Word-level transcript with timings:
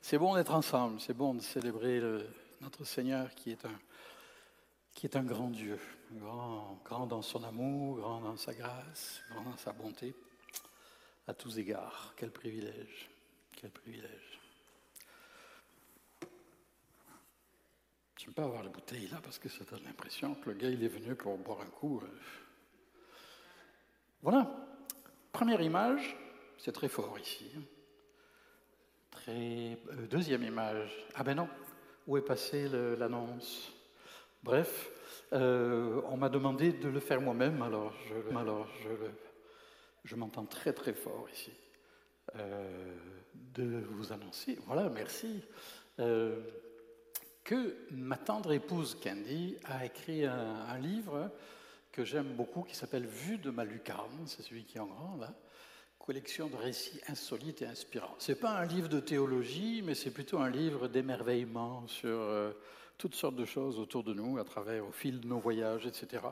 c'est 0.00 0.18
bon 0.18 0.34
d'être 0.34 0.54
ensemble, 0.54 1.00
c'est 1.00 1.14
bon 1.14 1.34
de 1.34 1.40
célébrer 1.40 2.00
notre 2.60 2.84
Seigneur 2.84 3.34
qui 3.34 3.50
est 3.50 3.64
un, 3.64 3.78
qui 4.94 5.06
est 5.06 5.16
un 5.16 5.22
grand 5.22 5.50
Dieu, 5.50 5.78
grand, 6.12 6.80
grand 6.84 7.06
dans 7.06 7.22
son 7.22 7.44
amour, 7.44 7.98
grand 7.98 8.20
dans 8.20 8.36
sa 8.36 8.52
grâce, 8.54 9.20
grand 9.30 9.42
dans 9.42 9.56
sa 9.56 9.72
bonté, 9.72 10.14
à 11.26 11.34
tous 11.34 11.58
égards. 11.58 12.14
Quel 12.16 12.30
privilège, 12.30 13.10
quel 13.56 13.70
privilège. 13.70 14.40
Je 18.18 18.26
ne 18.26 18.32
pas 18.34 18.44
avoir 18.44 18.62
la 18.62 18.70
bouteille 18.70 19.08
là 19.08 19.20
parce 19.22 19.38
que 19.38 19.48
ça 19.48 19.64
donne 19.64 19.84
l'impression 19.84 20.34
que 20.34 20.50
le 20.50 20.56
gars 20.56 20.68
il 20.68 20.82
est 20.82 20.88
venu 20.88 21.14
pour 21.14 21.38
boire 21.38 21.60
un 21.60 21.70
coup. 21.70 22.00
Euh. 22.02 22.08
Voilà. 24.22 24.50
Première 25.32 25.60
image, 25.62 26.16
c'est 26.58 26.72
très 26.72 26.88
fort 26.88 27.18
ici. 27.18 27.46
Très... 29.28 29.78
Euh, 29.90 30.06
deuxième 30.08 30.42
image. 30.42 30.90
Ah 31.14 31.22
ben 31.22 31.34
non, 31.34 31.48
où 32.06 32.16
est 32.16 32.24
passée 32.24 32.66
l'annonce? 32.98 33.70
Bref, 34.42 34.90
euh, 35.34 36.00
on 36.06 36.16
m'a 36.16 36.30
demandé 36.30 36.72
de 36.72 36.88
le 36.88 36.98
faire 36.98 37.20
moi-même, 37.20 37.60
alors 37.60 37.92
je, 38.06 38.34
alors 38.34 38.66
je, 38.82 38.88
je 40.04 40.16
m'entends 40.16 40.46
très 40.46 40.72
très 40.72 40.94
fort 40.94 41.26
ici. 41.30 41.52
Euh, 42.36 42.96
de 43.34 43.82
vous 43.90 44.14
annoncer, 44.14 44.58
voilà, 44.66 44.88
merci, 44.88 45.42
que 47.44 47.76
ma 47.90 48.16
tendre 48.16 48.52
épouse 48.52 48.98
Candy 49.02 49.58
a 49.64 49.84
écrit 49.84 50.24
un, 50.24 50.64
un 50.68 50.78
livre 50.78 51.30
que 51.92 52.02
j'aime 52.02 52.34
beaucoup 52.34 52.62
qui 52.62 52.74
s'appelle 52.74 53.06
Vue 53.06 53.36
de 53.36 53.50
ma 53.50 53.64
lucarne, 53.64 54.26
c'est 54.26 54.42
celui 54.42 54.64
qui 54.64 54.78
est 54.78 54.80
en 54.80 54.86
grand 54.86 55.16
là, 55.16 55.34
collection 56.08 56.48
de 56.48 56.56
récits 56.56 56.98
insolites 57.08 57.60
et 57.60 57.66
inspirants. 57.66 58.14
Ce 58.18 58.32
n'est 58.32 58.38
pas 58.38 58.56
un 58.56 58.64
livre 58.64 58.88
de 58.88 58.98
théologie, 58.98 59.82
mais 59.84 59.94
c'est 59.94 60.10
plutôt 60.10 60.38
un 60.38 60.48
livre 60.48 60.88
d'émerveillement 60.88 61.86
sur 61.86 62.08
euh, 62.08 62.50
toutes 62.96 63.14
sortes 63.14 63.36
de 63.36 63.44
choses 63.44 63.78
autour 63.78 64.04
de 64.04 64.14
nous, 64.14 64.38
à 64.38 64.44
travers, 64.44 64.86
au 64.86 64.90
fil 64.90 65.20
de 65.20 65.26
nos 65.26 65.38
voyages, 65.38 65.84
etc. 65.84 66.22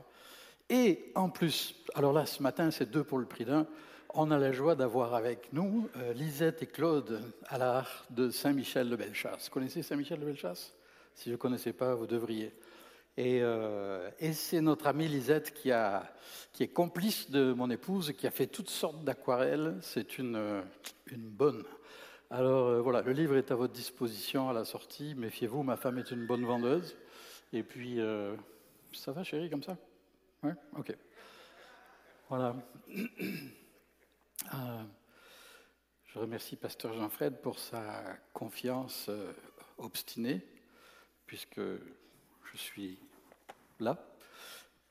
Et 0.71 1.13
en 1.15 1.29
plus, 1.29 1.75
alors 1.95 2.15
là, 2.15 2.25
ce 2.25 2.43
matin, 2.43 2.71
c'est 2.71 2.91
deux 2.91 3.05
pour 3.05 3.19
le 3.19 3.27
prix 3.27 3.45
d'un, 3.45 3.67
on 4.15 4.31
a 4.31 4.39
la 4.39 4.51
joie 4.51 4.77
d'avoir 4.77 5.13
avec 5.13 5.53
nous 5.53 5.91
euh, 5.99 6.15
Lisette 6.15 6.63
et 6.63 6.67
Claude 6.67 7.21
à 7.45 7.59
l'art 7.59 8.07
de 8.09 8.31
Saint-Michel 8.31 8.89
de 8.89 8.97
Bellechasse. 8.97 9.45
Vous 9.45 9.51
connaissez 9.51 9.83
Saint-Michel 9.83 10.21
de 10.21 10.25
Bellechasse 10.25 10.73
Si 11.15 11.29
vous 11.29 11.37
ne 11.37 11.37
connaissez 11.37 11.75
pas, 11.75 11.95
vous 11.95 12.07
devriez. 12.07 12.55
Euh, 13.19 14.11
et, 14.19 14.33
c'est 14.35 14.61
notre 14.61 14.87
amie 14.87 15.09
Lisette 15.09 15.55
qui, 15.55 15.71
est 15.71 16.69
complice 16.69 17.31
de 17.31 17.55
mon 17.55 17.71
épouse, 17.71 18.13
qui 18.13 18.27
a 18.27 18.31
fait 18.31 18.47
toutes 18.47 18.69
sortes 18.69 19.03
d'aquarelles. 19.05 19.79
C'est 19.81 20.19
une, 20.19 20.63
une, 21.07 21.29
bonne. 21.29 21.65
Alors 22.31 22.67
euh, 22.67 22.81
voilà, 22.81 23.03
le 23.03 23.13
livre 23.13 23.37
est 23.37 23.51
à 23.51 23.55
votre 23.55 23.73
disposition 23.73 24.51
à 24.51 24.53
la 24.53 24.65
sortie. 24.65 25.15
Méfiez-vous, 25.15 25.63
ma 25.63 25.77
femme 25.77 25.99
est 25.99 26.11
une 26.11 26.27
bonne 26.27 26.45
vendeuse. 26.45 26.97
Et 27.53 27.63
puis, 27.63 28.01
euh, 28.01 28.37
ça 28.93 29.13
va 29.13 29.25
chérie 29.25 29.49
comme 29.49 29.63
ça? 29.63 29.79
Ouais 30.43 30.55
Ok. 30.77 30.95
Voilà. 32.29 32.57
je 36.07 36.19
remercie 36.19 36.57
Pasteur 36.57 36.93
Jean-Fred 36.93 37.41
pour 37.41 37.59
sa 37.59 38.05
confiance 38.33 39.09
obstinée, 39.79 40.45
puisque 41.27 41.61
je 42.53 42.59
suis 42.59 42.99
là. 43.81 43.99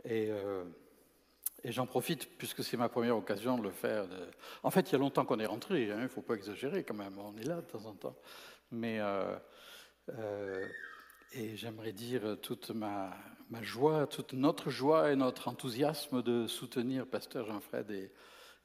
Euh, 0.10 0.64
et, 1.64 1.72
j'en 1.72 1.88
profite, 1.88 2.38
puisque 2.38 2.64
c'est 2.64 2.78
ma 2.78 2.90
première 2.90 3.18
occasion 3.18 3.58
de 3.58 3.64
le 3.64 3.72
faire. 3.72 4.06
En 4.64 4.70
fait, 4.70 4.90
il 4.90 4.94
y 4.94 4.96
a 4.96 5.00
longtemps 5.00 5.26
qu'on 5.26 5.40
est 5.40 5.46
rentré, 5.46 5.92
hein, 5.92 5.98
il 5.98 6.04
ne 6.04 6.08
faut 6.08 6.22
pas 6.22 6.36
exagérer 6.36 6.84
quand 6.84 6.94
même, 6.94 7.18
on 7.18 7.36
est 7.38 7.46
là 7.46 7.56
de 7.56 7.62
temps 7.62 7.86
en 7.86 7.94
temps. 7.94 8.16
Mais, 8.72 9.00
euh, 9.00 9.36
euh, 10.10 10.68
et 11.34 11.56
j'aimerais 11.56 11.92
dire 11.92 12.38
toute 12.42 12.70
ma, 12.70 13.16
joie, 13.62 14.06
toute 14.08 14.34
notre 14.34 14.70
joie 14.70 15.12
et 15.12 15.16
notre 15.16 15.48
enthousiasme 15.48 16.22
de 16.22 16.48
soutenir 16.48 17.08
Pasteur 17.08 17.48
Jean-Fred 17.48 17.90
et, 17.90 18.12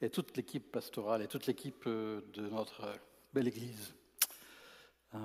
et, 0.02 0.10
toute 0.10 0.36
l'équipe 0.36 0.70
pastorale 0.70 1.22
et 1.22 1.26
toute 1.26 1.46
l'équipe 1.46 1.86
de 1.86 2.48
notre 2.50 2.86
belle 3.32 3.48
Église. 3.48 3.94
Ah, 5.12 5.18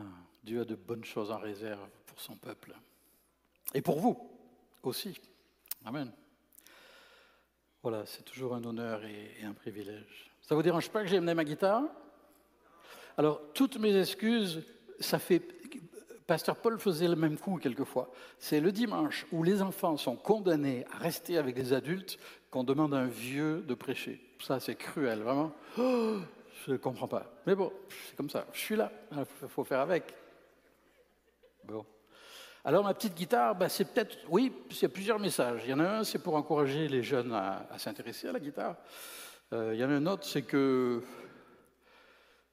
Dieu 0.44 0.61
a 0.61 0.66
de 0.66 0.75
bonnes 0.75 1.03
choses 1.03 1.31
en 1.31 1.38
réserve 1.38 1.88
pour 2.06 2.19
son 2.19 2.35
peuple. 2.38 2.73
Et 3.74 3.81
pour 3.81 4.00
vous 4.00 4.18
aussi. 4.84 5.20
Amen. 5.86 6.12
Voilà, 7.81 8.06
c'est 8.06 8.24
toujours 8.24 8.56
un 8.56 8.64
honneur 8.64 9.03
et, 9.06 9.44
un 9.44 9.53
privilège. 9.53 10.31
Ça 10.42 10.56
vous 10.56 10.64
dérange 10.64 10.90
pas 10.90 11.02
que 11.02 11.08
j'ai 11.08 11.18
amené 11.18 11.34
ma 11.34 11.44
guitare? 11.44 11.84
Alors, 13.18 13.42
toutes 13.53 13.78
mes 13.78 13.96
excuses, 13.96 14.64
ça 15.00 15.20
fait. 15.20 15.42
Pasteur 16.26 16.56
Paul 16.56 16.80
faisait 16.80 17.08
le 17.08 17.16
même 17.16 17.38
coup 17.38 17.58
quelquefois. 17.58 18.12
C'est 18.40 18.59
le 18.59 18.72
dimanche 18.72 19.28
où 19.31 19.44
les 19.44 19.62
enfants 19.62 19.97
sont 19.97 20.16
condamnés 20.16 20.84
à 20.92 20.97
rester 20.97 21.38
avec 21.38 21.53
des 21.53 21.74
adultes 21.74 22.18
qu'on 22.50 22.64
demande 22.64 22.96
à 22.96 22.97
un 22.97 23.08
vieux 23.08 23.62
de 23.62 23.76
prêcher. 23.76 24.20
Ça, 24.42 24.59
c'est 24.59 24.76
cruel, 24.76 25.20
vraiment. 25.20 25.53
Oh, 25.78 26.18
je 26.66 26.72
ne 26.72 26.78
comprends 26.78 27.08
pas. 27.08 27.32
Mais 27.46 27.53
bon, 27.53 27.72
c'est 28.08 28.16
comme 28.16 28.32
ça. 28.32 28.47
Je 28.53 28.59
suis 28.59 28.76
là. 28.76 28.92
Il 29.12 29.47
faut 29.47 29.64
faire 29.64 29.82
avec. 29.82 30.12
Bon. 31.64 31.86
Alors 32.68 32.84
ma 32.84 32.96
petite 32.96 33.14
guitare, 33.14 33.56
bah, 33.56 33.70
c'est 33.70 33.86
peut-être, 33.86 34.18
oui, 34.28 34.52
c'est 34.72 34.90
plusieurs 34.90 35.20
messages. 35.20 35.62
Il 35.66 35.70
y 35.70 35.74
en 35.74 35.80
a 35.80 36.00
un, 36.00 36.03
c'est 36.03 36.18
pour 36.18 36.34
encourager 36.34 36.88
les 36.88 37.03
jeunes 37.03 37.31
à, 37.31 37.68
s'intéresser 37.78 38.28
à 38.28 38.31
la 38.31 38.40
guitare. 38.40 38.76
Euh, 39.53 39.76
il 39.76 39.80
y 39.80 39.86
en 39.86 39.90
a 39.92 39.94
un 39.94 40.06
autre, 40.08 40.26
c'est 40.26 40.42
que 40.42 41.03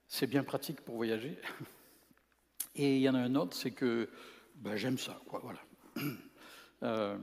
c'est 0.07 0.27
bien 0.27 0.43
pratique 0.43 0.81
pour 0.81 0.97
voyager. 0.97 1.41
Et 2.75 2.97
il 2.97 3.01
y 3.01 3.09
en 3.09 3.15
a 3.15 3.21
un 3.21 3.33
autre, 3.33 3.57
c'est 3.57 3.71
que 3.71 4.07
bah, 4.53 4.75
j'aime 4.75 4.99
ça, 4.99 5.19
quoi, 5.27 5.41
voilà. 5.43 5.59
Euh, 6.83 7.17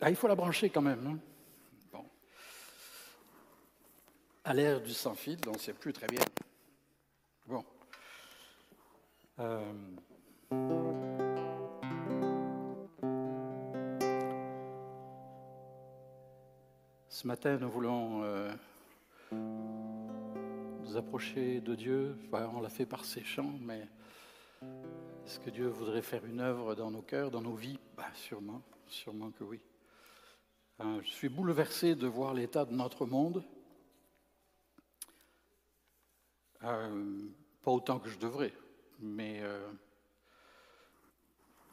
ah, 0.00 0.08
il 0.08 0.16
faut 0.16 0.28
la 0.28 0.34
brancher 0.34 0.70
quand 0.70 0.80
même. 0.80 1.06
Hein. 1.06 1.18
bon. 1.92 2.06
À 4.42 4.54
l'ère 4.54 4.80
du 4.80 4.94
sans-fil, 4.94 5.36
on 5.46 5.52
ne 5.52 5.58
sait 5.58 5.74
plus 5.74 5.92
très 5.92 6.06
bien. 6.06 6.22
Bon. 7.46 7.62
Euh, 9.42 9.60
ce 17.08 17.26
matin, 17.26 17.58
nous 17.58 17.68
voulons 17.68 18.22
euh, 18.22 18.52
nous 19.32 20.96
approcher 20.96 21.60
de 21.60 21.74
Dieu. 21.74 22.16
on 22.32 22.60
l'a 22.60 22.68
fait 22.68 22.86
par 22.86 23.04
ses 23.04 23.24
chants, 23.24 23.58
mais 23.60 23.88
est-ce 25.26 25.40
que 25.40 25.50
Dieu 25.50 25.66
voudrait 25.66 26.02
faire 26.02 26.24
une 26.24 26.38
œuvre 26.38 26.76
dans 26.76 26.92
nos 26.92 27.02
cœurs, 27.02 27.32
dans 27.32 27.42
nos 27.42 27.54
vies? 27.54 27.80
Bah, 27.96 28.06
Sûrement, 28.14 28.62
sûrement 28.86 29.32
que 29.32 29.42
oui. 29.42 29.60
Euh, 30.80 31.00
je 31.02 31.10
suis 31.10 31.28
bouleversé 31.28 31.96
de 31.96 32.06
voir 32.06 32.32
l'état 32.32 32.64
de 32.64 32.74
notre 32.74 33.06
monde. 33.06 33.42
pas 36.60 37.70
autant 37.70 37.98
que 37.98 38.08
je 38.08 38.18
devrais 38.20 38.52
mais 39.02 39.40
euh, 39.42 39.60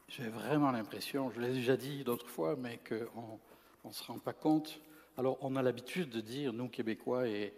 j'ai 0.08 0.28
vraiment 0.28 0.72
l'impression, 0.72 1.30
je 1.30 1.40
l'ai 1.40 1.54
déjà 1.54 1.78
dit 1.78 2.04
d'autres 2.04 2.28
fois, 2.28 2.56
mais 2.56 2.80
qu'on 2.80 3.40
ne 3.86 3.94
se 3.94 4.04
rend 4.04 4.20
pas 4.20 4.34
compte. 4.34 4.82
Alors, 5.18 5.38
on 5.42 5.56
a 5.56 5.62
l'habitude 5.62 6.10
de 6.10 6.22
dire, 6.22 6.52
nous, 6.52 6.68
Québécois 6.68 7.28
et, 7.28 7.54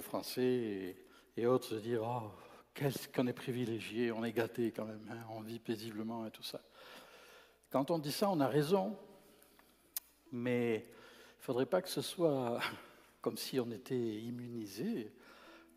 Français 0.00 0.94
et, 1.36 1.46
autres, 1.46 1.74
de 1.74 1.80
dire, 1.80 2.02
oh, 2.04 2.30
qu'est-ce 2.74 3.08
qu'on 3.08 3.26
est 3.26 3.32
privilégié, 3.32 4.12
on 4.12 4.24
est 4.24 4.32
gâté 4.32 4.70
quand 4.70 4.84
même, 4.84 5.08
hein, 5.10 5.24
on 5.30 5.40
vit 5.40 5.58
paisiblement 5.58 6.26
et 6.26 6.30
tout 6.30 6.42
ça. 6.42 6.60
Quand 7.70 7.90
on 7.90 7.98
dit 7.98 8.12
ça, 8.12 8.30
on 8.30 8.38
a 8.40 8.46
raison, 8.46 8.96
mais 10.30 10.76
il 10.76 11.38
ne 11.38 11.42
faudrait 11.42 11.66
pas 11.66 11.80
que 11.82 11.88
ce 11.88 12.02
soit 12.02 12.60
comme 13.22 13.38
si 13.38 13.58
on 13.58 13.70
était 13.70 13.96
immunisé 13.96 15.10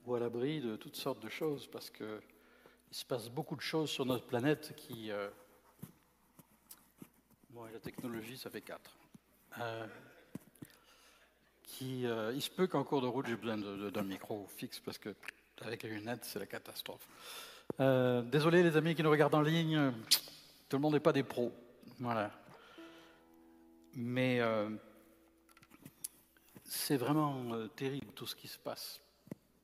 ou 0.05 0.15
à 0.15 0.19
l'abri 0.19 0.59
de 0.59 0.75
toutes 0.75 0.97
sortes 0.97 1.23
de 1.23 1.29
choses, 1.29 1.65
parce 1.67 1.89
que 1.89 2.21
il 2.91 2.95
se 2.95 3.05
passe 3.05 3.29
beaucoup 3.29 3.55
de 3.55 3.61
choses 3.61 3.89
sur 3.89 4.05
notre 4.05 4.25
planète 4.25 4.73
qui. 4.75 5.11
Euh, 5.11 5.29
bon, 7.51 7.65
la 7.65 7.79
technologie, 7.79 8.37
ça 8.37 8.49
fait 8.49 8.61
quatre. 8.61 8.97
Euh, 9.59 9.85
qui, 11.63 12.05
euh, 12.05 12.33
il 12.33 12.41
se 12.41 12.49
peut 12.49 12.67
qu'en 12.67 12.83
cours 12.83 13.01
de 13.01 13.07
route, 13.07 13.27
j'ai 13.27 13.35
besoin 13.35 13.57
d'un 13.91 14.03
micro 14.03 14.47
fixe 14.47 14.79
parce 14.79 14.97
que 14.97 15.15
avec 15.61 15.83
les 15.83 15.89
lunettes, 15.89 16.25
c'est 16.25 16.39
la 16.39 16.47
catastrophe. 16.47 17.07
désolé, 17.77 18.63
les 18.63 18.75
amis 18.75 18.95
qui 18.95 19.03
nous 19.03 19.11
regardent 19.11 19.35
en 19.35 19.41
ligne, 19.41 19.91
tout 20.67 20.77
le 20.77 20.81
monde 20.81 20.93
n'est 20.93 20.99
pas 20.99 21.13
des 21.13 21.23
pros. 21.23 21.53
Voilà. 21.99 22.31
Mais 23.95 24.41
c'est 26.63 26.97
vraiment 26.97 27.67
terrible 27.75 28.07
tout 28.13 28.25
ce 28.25 28.35
qui 28.35 28.47
se 28.47 28.57
passe. 28.57 29.01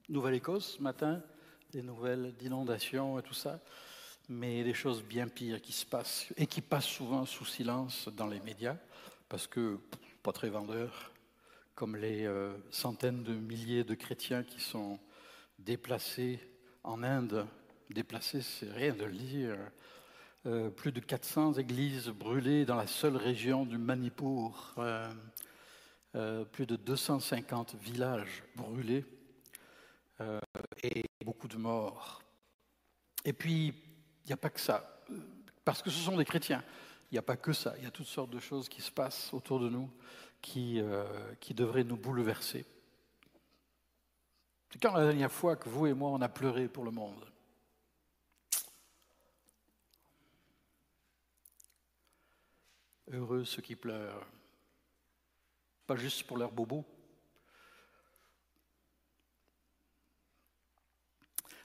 Nouvelle-Écosse, 0.10 0.76
ce 0.78 0.82
matin, 0.82 1.22
des 1.76 1.84
nouvelles 1.84 2.34
d'inondations 2.40 3.20
et 3.20 3.22
tout 3.22 3.34
ça, 3.34 3.60
mais 4.30 4.64
des 4.64 4.74
choses 4.74 5.04
bien 5.04 5.28
pires 5.28 5.62
qui 5.62 5.74
se 5.74 5.86
passent 5.86 6.28
et 6.38 6.48
qui 6.48 6.62
passent 6.62 6.86
souvent 6.86 7.26
sous 7.26 7.44
silence 7.44 8.08
dans 8.16 8.28
les 8.28 8.40
médias, 8.40 8.78
parce 9.28 9.46
que 9.46 9.78
pas 10.24 10.32
très 10.32 10.48
vendeurs, 10.48 11.12
comme 11.76 11.98
les 11.98 12.26
euh, 12.26 12.54
centaines 12.72 13.24
de 13.24 13.34
milliers 13.34 13.84
de 13.84 13.94
chrétiens 13.94 14.44
qui 14.44 14.62
sont 14.62 14.98
déplacés 15.60 16.40
en 16.86 17.04
Inde. 17.04 17.46
Déplacé, 17.90 18.42
c'est 18.42 18.72
rien 18.72 18.94
de 18.94 19.04
le 19.04 19.18
dire. 19.18 19.58
Euh, 20.46 20.70
plus 20.70 20.94
de 20.94 21.02
400 21.02 21.56
églises 21.56 22.08
brûlées 22.08 22.64
dans 22.64 22.78
la 22.78 22.88
seule 22.88 23.18
région 23.18 23.66
du 23.66 23.78
Manipur, 23.78 24.76
euh, 24.78 26.46
plus 26.46 26.68
de 26.68 26.78
250 26.78 27.76
villages 27.82 28.44
brûlés. 28.56 29.04
Et 30.82 31.05
beaucoup 31.24 31.48
de 31.48 31.58
morts. 31.58 32.22
Et 33.24 33.34
puis, 33.34 33.68
il 33.68 34.28
n'y 34.28 34.34
a 34.34 34.38
pas 34.38 34.50
que 34.50 34.60
ça, 34.60 35.04
parce 35.64 35.82
que 35.82 35.90
ce 35.90 36.00
sont 36.00 36.18
des 36.18 36.26
chrétiens. 36.26 36.64
Il 37.12 37.16
n'y 37.16 37.20
a 37.20 37.24
pas 37.24 37.38
que 37.38 37.54
ça, 37.54 37.76
il 37.78 37.84
y 37.84 37.88
a 37.88 37.92
toutes 37.92 38.08
sortes 38.08 38.32
de 38.32 38.40
choses 38.40 38.68
qui 38.68 38.82
se 38.82 38.92
passent 38.92 39.34
autour 39.34 39.60
de 39.60 39.70
nous 39.70 39.90
qui, 40.42 40.82
qui 41.40 41.54
devraient 41.54 41.84
nous 41.84 41.98
bouleverser. 41.98 42.66
C'est 44.72 44.82
quand 44.82 44.94
la 44.94 45.06
dernière 45.06 45.32
fois 45.32 45.56
que 45.56 45.70
vous 45.70 45.88
et 45.88 45.94
moi, 45.94 46.10
on 46.10 46.22
a 46.22 46.30
pleuré 46.30 46.68
pour 46.68 46.84
le 46.84 46.92
monde 46.92 47.26
Heureux 53.12 53.46
ceux 53.46 53.62
qui 53.62 53.76
pleurent, 53.76 54.26
pas 55.86 55.96
juste 55.96 56.24
pour 56.24 56.38
leurs 56.38 56.52
bobos. 56.52 56.84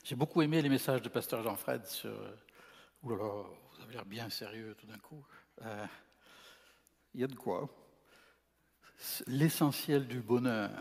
J'ai 0.03 0.15
beaucoup 0.15 0.41
aimé 0.41 0.61
les 0.63 0.69
messages 0.69 1.03
de 1.03 1.09
Pasteur 1.09 1.43
Jean-Fred 1.43 1.85
sur. 1.85 2.11
Ouh 3.03 3.09
là 3.09 3.17
là, 3.17 3.43
vous 3.71 3.83
avez 3.83 3.93
l'air 3.93 4.05
bien 4.05 4.29
sérieux 4.31 4.75
tout 4.79 4.87
d'un 4.87 4.97
coup. 4.97 5.23
Euh, 5.61 5.85
il 7.13 7.21
y 7.21 7.23
a 7.23 7.27
de 7.27 7.35
quoi. 7.35 7.69
L'essentiel 9.27 10.07
du 10.07 10.19
bonheur. 10.19 10.71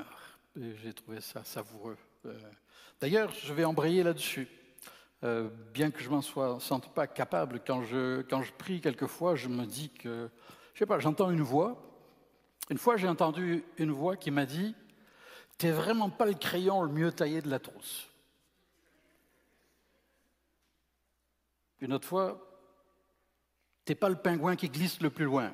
J'ai 0.57 0.95
trouvé 0.95 1.21
ça 1.21 1.45
savoureux. 1.45 1.99
Euh, 2.25 2.39
d'ailleurs, 2.99 3.31
je 3.33 3.53
vais 3.53 3.65
embrayer 3.65 4.03
là-dessus. 4.03 4.49
Euh, 5.23 5.51
bien 5.75 5.91
que 5.91 6.03
je 6.03 6.09
m'en 6.09 6.23
sois 6.23 6.59
sente 6.59 6.95
pas 6.95 7.07
capable, 7.07 7.61
quand 7.65 7.83
je, 7.83 8.23
quand 8.23 8.43
je 8.43 8.53
prie 8.55 8.81
quelquefois, 8.81 9.37
je 9.37 9.49
me 9.49 9.67
dis 9.67 9.91
que, 9.91 10.31
je 10.73 10.79
sais 10.79 10.87
pas, 10.87 10.99
j'entends 10.99 11.31
une 11.31 11.43
voix. 11.43 11.83
Une 12.71 12.79
fois, 12.79 12.97
j'ai 12.97 13.09
entendu 13.09 13.65
une 13.77 13.91
voix 13.91 14.17
qui 14.17 14.31
m'a 14.31 14.47
dit 14.47 14.75
T'es 15.59 15.73
vraiment 15.73 16.09
pas 16.09 16.25
le 16.25 16.35
crayon 16.35 16.83
le 16.83 16.91
mieux 16.91 17.13
taillé 17.13 17.43
de 17.43 17.51
la 17.51 17.59
trousse. 17.59 18.10
Une 21.81 21.93
autre 21.93 22.07
fois, 22.07 22.51
T'es 23.91 23.97
pas 23.97 24.09
le 24.09 24.15
pingouin 24.15 24.55
qui 24.55 24.69
glisse 24.69 25.01
le 25.01 25.11
plus 25.11 25.25
loin. 25.25 25.53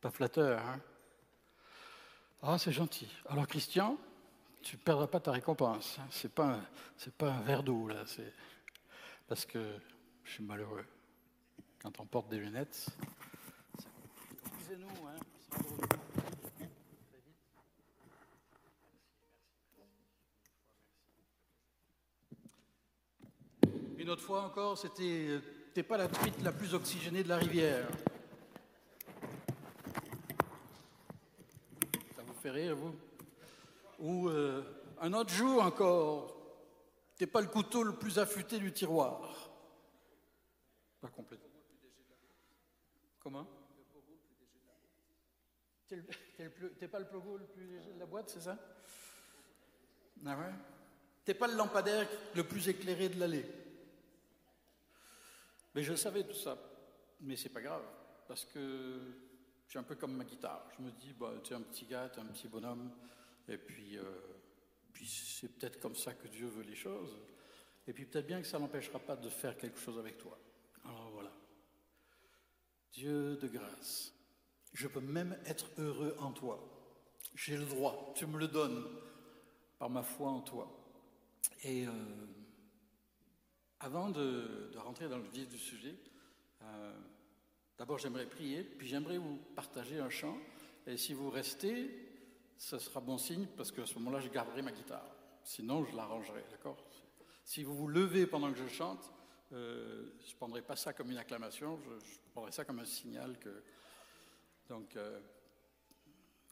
Pas 0.00 0.10
flatteur, 0.10 0.64
hein 0.64 0.80
Ah, 2.42 2.58
c'est 2.58 2.70
gentil. 2.70 3.08
Alors, 3.28 3.46
Christian, 3.48 3.98
tu 4.62 4.76
ne 4.76 4.80
perdras 4.80 5.08
pas 5.08 5.18
ta 5.18 5.32
récompense. 5.32 5.98
Hein. 5.98 6.06
Ce 6.10 6.28
n'est 6.28 6.32
pas, 6.32 6.60
un, 7.22 7.40
verre 7.40 7.64
d'eau, 7.64 7.88
là. 7.88 8.04
C'est 8.06 8.32
parce 9.26 9.44
que 9.44 9.78
je 10.22 10.32
suis 10.32 10.44
malheureux. 10.44 10.86
Quand 11.82 11.98
on 11.98 12.06
porte 12.06 12.28
des 12.28 12.38
lunettes, 12.38 12.86
excusez-nous, 14.46 15.08
hein. 15.08 15.98
Une 24.10 24.14
autre 24.14 24.24
fois 24.24 24.42
encore, 24.42 24.76
c'était 24.76 25.40
t'es 25.72 25.84
pas 25.84 25.96
la 25.96 26.08
truite 26.08 26.42
la 26.42 26.50
plus 26.50 26.74
oxygénée 26.74 27.22
de 27.22 27.28
la 27.28 27.36
rivière. 27.36 27.88
Ça 32.16 32.22
vous 32.26 32.34
fait 32.34 32.50
rire, 32.50 32.74
vous? 32.74 32.92
Ou 34.00 34.28
euh, 34.28 34.64
un 35.00 35.12
autre 35.12 35.30
jour 35.30 35.62
encore, 35.62 36.36
t'es 37.16 37.28
pas 37.28 37.40
le 37.40 37.46
couteau 37.46 37.84
le 37.84 37.94
plus 37.94 38.18
affûté 38.18 38.58
du 38.58 38.72
tiroir. 38.72 39.48
Pas 41.00 41.06
complètement. 41.06 41.60
Comment? 43.20 43.46
T'es 45.86 46.88
pas 46.88 46.98
le 46.98 47.06
pogo 47.06 47.36
le 47.36 47.46
plus 47.46 47.64
léger 47.64 47.92
de 47.92 48.00
la 48.00 48.06
boîte, 48.06 48.28
c'est 48.28 48.40
ça? 48.40 48.58
Ah 50.26 50.36
ouais? 50.36 50.52
T'es 51.24 51.34
pas 51.34 51.46
le 51.46 51.54
lampadaire 51.54 52.08
le 52.34 52.42
plus 52.42 52.68
éclairé 52.68 53.08
de 53.08 53.20
l'allée. 53.20 53.46
Mais 55.74 55.82
je 55.82 55.94
savais 55.94 56.24
tout 56.24 56.34
ça. 56.34 56.58
Mais 57.20 57.36
c'est 57.36 57.50
pas 57.50 57.60
grave, 57.60 57.84
parce 58.26 58.44
que 58.44 59.00
je 59.66 59.70
suis 59.70 59.78
un 59.78 59.82
peu 59.82 59.94
comme 59.94 60.16
ma 60.16 60.24
guitare. 60.24 60.66
Je 60.76 60.82
me 60.82 60.90
dis, 60.90 61.12
bah, 61.12 61.34
tu 61.44 61.52
es 61.52 61.56
un 61.56 61.60
petit 61.60 61.86
gars, 61.86 62.08
tu 62.08 62.18
es 62.18 62.22
un 62.22 62.26
petit 62.26 62.48
bonhomme, 62.48 62.90
et 63.48 63.58
puis, 63.58 63.98
euh, 63.98 64.02
puis 64.92 65.06
c'est 65.06 65.48
peut-être 65.58 65.80
comme 65.80 65.96
ça 65.96 66.14
que 66.14 66.28
Dieu 66.28 66.46
veut 66.46 66.62
les 66.62 66.74
choses. 66.74 67.20
Et 67.86 67.92
puis 67.92 68.04
peut-être 68.04 68.26
bien 68.26 68.40
que 68.40 68.46
ça 68.46 68.58
n'empêchera 68.58 68.98
pas 68.98 69.16
de 69.16 69.28
faire 69.28 69.56
quelque 69.56 69.78
chose 69.78 69.98
avec 69.98 70.18
toi. 70.18 70.38
Alors 70.84 71.10
voilà. 71.10 71.32
Dieu 72.92 73.36
de 73.36 73.48
grâce, 73.48 74.14
je 74.72 74.88
peux 74.88 75.00
même 75.00 75.36
être 75.46 75.70
heureux 75.78 76.16
en 76.18 76.32
toi. 76.32 76.58
J'ai 77.34 77.56
le 77.56 77.64
droit, 77.64 78.12
tu 78.16 78.26
me 78.26 78.38
le 78.38 78.48
donnes 78.48 78.84
par 79.78 79.90
ma 79.90 80.02
foi 80.02 80.28
en 80.28 80.40
toi. 80.40 80.70
Et 81.62 81.86
euh, 81.86 81.92
avant 83.80 84.10
de, 84.10 84.70
rentrer 84.76 85.08
dans 85.08 85.18
le 85.18 85.28
vif 85.28 85.48
du 85.48 85.58
sujet, 85.58 85.94
euh, 86.62 86.92
d'abord 87.78 87.98
j'aimerais 87.98 88.26
prier, 88.26 88.62
puis 88.62 88.86
j'aimerais 88.86 89.18
vous 89.18 89.38
partager 89.56 89.98
un 89.98 90.10
chant. 90.10 90.36
Et 90.86 90.96
si 90.96 91.14
vous 91.14 91.30
restez, 91.30 91.90
ce 92.58 92.78
sera 92.78 93.00
bon 93.00 93.18
signe 93.18 93.46
parce 93.56 93.72
qu'à 93.72 93.86
ce 93.86 93.94
moment-là, 93.94 94.20
je 94.20 94.28
garderai 94.28 94.62
ma 94.62 94.72
guitare. 94.72 95.10
Sinon, 95.42 95.84
je 95.84 95.96
l'arrangerai, 95.96 96.44
d'accord? 96.50 96.76
Si 97.44 97.64
vous 97.64 97.74
vous 97.74 97.88
levez 97.88 98.26
pendant 98.26 98.52
que 98.52 98.58
je 98.58 98.68
chante, 98.68 99.10
euh, 99.52 100.12
je 100.24 100.32
ne 100.32 100.36
prendrai 100.36 100.62
pas 100.62 100.76
ça 100.76 100.92
comme 100.92 101.10
une 101.10 101.16
acclamation, 101.16 101.78
je, 101.78 102.30
prendrai 102.32 102.52
ça 102.52 102.64
comme 102.64 102.78
un 102.78 102.84
signal 102.84 103.38
que. 103.38 103.62
Donc, 104.68 104.94
euh, 104.96 105.18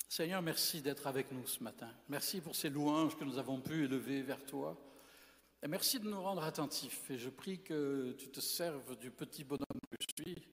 Seigneur, 0.08 0.40
merci 0.40 0.80
d'être 0.80 1.06
avec 1.06 1.30
nous 1.30 1.46
ce 1.46 1.62
matin. 1.62 1.90
Merci 2.08 2.40
pour 2.40 2.56
ces 2.56 2.70
louanges 2.70 3.16
que 3.16 3.24
nous 3.24 3.38
avons 3.38 3.60
pu 3.60 3.84
élever 3.84 4.22
vers 4.22 4.44
toi. 4.46 4.76
Merci 5.66 5.98
de 5.98 6.08
nous 6.08 6.22
rendre 6.22 6.44
attentifs. 6.44 7.10
Et 7.10 7.18
je 7.18 7.30
prie 7.30 7.62
que 7.62 8.14
tu 8.18 8.28
te 8.28 8.40
serves 8.40 8.96
du 8.98 9.10
petit 9.10 9.44
bonhomme 9.44 9.80
que 9.90 9.96
je 10.00 10.22
suis 10.22 10.48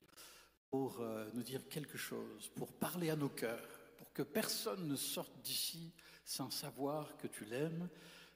pour 0.70 1.00
euh, 1.00 1.28
nous 1.34 1.42
dire 1.42 1.68
quelque 1.68 1.98
chose, 1.98 2.50
pour 2.56 2.72
parler 2.72 3.10
à 3.10 3.16
nos 3.16 3.28
cœurs 3.28 3.76
que 4.16 4.22
personne 4.22 4.88
ne 4.88 4.96
sorte 4.96 5.42
d'ici 5.42 5.92
sans 6.24 6.48
savoir 6.48 7.18
que 7.18 7.26
tu 7.26 7.44
l'aimes, 7.44 7.86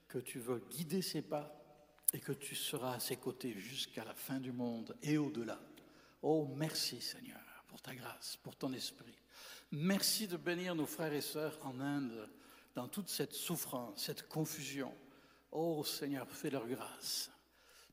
que 0.08 0.18
tu 0.18 0.38
veux 0.38 0.62
guider 0.70 1.00
ses 1.00 1.22
pas 1.22 1.56
et 2.12 2.20
que 2.20 2.32
tu 2.32 2.54
seras 2.54 2.96
à 2.96 3.00
ses 3.00 3.16
côtés 3.16 3.54
jusqu'à 3.58 4.04
la 4.04 4.12
fin 4.12 4.40
du 4.40 4.52
monde 4.52 4.94
et 5.02 5.16
au-delà. 5.16 5.58
Oh, 6.20 6.46
merci 6.54 7.00
Seigneur 7.00 7.40
pour 7.66 7.80
ta 7.80 7.94
grâce, 7.94 8.36
pour 8.42 8.56
ton 8.56 8.74
esprit. 8.74 9.16
Merci 9.72 10.28
de 10.28 10.36
bénir 10.36 10.74
nos 10.74 10.84
frères 10.84 11.14
et 11.14 11.22
sœurs 11.22 11.58
en 11.62 11.80
Inde 11.80 12.28
dans 12.74 12.86
toute 12.86 13.08
cette 13.08 13.32
souffrance, 13.32 14.04
cette 14.04 14.28
confusion. 14.28 14.94
Oh 15.52 15.84
Seigneur, 15.84 16.30
fais 16.30 16.50
leur 16.50 16.66
grâce. 16.66 17.30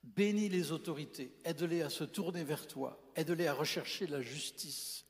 Bénis 0.04 0.50
les 0.50 0.72
autorités, 0.72 1.36
aide-les 1.44 1.82
à 1.82 1.90
se 1.90 2.04
tourner 2.04 2.44
vers 2.44 2.68
toi, 2.68 3.02
aide-les 3.16 3.48
à 3.48 3.54
rechercher 3.54 4.08
la 4.08 4.22
justice, 4.22 5.08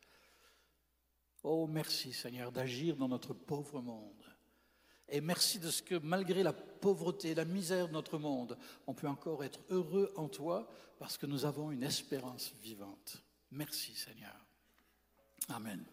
Oh, 1.50 1.66
merci 1.66 2.12
Seigneur 2.12 2.52
d'agir 2.52 2.98
dans 2.98 3.08
notre 3.08 3.34
pauvre 3.34 3.82
monde. 3.82 4.26
Et 5.08 5.22
merci 5.22 5.60
de 5.60 5.70
ce 5.70 5.82
que 5.82 5.96
malgré 5.96 6.44
la 6.44 6.52
pauvreté, 6.52 7.34
la 7.34 7.46
misère 7.46 7.88
de 7.88 7.94
notre 7.94 8.18
monde, 8.18 8.58
on 8.86 8.94
peut 8.94 9.08
encore 9.08 9.46
être 9.46 9.62
heureux 9.70 10.12
en 10.18 10.28
toi 10.28 10.68
parce 11.00 11.18
que 11.18 11.26
nous 11.26 11.46
avons 11.46 11.72
une 11.72 11.84
espérance 11.84 12.54
vivante. 12.62 13.24
Merci 13.52 13.96
Seigneur. 13.96 14.46
Amen. 15.48 15.86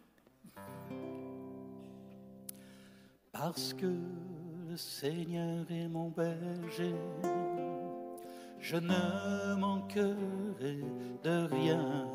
Parce 3.30 3.74
que 3.74 3.96
Seigneur 4.76 5.64
est 5.70 5.86
mon 5.86 6.08
berger, 6.08 6.94
je 8.58 8.76
ne 8.76 9.54
manquerai 9.54 10.80
de 11.22 11.46
rien. 11.46 12.08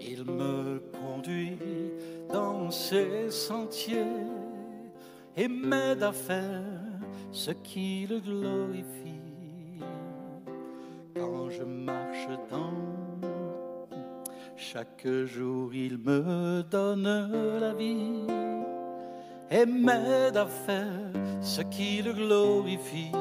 Il 0.00 0.24
me 0.24 0.78
conduit 0.92 1.58
dans 2.32 2.70
ses 2.70 3.30
sentiers 3.30 4.04
et 5.36 5.48
m'aide 5.48 6.02
à 6.02 6.12
faire 6.12 6.62
ce 7.30 7.50
qui 7.50 8.06
le 8.08 8.18
glorifie. 8.20 9.80
Quand 11.14 11.50
je 11.50 11.62
marche 11.62 12.28
dans 12.50 13.20
chaque 14.56 15.06
jour, 15.24 15.74
il 15.74 15.98
me 15.98 16.62
donne 16.62 17.58
la 17.60 17.74
vie 17.74 18.49
et 19.50 19.66
m'aide 19.66 20.36
à 20.36 20.46
faire 20.46 21.12
ce 21.40 21.62
qui 21.62 22.02
le 22.02 22.12
glorifie. 22.12 23.12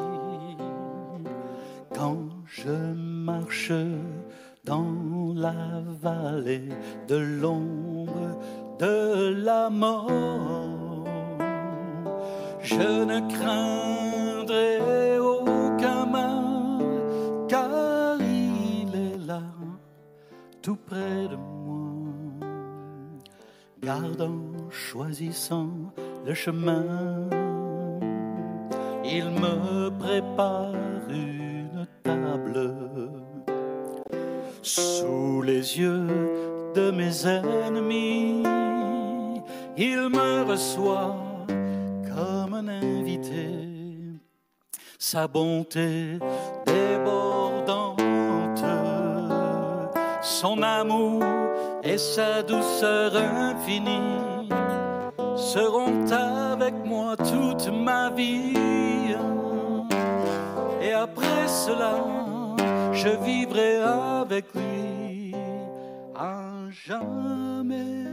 Quand 1.93 2.29
je 2.45 2.93
marche 2.93 3.71
dans 4.63 5.33
la 5.35 5.81
vallée 6.01 6.69
de 7.07 7.15
l'ombre 7.15 8.37
de 8.79 9.33
la 9.43 9.69
mort. 9.69 11.05
je 12.61 13.03
ne 13.11 13.19
craindrai 13.33 15.19
aucun 15.19 16.05
mal, 16.05 16.85
car 17.47 18.17
il 18.21 18.95
est 18.95 19.17
là, 19.25 19.41
tout 20.61 20.77
près 20.77 21.27
de 21.27 21.35
moi, 21.35 22.47
gardant, 23.81 24.69
choisissant 24.69 25.71
le 26.25 26.33
chemin. 26.33 26.83
Il 29.03 29.25
me 29.29 29.89
prépare 29.89 30.73
une 31.09 31.87
table 32.03 32.73
sous 34.61 35.41
les 35.41 35.79
yeux 35.79 36.71
de 36.75 36.91
mes 36.91 37.25
ennemis. 37.27 38.43
Il 39.77 40.09
me 40.09 40.43
reçoit 40.43 41.15
comme 42.07 42.53
un 42.53 42.67
invité. 42.67 43.47
Sa 44.97 45.27
bonté 45.27 46.19
débordante, 46.65 47.97
son 50.21 50.61
amour 50.61 51.23
et 51.83 51.97
sa 51.97 52.43
douceur 52.43 53.15
infinie 53.15 54.38
seront 55.53 56.05
avec 56.11 56.75
moi 56.85 57.17
toute 57.17 57.67
ma 57.73 58.11
vie. 58.11 58.53
Et 60.79 60.93
après 60.93 61.47
cela, 61.47 61.95
je 62.93 63.09
vivrai 63.25 63.77
avec 63.77 64.45
lui 64.53 65.33
à 66.15 66.69
jamais, 66.69 68.05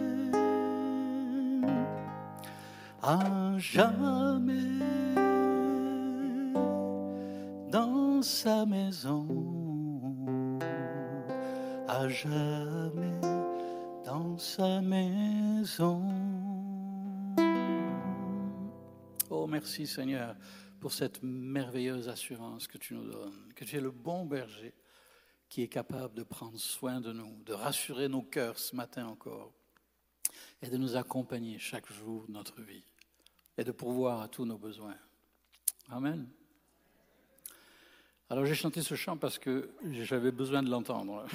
à 3.02 3.18
jamais 3.58 4.80
dans 7.70 8.22
sa 8.22 8.64
maison, 8.64 9.26
à 11.86 12.08
jamais 12.08 13.20
dans 14.06 14.38
sa 14.38 14.80
maison. 14.80 16.15
Merci 19.56 19.86
Seigneur 19.86 20.36
pour 20.80 20.92
cette 20.92 21.22
merveilleuse 21.22 22.10
assurance 22.10 22.68
que 22.68 22.76
tu 22.76 22.92
nous 22.92 23.10
donnes, 23.10 23.54
que 23.54 23.64
tu 23.64 23.78
es 23.78 23.80
le 23.80 23.90
bon 23.90 24.26
berger 24.26 24.74
qui 25.48 25.62
est 25.62 25.68
capable 25.68 26.12
de 26.12 26.24
prendre 26.24 26.58
soin 26.58 27.00
de 27.00 27.10
nous, 27.10 27.42
de 27.42 27.54
rassurer 27.54 28.06
nos 28.06 28.20
cœurs 28.20 28.58
ce 28.58 28.76
matin 28.76 29.06
encore, 29.06 29.54
et 30.60 30.68
de 30.68 30.76
nous 30.76 30.94
accompagner 30.94 31.58
chaque 31.58 31.90
jour 31.90 32.26
de 32.26 32.32
notre 32.32 32.60
vie, 32.60 32.84
et 33.56 33.64
de 33.64 33.72
pourvoir 33.72 34.20
à 34.20 34.28
tous 34.28 34.44
nos 34.44 34.58
besoins. 34.58 34.98
Amen. 35.88 36.28
Alors 38.28 38.44
j'ai 38.44 38.54
chanté 38.54 38.82
ce 38.82 38.94
chant 38.94 39.16
parce 39.16 39.38
que 39.38 39.70
j'avais 40.02 40.32
besoin 40.32 40.62
de 40.62 40.68
l'entendre, 40.68 41.26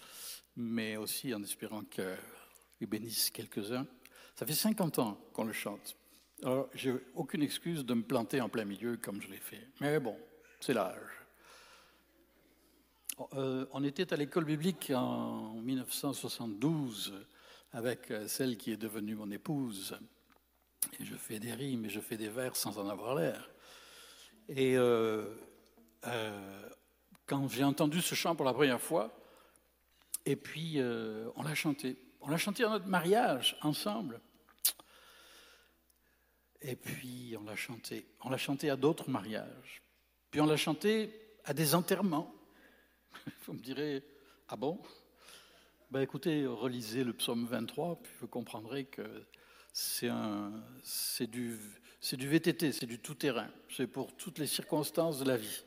mais 0.56 0.96
aussi 0.96 1.34
en 1.34 1.42
espérant 1.42 1.82
qu'il 1.82 2.86
bénisse 2.88 3.30
quelques-uns. 3.30 3.86
Ça 4.34 4.46
fait 4.46 4.54
50 4.54 4.98
ans 4.98 5.20
qu'on 5.34 5.44
le 5.44 5.52
chante. 5.52 5.94
Alors, 6.42 6.68
j'ai 6.74 6.92
aucune 7.14 7.42
excuse 7.42 7.84
de 7.84 7.94
me 7.94 8.02
planter 8.02 8.40
en 8.40 8.48
plein 8.48 8.64
milieu 8.64 8.96
comme 8.96 9.22
je 9.22 9.28
l'ai 9.28 9.38
fait. 9.38 9.68
Mais 9.80 9.98
bon, 9.98 10.16
c'est 10.60 10.74
l'âge. 10.74 11.26
Euh, 13.32 13.64
on 13.72 13.82
était 13.82 14.12
à 14.12 14.16
l'école 14.16 14.44
biblique 14.44 14.92
en 14.94 15.54
1972 15.54 17.14
avec 17.72 18.10
euh, 18.10 18.28
celle 18.28 18.58
qui 18.58 18.72
est 18.72 18.76
devenue 18.76 19.14
mon 19.14 19.30
épouse. 19.30 19.98
Et 21.00 21.04
je 21.04 21.14
fais 21.14 21.38
des 21.38 21.52
rimes 21.52 21.86
et 21.86 21.88
je 21.88 22.00
fais 22.00 22.18
des 22.18 22.28
vers 22.28 22.54
sans 22.56 22.78
en 22.78 22.88
avoir 22.88 23.14
l'air. 23.14 23.48
Et 24.48 24.76
euh, 24.76 25.24
quand 27.24 27.48
j'ai 27.48 27.64
entendu 27.64 28.02
ce 28.02 28.14
chant 28.14 28.36
pour 28.36 28.44
la 28.44 28.52
première 28.52 28.80
fois, 28.80 29.18
et 30.26 30.36
puis 30.36 30.78
on 31.36 31.42
l'a 31.42 31.54
chanté. 31.54 31.96
On 32.20 32.28
l'a 32.28 32.36
chanté 32.36 32.64
à 32.64 32.68
notre 32.68 32.86
mariage 32.86 33.56
ensemble. 33.62 34.20
Et 36.68 36.74
puis 36.74 37.36
on 37.40 37.44
l'a 37.44 37.54
chanté. 37.54 38.04
On 38.24 38.28
l'a 38.28 38.36
chanté 38.36 38.70
à 38.70 38.76
d'autres 38.76 39.08
mariages. 39.08 39.82
Puis 40.32 40.40
on 40.40 40.46
l'a 40.46 40.56
chanté 40.56 41.10
à 41.44 41.54
des 41.54 41.76
enterrements. 41.76 42.34
Vous 43.46 43.52
me 43.52 43.60
direz, 43.60 44.02
ah 44.48 44.56
bon? 44.56 44.80
Ben 45.92 46.00
écoutez, 46.00 46.44
relisez 46.44 47.04
le 47.04 47.12
psaume 47.12 47.46
23, 47.46 48.00
puis 48.02 48.12
vous 48.20 48.26
comprendrez 48.26 48.86
que 48.86 49.24
c'est 49.72 50.10
du, 51.28 51.56
du 52.12 52.28
VTT, 52.28 52.72
c'est 52.72 52.86
du 52.86 52.98
tout-terrain. 52.98 53.48
C'est 53.70 53.86
pour 53.86 54.16
toutes 54.16 54.38
les 54.38 54.48
circonstances 54.48 55.20
de 55.20 55.24
la 55.26 55.36
vie. 55.36 55.62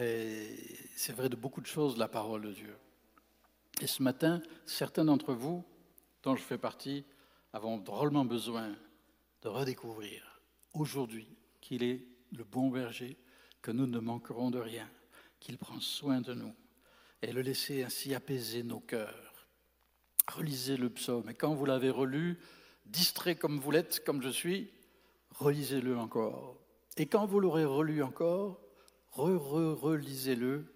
Et 0.00 0.56
c'est 0.94 1.12
vrai 1.12 1.28
de 1.28 1.34
beaucoup 1.34 1.60
de 1.60 1.66
choses, 1.66 1.98
la 1.98 2.06
parole 2.06 2.42
de 2.42 2.52
Dieu. 2.52 2.76
Et 3.80 3.88
ce 3.88 4.04
matin, 4.04 4.40
certains 4.64 5.04
d'entre 5.04 5.34
vous, 5.34 5.64
dont 6.22 6.36
je 6.36 6.42
fais 6.42 6.58
partie, 6.58 7.04
avons 7.52 7.78
drôlement 7.78 8.24
besoin 8.24 8.76
de 9.42 9.48
redécouvrir 9.48 10.42
aujourd'hui 10.74 11.28
qu'il 11.60 11.82
est 11.82 12.04
le 12.32 12.44
bon 12.44 12.70
berger, 12.70 13.18
que 13.62 13.70
nous 13.70 13.86
ne 13.86 13.98
manquerons 13.98 14.50
de 14.50 14.58
rien, 14.58 14.88
qu'il 15.40 15.58
prend 15.58 15.80
soin 15.80 16.20
de 16.20 16.34
nous, 16.34 16.54
et 17.22 17.32
le 17.32 17.42
laisser 17.42 17.82
ainsi 17.82 18.14
apaiser 18.14 18.62
nos 18.62 18.80
cœurs. 18.80 19.46
Relisez 20.28 20.76
le 20.76 20.90
psaume, 20.90 21.28
et 21.28 21.34
quand 21.34 21.54
vous 21.54 21.66
l'avez 21.66 21.90
relu, 21.90 22.38
distrait 22.86 23.36
comme 23.36 23.58
vous 23.58 23.70
l'êtes, 23.70 24.04
comme 24.04 24.22
je 24.22 24.28
suis, 24.28 24.70
relisez-le 25.30 25.96
encore. 25.96 26.60
Et 26.96 27.06
quand 27.06 27.26
vous 27.26 27.40
l'aurez 27.40 27.64
relu 27.64 28.02
encore, 28.02 28.60
re-re-relisez-le, 29.12 30.72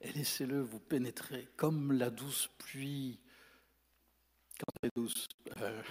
et 0.00 0.12
laissez-le 0.12 0.60
vous 0.60 0.80
pénétrer 0.80 1.48
comme 1.56 1.92
la 1.92 2.10
douce 2.10 2.48
pluie, 2.58 3.20
quand 4.58 4.72
elle 4.82 4.88
est 4.88 4.96
douce, 4.96 5.28
euh, 5.58 5.82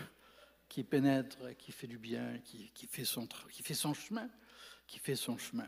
qui 0.71 0.85
pénètre, 0.85 1.37
qui 1.57 1.73
fait 1.73 1.85
du 1.85 1.97
bien, 1.97 2.39
qui, 2.45 2.87
fait 2.87 3.03
son, 3.03 3.27
qui 3.51 3.61
fait 3.61 3.73
son 3.73 3.93
chemin, 3.93 4.29
qui 4.87 4.99
fait 4.99 5.17
son 5.17 5.37
chemin. 5.37 5.67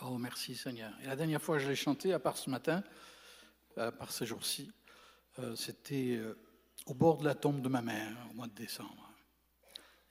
Oh, 0.00 0.16
merci 0.16 0.56
Seigneur. 0.56 0.94
Et 1.02 1.06
la 1.06 1.14
dernière 1.14 1.42
fois 1.42 1.58
que 1.58 1.62
je 1.62 1.68
l'ai 1.68 1.76
chanté, 1.76 2.14
à 2.14 2.18
part 2.18 2.38
ce 2.38 2.48
matin, 2.48 2.82
à 3.76 3.92
part 3.92 4.12
ces 4.12 4.24
jours-ci, 4.24 4.72
euh, 5.40 5.54
c'était 5.56 6.16
euh, 6.16 6.38
au 6.86 6.94
bord 6.94 7.18
de 7.18 7.26
la 7.26 7.34
tombe 7.34 7.60
de 7.60 7.68
ma 7.68 7.82
mère, 7.82 8.16
au 8.30 8.32
mois 8.32 8.46
de 8.46 8.54
décembre. 8.54 9.12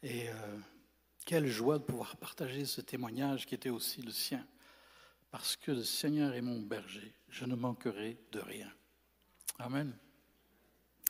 Et 0.03 0.29
euh, 0.29 0.59
quelle 1.25 1.47
joie 1.47 1.79
de 1.79 1.85
pouvoir 1.85 2.17
partager 2.17 2.65
ce 2.65 2.81
témoignage 2.81 3.47
qui 3.47 3.55
était 3.55 3.71
aussi 3.71 4.03
le 4.03 4.11
sien. 4.11 4.45
Parce 5.31 5.55
que 5.55 5.71
le 5.71 5.83
Seigneur 5.83 6.35
est 6.35 6.41
mon 6.41 6.61
berger, 6.61 7.15
je 7.29 7.45
ne 7.45 7.55
manquerai 7.55 8.19
de 8.31 8.41
rien. 8.41 8.71
Amen. 9.57 9.97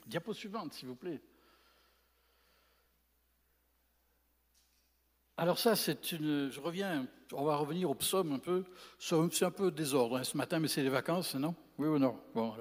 Diapo 0.07 0.33
suivante, 0.33 0.71
s'il 0.71 0.87
vous 0.87 0.95
plaît. 0.95 1.21
Alors 5.37 5.59
ça, 5.59 5.75
c'est 5.75 6.13
une... 6.13 6.49
Je 6.49 6.61
reviens, 6.61 7.07
on 7.33 7.43
va 7.43 7.57
revenir 7.57 7.89
au 7.89 7.95
psaume 7.95 8.31
un 8.31 8.39
peu. 8.39 8.63
C'est 8.99 9.43
un 9.43 9.51
peu 9.51 9.69
désordre 9.69 10.17
hein, 10.17 10.23
ce 10.23 10.37
matin, 10.37 10.59
mais 10.59 10.69
c'est 10.69 10.83
les 10.83 10.89
vacances, 10.89 11.35
non? 11.35 11.55
Oui 11.77 11.87
ou 11.87 11.99
non? 11.99 12.17
Bon, 12.33 12.53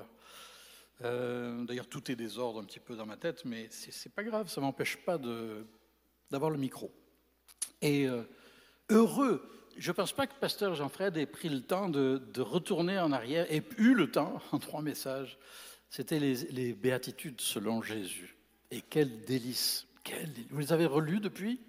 euh, 1.03 1.65
D'ailleurs, 1.65 1.87
tout 1.87 2.11
est 2.11 2.17
désordre 2.17 2.61
un 2.61 2.65
petit 2.65 2.81
peu 2.81 2.97
dans 2.97 3.07
ma 3.07 3.17
tête, 3.17 3.45
mais 3.45 3.69
c'est 3.71 4.13
pas 4.13 4.25
grave, 4.25 4.49
ça 4.49 4.61
m'empêche 4.61 4.97
pas 4.97 5.19
d'avoir 6.31 6.51
le 6.51 6.59
micro. 6.59 6.93
Et 7.81 8.09
euh, 8.09 8.23
heureux, 8.91 9.49
je 9.77 9.91
ne 9.91 9.95
pense 9.95 10.13
pas 10.13 10.27
que 10.27 10.35
Pasteur 10.35 10.75
Jean-Fred 10.75 11.17
ait 11.17 11.27
pris 11.27 11.49
le 11.49 11.61
temps 11.61 11.89
de, 11.89 12.21
retourner 12.39 12.99
en 12.99 13.13
arrière 13.13 13.47
et 13.53 13.63
eu 13.79 13.95
le 13.95 14.11
temps, 14.11 14.41
en 14.53 14.59
trois 14.59 14.83
messages. 14.83 15.39
C'était 15.91 16.19
les, 16.19 16.35
les, 16.51 16.73
béatitudes 16.73 17.41
selon 17.41 17.83
Jésus. 17.83 18.37
Et 18.73 18.81
quel 18.81 19.25
délice, 19.27 19.87
Vous 20.51 20.59
les 20.59 20.73
avez 20.73 20.87
relus 20.87 21.21
depuis? 21.21 21.61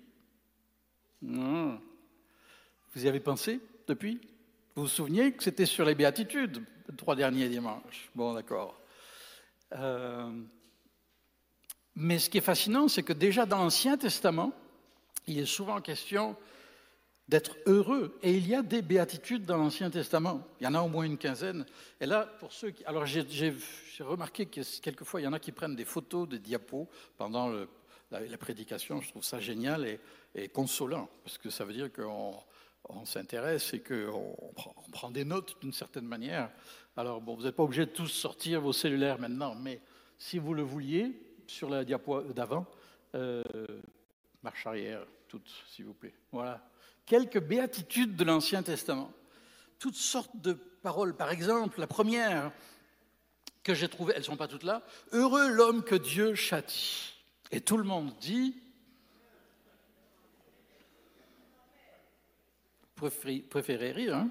Non. 1.21 1.79
Vous 2.93 3.05
y 3.05 3.07
avez 3.07 3.19
pensé 3.19 3.59
depuis? 3.87 4.19
Vous 4.75 4.83
vous 4.83 4.87
souvenez 4.87 5.33
que 5.33 5.43
c'était 5.43 5.65
sur 5.65 5.85
les 5.85 5.95
béatitudes, 5.95 6.63
les 6.89 6.95
trois 6.95 7.15
derniers 7.15 7.49
dimanches? 7.49 8.09
Bon, 8.15 8.33
d'accord. 8.33 8.79
Euh, 9.73 10.29
mais 11.95 12.19
ce 12.19 12.29
qui 12.29 12.37
est 12.37 12.41
fascinant, 12.41 12.87
c'est 12.87 13.03
que 13.03 13.13
déjà 13.13 13.45
dans 13.45 13.57
l'Ancien 13.57 13.97
Testament, 13.97 14.53
il 15.27 15.39
est 15.39 15.45
souvent 15.45 15.81
question 15.81 16.35
d'être 17.27 17.55
heureux. 17.65 18.17
Et 18.21 18.35
il 18.35 18.47
y 18.47 18.55
a 18.55 18.61
des 18.61 18.81
béatitudes 18.81 19.45
dans 19.45 19.57
l'Ancien 19.57 19.89
Testament. 19.89 20.45
Il 20.59 20.65
y 20.65 20.67
en 20.67 20.75
a 20.75 20.81
au 20.81 20.87
moins 20.87 21.05
une 21.05 21.17
quinzaine. 21.17 21.65
Et 21.99 22.05
là, 22.05 22.25
pour 22.39 22.51
ceux 22.51 22.71
qui... 22.71 22.85
Alors 22.85 23.05
j'ai 23.05 23.53
remarqué 23.99 24.45
que 24.45 24.61
quelquefois, 24.81 25.21
il 25.21 25.23
y 25.23 25.27
en 25.27 25.33
a 25.33 25.39
qui 25.39 25.51
prennent 25.51 25.75
des 25.75 25.85
photos, 25.85 26.29
des 26.29 26.39
diapos 26.39 26.87
pendant 27.17 27.49
le, 27.49 27.67
la, 28.19 28.37
prédication, 28.37 29.01
je 29.01 29.09
trouve 29.09 29.23
ça 29.23 29.39
génial 29.39 29.99
et, 30.35 30.49
consolant, 30.49 31.09
parce 31.23 31.37
que 31.37 31.49
ça 31.49 31.65
veut 31.65 31.73
dire 31.73 31.91
qu'on 31.91 33.05
s'intéresse 33.05 33.73
et 33.73 33.81
qu'on 33.81 34.35
prend, 34.91 35.11
des 35.11 35.25
notes 35.25 35.55
d'une 35.61 35.73
certaine 35.73 36.05
manière. 36.05 36.49
Alors, 36.97 37.21
bon, 37.21 37.35
vous 37.35 37.43
n'êtes 37.43 37.55
pas 37.55 37.63
obligé 37.63 37.85
de 37.85 37.91
tous 37.91 38.07
sortir 38.07 38.61
vos 38.61 38.73
cellulaires 38.73 39.19
maintenant, 39.19 39.55
mais 39.55 39.81
si 40.17 40.39
vous 40.39 40.53
le 40.53 40.63
vouliez, 40.63 41.21
sur 41.47 41.69
la 41.69 41.83
diapo 41.83 42.21
d'avant, 42.21 42.65
euh, 43.15 43.43
marche 44.43 44.65
arrière, 44.65 45.05
toutes, 45.27 45.49
s'il 45.69 45.85
vous 45.85 45.93
plaît. 45.93 46.13
Voilà. 46.31 46.67
Quelques 47.05 47.41
béatitudes 47.41 48.15
de 48.15 48.23
l'Ancien 48.23 48.63
Testament. 48.63 49.11
Toutes 49.77 49.95
sortes 49.95 50.35
de 50.37 50.53
paroles. 50.53 51.15
Par 51.15 51.31
exemple, 51.31 51.79
la 51.79 51.87
première 51.87 52.51
que 53.63 53.73
j'ai 53.73 53.89
trouvée, 53.89 54.13
elles 54.13 54.21
ne 54.21 54.25
sont 54.25 54.37
pas 54.37 54.47
toutes 54.47 54.63
là. 54.63 54.83
Heureux 55.11 55.49
l'homme 55.49 55.83
que 55.83 55.95
Dieu 55.95 56.35
châtie. 56.35 57.14
Et 57.51 57.61
tout 57.61 57.77
le 57.77 57.83
monde 57.83 58.13
dit 58.19 58.55
préférez 62.95 63.91
rire. 63.91 64.15
Hein 64.15 64.29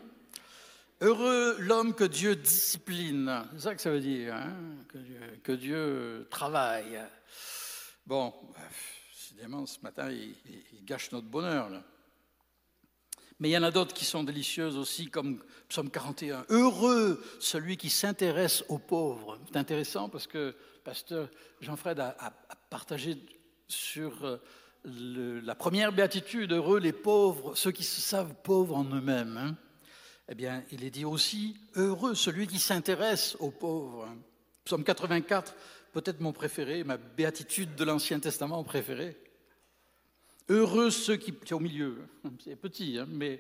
Heureux 1.01 1.57
l'homme 1.59 1.95
que 1.95 2.05
Dieu 2.05 2.37
discipline. 2.37 3.45
C'est 3.53 3.61
ça 3.61 3.75
que 3.75 3.83
ça 3.83 3.91
veut 3.91 4.01
dire, 4.01 4.35
hein 4.35 4.55
que, 5.43 5.53
Dieu, 5.53 6.27
travaille. 6.31 7.01
Bon, 8.07 8.33
décidément, 9.13 9.67
ce 9.67 9.81
matin, 9.81 10.11
il, 10.11 10.85
gâche 10.85 11.13
notre 11.13 11.27
bonheur. 11.27 11.69
Là. 11.69 11.83
Mais 13.41 13.51
il 13.51 13.53
y 13.53 13.59
en 13.59 13.63
a 13.65 13.71
d'autres 13.71 13.93
qui 13.93 14.05
sont 14.05 14.23
délicieuses 14.23 14.77
aussi, 14.77 15.11
comme 15.11 15.43
Psaume 15.69 15.91
41. 15.91 16.47
Heureux 16.49 17.23
celui 17.41 17.77
qui 17.77 17.91
s'intéresse 17.91 18.65
aux 18.69 18.79
pauvres. 18.79 19.39
C'est 19.49 19.59
intéressant 19.59 20.09
parce 20.09 20.27
que 20.27 20.55
pasteur 20.85 21.29
Jean-Fred 21.61 21.99
a, 21.99 22.33
partagé 22.75 23.17
sur 23.69 24.25
euh, 24.25 25.41
la 25.45 25.55
première 25.55 25.93
béatitude, 25.93 26.51
heureux 26.51 26.81
les 26.81 26.93
pauvres, 26.93 27.55
ceux 27.55 27.71
qui 27.71 27.85
se 27.85 28.01
savent 28.01 28.35
pauvres 28.43 28.75
en 28.75 28.83
eux-mêmes. 28.83 29.37
Hein. 29.37 29.57
Eh 30.29 30.35
bien, 30.35 30.65
il 30.73 30.83
est 30.83 30.91
dit 30.91 31.05
aussi, 31.05 31.57
heureux 31.77 32.17
celui 32.17 32.49
qui 32.49 32.59
s'intéresse 32.59 33.37
aux 33.39 33.53
pauvres. 33.53 34.09
Psaume 34.65 34.83
84, 34.83 35.55
peut-être 35.93 36.19
mon 36.19 36.33
préféré, 36.33 36.83
ma 36.83 36.97
béatitude 36.97 37.77
de 37.77 37.85
l'Ancien 37.85 38.19
Testament 38.19 38.65
préférée. 38.65 39.17
Heureux 40.49 40.91
ceux 40.91 41.15
qui... 41.15 41.33
C'est 41.45 41.55
au 41.55 41.61
milieu, 41.61 41.99
hein. 42.25 42.31
c'est 42.43 42.57
petit, 42.57 42.99
hein, 42.99 43.07
mais 43.09 43.35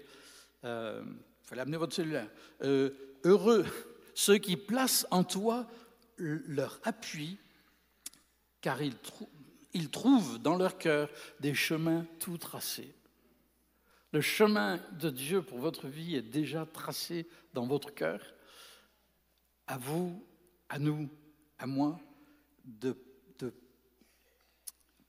il 0.63 0.69
euh, 0.69 1.03
fallait 1.43 1.63
amener 1.63 1.79
votre 1.79 1.97
cellulaire. 1.97 2.29
Euh, 2.63 2.91
heureux 3.25 3.67
ceux 4.15 4.39
qui 4.39 4.57
placent 4.57 5.09
en 5.11 5.25
toi 5.25 5.67
leur 6.19 6.79
appui, 6.85 7.37
car 8.65 8.81
ils, 8.81 9.91
trouvent 9.91 10.39
dans 10.39 10.57
leur 10.57 10.79
cœur 10.79 11.11
des 11.39 11.53
chemins 11.53 12.07
tout 12.19 12.39
tracés. 12.39 12.95
Le 14.11 14.23
chemin 14.23 14.81
de 14.93 15.11
Dieu 15.11 15.43
pour 15.43 15.59
votre 15.59 15.87
vie 15.87 16.17
est 16.17 16.23
déjà 16.23 16.65
tracé 16.65 17.29
dans 17.53 17.67
votre 17.67 17.93
cœur. 17.93 18.23
À 19.67 19.77
vous, 19.77 20.25
à 20.71 20.79
nous, 20.79 21.11
à 21.59 21.67
moi, 21.67 22.01
de 22.65 22.97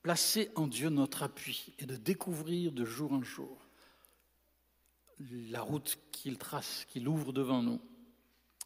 placer 0.01 0.51
en 0.55 0.67
Dieu 0.67 0.89
notre 0.89 1.23
appui 1.23 1.73
et 1.79 1.85
de 1.85 1.95
découvrir 1.95 2.73
de 2.73 2.83
jour 2.83 3.13
en 3.13 3.23
jour 3.23 3.57
la 5.49 5.61
route 5.61 5.97
qu'il 6.11 6.37
trace, 6.37 6.83
qu'il 6.89 7.07
ouvre 7.07 7.31
devant 7.31 7.63
nous. 7.63 7.79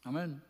Amen. 0.04 0.40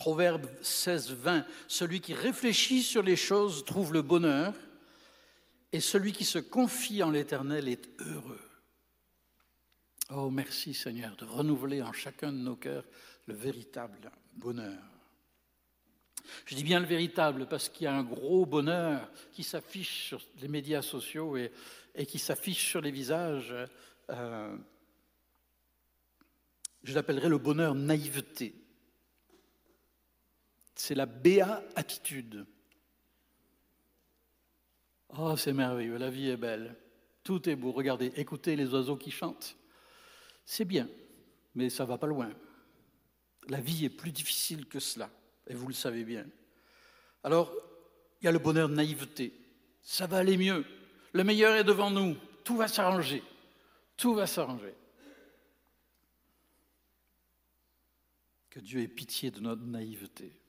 Proverbe 0.00 0.48
16, 0.62 1.12
20, 1.12 1.44
celui 1.68 2.00
qui 2.00 2.14
réfléchit 2.14 2.82
sur 2.82 3.02
les 3.02 3.16
choses 3.16 3.66
trouve 3.66 3.92
le 3.92 4.00
bonheur, 4.00 4.54
et 5.72 5.80
celui 5.80 6.12
qui 6.12 6.24
se 6.24 6.38
confie 6.38 7.02
en 7.02 7.10
l'Éternel 7.10 7.68
est 7.68 7.86
heureux. 7.98 8.40
Oh, 10.08 10.30
merci 10.30 10.72
Seigneur 10.72 11.14
de 11.16 11.26
renouveler 11.26 11.82
en 11.82 11.92
chacun 11.92 12.32
de 12.32 12.38
nos 12.38 12.56
cœurs 12.56 12.86
le 13.26 13.34
véritable 13.34 14.10
bonheur. 14.32 14.82
Je 16.46 16.54
dis 16.54 16.64
bien 16.64 16.80
le 16.80 16.86
véritable 16.86 17.46
parce 17.46 17.68
qu'il 17.68 17.84
y 17.84 17.86
a 17.86 17.94
un 17.94 18.02
gros 18.02 18.46
bonheur 18.46 19.06
qui 19.32 19.42
s'affiche 19.42 20.06
sur 20.06 20.22
les 20.40 20.48
médias 20.48 20.80
sociaux 20.80 21.36
et, 21.36 21.52
qui 22.06 22.18
s'affiche 22.18 22.70
sur 22.70 22.80
les 22.80 22.90
visages. 22.90 23.54
Euh, 24.08 24.56
je 26.84 26.94
l'appellerais 26.94 27.28
le 27.28 27.36
bonheur 27.36 27.74
naïveté 27.74 28.54
c'est 30.80 30.94
la 30.94 31.04
béatitude. 31.04 32.46
Oh, 35.10 35.36
c'est 35.36 35.52
merveilleux, 35.52 35.98
la 35.98 36.08
vie 36.08 36.30
est 36.30 36.38
belle, 36.38 36.74
tout 37.22 37.48
est 37.50 37.56
beau. 37.56 37.70
Regardez, 37.72 38.12
écoutez 38.16 38.56
les 38.56 38.72
oiseaux 38.72 38.96
qui 38.96 39.10
chantent. 39.10 39.58
C'est 40.46 40.64
bien, 40.64 40.88
mais 41.54 41.68
ça 41.68 41.84
va 41.84 41.98
pas 41.98 42.06
loin. 42.06 42.30
La 43.48 43.60
vie 43.60 43.84
est 43.84 43.90
plus 43.90 44.10
difficile 44.10 44.66
que 44.66 44.80
cela, 44.80 45.10
et 45.48 45.54
vous 45.54 45.68
le 45.68 45.74
savez 45.74 46.02
bien. 46.02 46.26
Alors, 47.24 47.52
il 48.20 48.24
y 48.24 48.28
a 48.28 48.32
le 48.32 48.38
bonheur 48.38 48.70
de 48.70 48.74
naïveté. 48.74 49.34
Ça 49.82 50.06
va 50.06 50.18
aller 50.18 50.38
mieux. 50.38 50.64
Le 51.12 51.24
meilleur 51.24 51.56
est 51.56 51.64
devant 51.64 51.90
nous. 51.90 52.16
Tout 52.42 52.56
va 52.56 52.68
s'arranger. 52.68 53.22
Tout 53.98 54.14
va 54.14 54.26
s'arranger. 54.26 54.74
Que 58.48 58.60
Dieu 58.60 58.80
ait 58.80 58.88
pitié 58.88 59.30
de 59.30 59.40
notre 59.40 59.62
naïveté. 59.62 60.39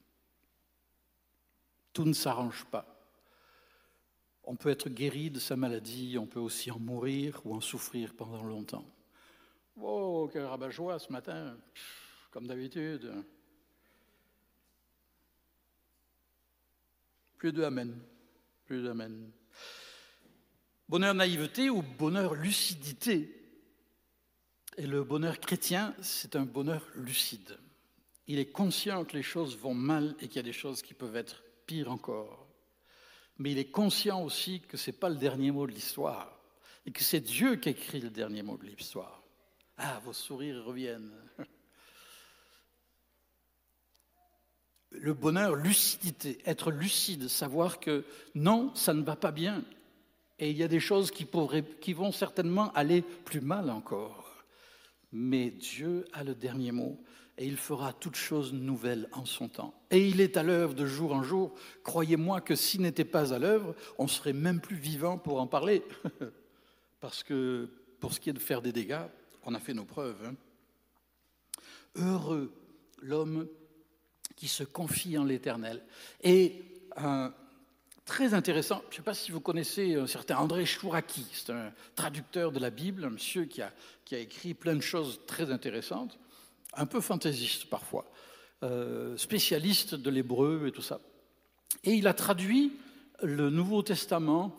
Tout 1.93 2.05
ne 2.05 2.13
s'arrange 2.13 2.65
pas. 2.65 2.87
On 4.43 4.55
peut 4.55 4.69
être 4.69 4.89
guéri 4.89 5.29
de 5.29 5.39
sa 5.39 5.55
maladie, 5.55 6.17
on 6.17 6.25
peut 6.25 6.39
aussi 6.39 6.71
en 6.71 6.79
mourir 6.79 7.41
ou 7.45 7.55
en 7.55 7.61
souffrir 7.61 8.13
pendant 8.13 8.43
longtemps. 8.43 8.85
Oh, 9.79 10.29
quel 10.31 10.45
rabat-joie 10.45 10.99
ce 10.99 11.11
matin, 11.11 11.57
comme 12.31 12.47
d'habitude. 12.47 13.11
Plus 17.37 17.51
de 17.51 17.63
Amen. 17.63 17.99
Plus 18.65 18.83
d'Amen. 18.83 19.31
Bonheur 20.87 21.13
naïveté 21.13 21.69
ou 21.69 21.81
bonheur 21.81 22.35
lucidité? 22.35 23.37
Et 24.77 24.87
le 24.87 25.03
bonheur 25.03 25.39
chrétien, 25.39 25.93
c'est 26.01 26.35
un 26.35 26.45
bonheur 26.45 26.87
lucide. 26.95 27.57
Il 28.27 28.39
est 28.39 28.51
conscient 28.51 29.03
que 29.03 29.17
les 29.17 29.23
choses 29.23 29.57
vont 29.57 29.73
mal 29.73 30.15
et 30.19 30.27
qu'il 30.27 30.37
y 30.37 30.39
a 30.39 30.43
des 30.43 30.53
choses 30.53 30.81
qui 30.81 30.93
peuvent 30.93 31.15
être 31.15 31.43
pire 31.65 31.91
encore. 31.91 32.47
Mais 33.37 33.51
il 33.51 33.57
est 33.57 33.71
conscient 33.71 34.23
aussi 34.23 34.61
que 34.61 34.77
ce 34.77 34.91
n'est 34.91 34.97
pas 34.97 35.09
le 35.09 35.15
dernier 35.15 35.51
mot 35.51 35.65
de 35.65 35.71
l'histoire 35.71 36.39
et 36.85 36.91
que 36.91 37.03
c'est 37.03 37.21
Dieu 37.21 37.55
qui 37.55 37.69
écrit 37.69 37.99
le 37.99 38.09
dernier 38.09 38.43
mot 38.43 38.57
de 38.57 38.65
l'histoire. 38.65 39.21
Ah, 39.77 39.99
vos 40.03 40.13
sourires 40.13 40.63
reviennent. 40.63 41.11
Le 44.91 45.13
bonheur, 45.13 45.55
lucidité, 45.55 46.39
être 46.45 46.69
lucide, 46.69 47.29
savoir 47.29 47.79
que 47.79 48.03
non, 48.35 48.75
ça 48.75 48.93
ne 48.93 49.03
va 49.03 49.15
pas 49.15 49.31
bien. 49.31 49.63
Et 50.37 50.51
il 50.51 50.57
y 50.57 50.63
a 50.63 50.67
des 50.67 50.81
choses 50.81 51.11
qui, 51.11 51.25
qui 51.79 51.93
vont 51.93 52.11
certainement 52.11 52.73
aller 52.73 53.01
plus 53.01 53.39
mal 53.39 53.69
encore. 53.69 54.43
Mais 55.13 55.49
Dieu 55.49 56.05
a 56.11 56.25
le 56.25 56.35
dernier 56.35 56.73
mot 56.73 57.01
et 57.37 57.45
il 57.45 57.57
fera 57.57 57.93
toutes 57.93 58.15
choses 58.15 58.53
nouvelles 58.53 59.07
en 59.13 59.25
son 59.25 59.47
temps. 59.47 59.73
Et 59.89 60.07
il 60.07 60.21
est 60.21 60.37
à 60.37 60.43
l'œuvre 60.43 60.73
de 60.73 60.85
jour 60.85 61.13
en 61.13 61.23
jour. 61.23 61.53
Croyez-moi 61.83 62.41
que 62.41 62.55
s'il 62.55 62.81
n'était 62.81 63.05
pas 63.05 63.33
à 63.33 63.39
l'œuvre, 63.39 63.75
on 63.97 64.07
serait 64.07 64.33
même 64.33 64.59
plus 64.59 64.75
vivant 64.75 65.17
pour 65.17 65.39
en 65.39 65.47
parler. 65.47 65.83
Parce 66.99 67.23
que 67.23 67.69
pour 67.99 68.13
ce 68.13 68.19
qui 68.19 68.29
est 68.29 68.33
de 68.33 68.39
faire 68.39 68.61
des 68.61 68.71
dégâts, 68.71 69.07
on 69.43 69.55
a 69.55 69.59
fait 69.59 69.73
nos 69.73 69.85
preuves. 69.85 70.23
Hein. 70.25 70.35
Heureux 71.95 72.53
l'homme 73.01 73.47
qui 74.35 74.47
se 74.47 74.63
confie 74.63 75.17
en 75.17 75.23
l'Éternel. 75.23 75.83
Et 76.23 76.63
un 76.95 77.33
très 78.05 78.33
intéressant, 78.33 78.81
je 78.89 78.93
ne 78.93 78.97
sais 78.97 79.01
pas 79.03 79.13
si 79.13 79.31
vous 79.31 79.41
connaissez 79.41 79.95
un 79.95 80.07
certain 80.07 80.37
André 80.37 80.65
Chouraki, 80.65 81.25
c'est 81.31 81.51
un 81.51 81.71
traducteur 81.95 82.51
de 82.51 82.59
la 82.59 82.69
Bible, 82.69 83.05
un 83.05 83.11
monsieur 83.11 83.45
qui 83.45 83.61
a, 83.61 83.71
qui 84.05 84.15
a 84.15 84.19
écrit 84.19 84.53
plein 84.53 84.75
de 84.75 84.81
choses 84.81 85.21
très 85.25 85.51
intéressantes 85.51 86.19
un 86.73 86.85
peu 86.85 87.01
fantaisiste 87.01 87.65
parfois, 87.65 88.05
euh, 88.63 89.17
spécialiste 89.17 89.95
de 89.95 90.09
l'hébreu 90.09 90.67
et 90.67 90.71
tout 90.71 90.81
ça. 90.81 91.01
Et 91.83 91.93
il 91.93 92.07
a 92.07 92.13
traduit 92.13 92.73
le 93.21 93.49
Nouveau 93.49 93.81
Testament 93.81 94.55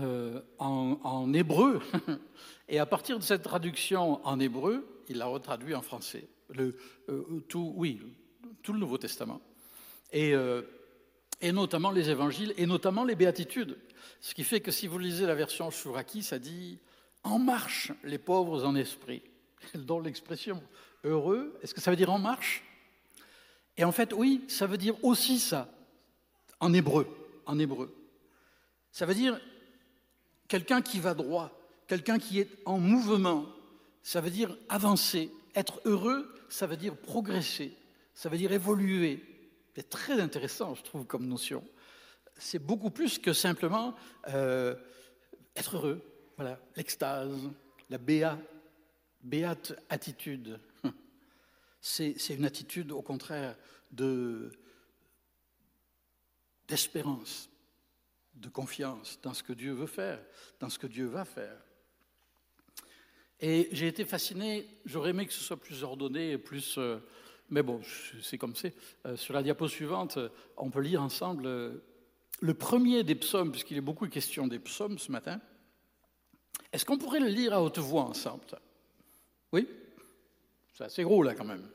euh, 0.00 0.40
en, 0.58 1.32
hébreu. 1.32 1.80
Et 2.68 2.78
à 2.78 2.86
partir 2.86 3.18
de 3.18 3.22
cette 3.22 3.42
traduction 3.42 4.26
en 4.26 4.40
hébreu, 4.40 4.86
il 5.08 5.18
l'a 5.18 5.26
retraduit 5.26 5.74
en 5.74 5.82
français. 5.82 6.26
Euh, 6.58 6.72
tout, 7.48 7.74
oui, 7.76 8.00
tout 8.62 8.72
le 8.72 8.78
Nouveau 8.78 8.96
Testament. 8.96 9.42
Et, 10.12 10.32
et, 11.40 11.52
notamment 11.52 11.90
les 11.90 12.08
évangiles, 12.08 12.54
et 12.56 12.66
notamment 12.66 13.04
les 13.04 13.16
béatitudes. 13.16 13.76
Ce 14.20 14.34
qui 14.34 14.44
fait 14.44 14.60
que 14.60 14.70
si 14.70 14.86
vous 14.86 14.98
lisez 14.98 15.26
la 15.26 15.34
version 15.34 15.70
Shuraki, 15.70 16.22
ça 16.22 16.38
dit 16.38 16.78
En 17.22 17.38
marche 17.38 17.92
les 18.04 18.18
pauvres 18.18 18.64
en 18.64 18.76
esprit 18.76 19.22
dans 19.74 20.00
l'expression 20.00 20.62
heureux, 21.04 21.58
est-ce 21.62 21.74
que 21.74 21.80
ça 21.80 21.90
veut 21.90 21.96
dire 21.96 22.12
en 22.12 22.18
marche? 22.18 22.62
Et 23.76 23.84
en 23.84 23.92
fait, 23.92 24.12
oui, 24.12 24.44
ça 24.48 24.66
veut 24.66 24.76
dire 24.76 25.02
aussi 25.04 25.38
ça, 25.38 25.68
en 26.60 26.72
hébreu, 26.72 27.06
en 27.46 27.58
hébreu. 27.58 27.94
Ça 28.92 29.06
veut 29.06 29.14
dire 29.14 29.40
quelqu'un 30.48 30.82
qui 30.82 31.00
va 31.00 31.14
droit, 31.14 31.50
quelqu'un 31.88 32.18
qui 32.18 32.38
est 32.38 32.48
en 32.64 32.78
mouvement, 32.78 33.46
ça 34.02 34.20
veut 34.20 34.30
dire 34.30 34.56
avancer. 34.68 35.30
Être 35.56 35.80
heureux, 35.84 36.32
ça 36.48 36.66
veut 36.66 36.76
dire 36.76 36.96
progresser, 36.96 37.76
ça 38.14 38.28
veut 38.28 38.38
dire 38.38 38.52
évoluer. 38.52 39.22
C'est 39.74 39.90
très 39.90 40.20
intéressant, 40.20 40.74
je 40.74 40.82
trouve, 40.82 41.04
comme 41.04 41.26
notion. 41.26 41.64
c'est 42.36 42.58
beaucoup 42.58 42.90
plus 42.90 43.18
que 43.18 43.32
simplement 43.32 43.94
euh, 44.28 44.74
être 45.56 45.76
heureux. 45.76 46.00
Voilà, 46.36 46.58
l'extase, 46.76 47.32
la 47.90 47.98
béa, 47.98 48.38
béate 49.24 49.74
attitude. 49.88 50.60
C'est 51.80 52.14
une 52.30 52.44
attitude, 52.44 52.92
au 52.92 53.02
contraire, 53.02 53.56
de 53.90 54.52
d'espérance, 56.68 57.50
de 58.34 58.48
confiance 58.48 59.18
dans 59.22 59.34
ce 59.34 59.42
que 59.42 59.52
Dieu 59.52 59.72
veut 59.72 59.86
faire, 59.86 60.18
dans 60.60 60.70
ce 60.70 60.78
que 60.78 60.86
Dieu 60.86 61.06
va 61.06 61.26
faire. 61.26 61.60
Et 63.40 63.68
j'ai 63.72 63.86
été 63.86 64.06
fasciné, 64.06 64.66
j'aurais 64.86 65.10
aimé 65.10 65.26
que 65.26 65.32
ce 65.32 65.42
soit 65.42 65.60
plus 65.60 65.82
ordonné 65.82 66.38
plus... 66.38 66.76
Euh, 66.78 66.98
mais 67.50 67.62
bon, 67.62 67.82
c'est 68.22 68.38
comme 68.38 68.56
c'est. 68.56 68.74
Euh, 69.04 69.16
sur 69.16 69.34
la 69.34 69.42
diapo 69.42 69.68
suivante, 69.68 70.18
on 70.56 70.70
peut 70.70 70.80
lire 70.80 71.02
ensemble 71.02 71.46
euh, 71.46 71.84
le 72.40 72.54
premier 72.54 73.04
des 73.04 73.14
psaumes, 73.14 73.50
puisqu'il 73.50 73.76
est 73.76 73.82
beaucoup 73.82 74.08
question 74.08 74.46
des 74.46 74.58
psaumes 74.58 74.98
ce 74.98 75.12
matin. 75.12 75.40
Est-ce 76.72 76.86
qu'on 76.86 76.96
pourrait 76.96 77.20
le 77.20 77.28
lire 77.28 77.52
à 77.52 77.62
haute 77.62 77.78
voix 77.78 78.04
ensemble 78.04 78.44
Oui 79.54 79.68
C'est 80.72 80.82
assez 80.82 81.04
gros 81.04 81.22
là 81.22 81.36
quand 81.36 81.44
même. 81.44 81.68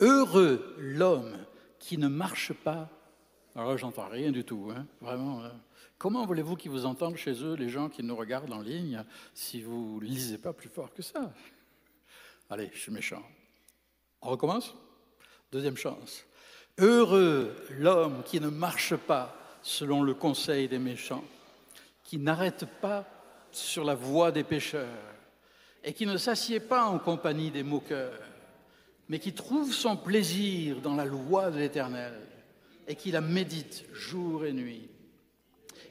Heureux 0.00 0.74
l'homme 0.78 1.36
qui 1.78 1.98
ne 1.98 2.08
marche 2.08 2.54
pas. 2.54 2.88
Alors 3.54 3.68
là, 3.68 3.76
j'entends 3.76 4.08
rien 4.08 4.32
du 4.32 4.42
tout, 4.42 4.72
hein, 4.74 4.86
vraiment. 5.02 5.42
Comment 5.98 6.24
voulez-vous 6.24 6.56
qu'ils 6.56 6.70
vous 6.70 6.86
entendent 6.86 7.16
chez 7.16 7.44
eux, 7.44 7.52
les 7.52 7.68
gens 7.68 7.90
qui 7.90 8.02
nous 8.02 8.16
regardent 8.16 8.54
en 8.54 8.62
ligne, 8.62 9.04
si 9.34 9.60
vous 9.60 10.00
ne 10.00 10.06
lisez 10.06 10.38
pas 10.38 10.54
plus 10.54 10.70
fort 10.70 10.94
que 10.94 11.02
ça? 11.02 11.34
Allez, 12.48 12.70
je 12.72 12.78
suis 12.78 12.92
méchant. 12.92 13.22
On 14.22 14.30
recommence? 14.30 14.74
Deuxième 15.52 15.76
chance. 15.76 16.24
Heureux 16.78 17.54
l'homme 17.78 18.22
qui 18.24 18.40
ne 18.40 18.48
marche 18.48 18.96
pas 18.96 19.36
selon 19.60 20.02
le 20.02 20.14
conseil 20.14 20.66
des 20.66 20.78
méchants, 20.78 21.24
qui 22.02 22.16
n'arrête 22.16 22.64
pas 22.80 23.04
sur 23.50 23.84
la 23.84 23.94
voie 23.94 24.32
des 24.32 24.44
pécheurs 24.44 25.11
et 25.84 25.92
qui 25.92 26.06
ne 26.06 26.16
s'assied 26.16 26.60
pas 26.60 26.84
en 26.84 26.98
compagnie 26.98 27.50
des 27.50 27.62
moqueurs, 27.62 28.20
mais 29.08 29.18
qui 29.18 29.32
trouve 29.32 29.72
son 29.72 29.96
plaisir 29.96 30.80
dans 30.80 30.94
la 30.94 31.04
loi 31.04 31.50
de 31.50 31.58
l'Éternel 31.58 32.14
et 32.86 32.94
qui 32.94 33.10
la 33.10 33.20
médite 33.20 33.84
jour 33.92 34.44
et 34.44 34.52
nuit. 34.52 34.88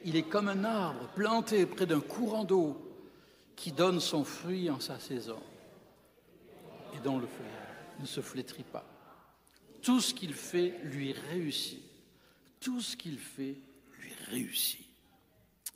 Il 0.04 0.16
est 0.16 0.24
comme 0.24 0.48
un 0.48 0.64
arbre 0.64 1.08
planté 1.14 1.66
près 1.66 1.86
d'un 1.86 2.00
courant 2.00 2.44
d'eau 2.44 2.76
qui 3.54 3.70
donne 3.70 4.00
son 4.00 4.24
fruit 4.24 4.70
en 4.70 4.80
sa 4.80 4.98
saison 4.98 5.40
et 6.94 7.00
dont 7.00 7.18
le 7.18 7.26
feuillage 7.26 8.00
ne 8.00 8.06
se 8.06 8.20
flétrit 8.20 8.64
pas. 8.64 8.84
Tout 9.82 10.00
ce 10.00 10.14
qu'il 10.14 10.34
fait 10.34 10.74
lui 10.84 11.12
réussit. 11.12 11.82
Tout 12.60 12.80
ce 12.80 12.96
qu'il 12.96 13.18
fait 13.18 13.58
lui 13.98 14.12
réussit. 14.30 14.86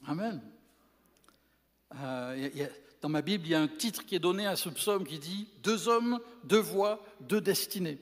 Amen. 0.07 0.41
Euh, 1.97 2.51
dans 3.01 3.09
ma 3.09 3.23
Bible, 3.23 3.47
il 3.47 3.51
y 3.51 3.55
a 3.55 3.61
un 3.61 3.69
titre 3.69 4.05
qui 4.05 4.15
est 4.15 4.21
donné 4.21 4.47
à 4.47 4.57
ce 4.57 4.69
psaume 4.69 5.07
qui 5.07 5.19
dit 5.19 5.49
Deux 5.63 5.89
hommes, 5.89 6.21
deux 6.45 6.61
voies, 6.61 7.05
deux 7.21 7.41
destinées. 7.41 7.99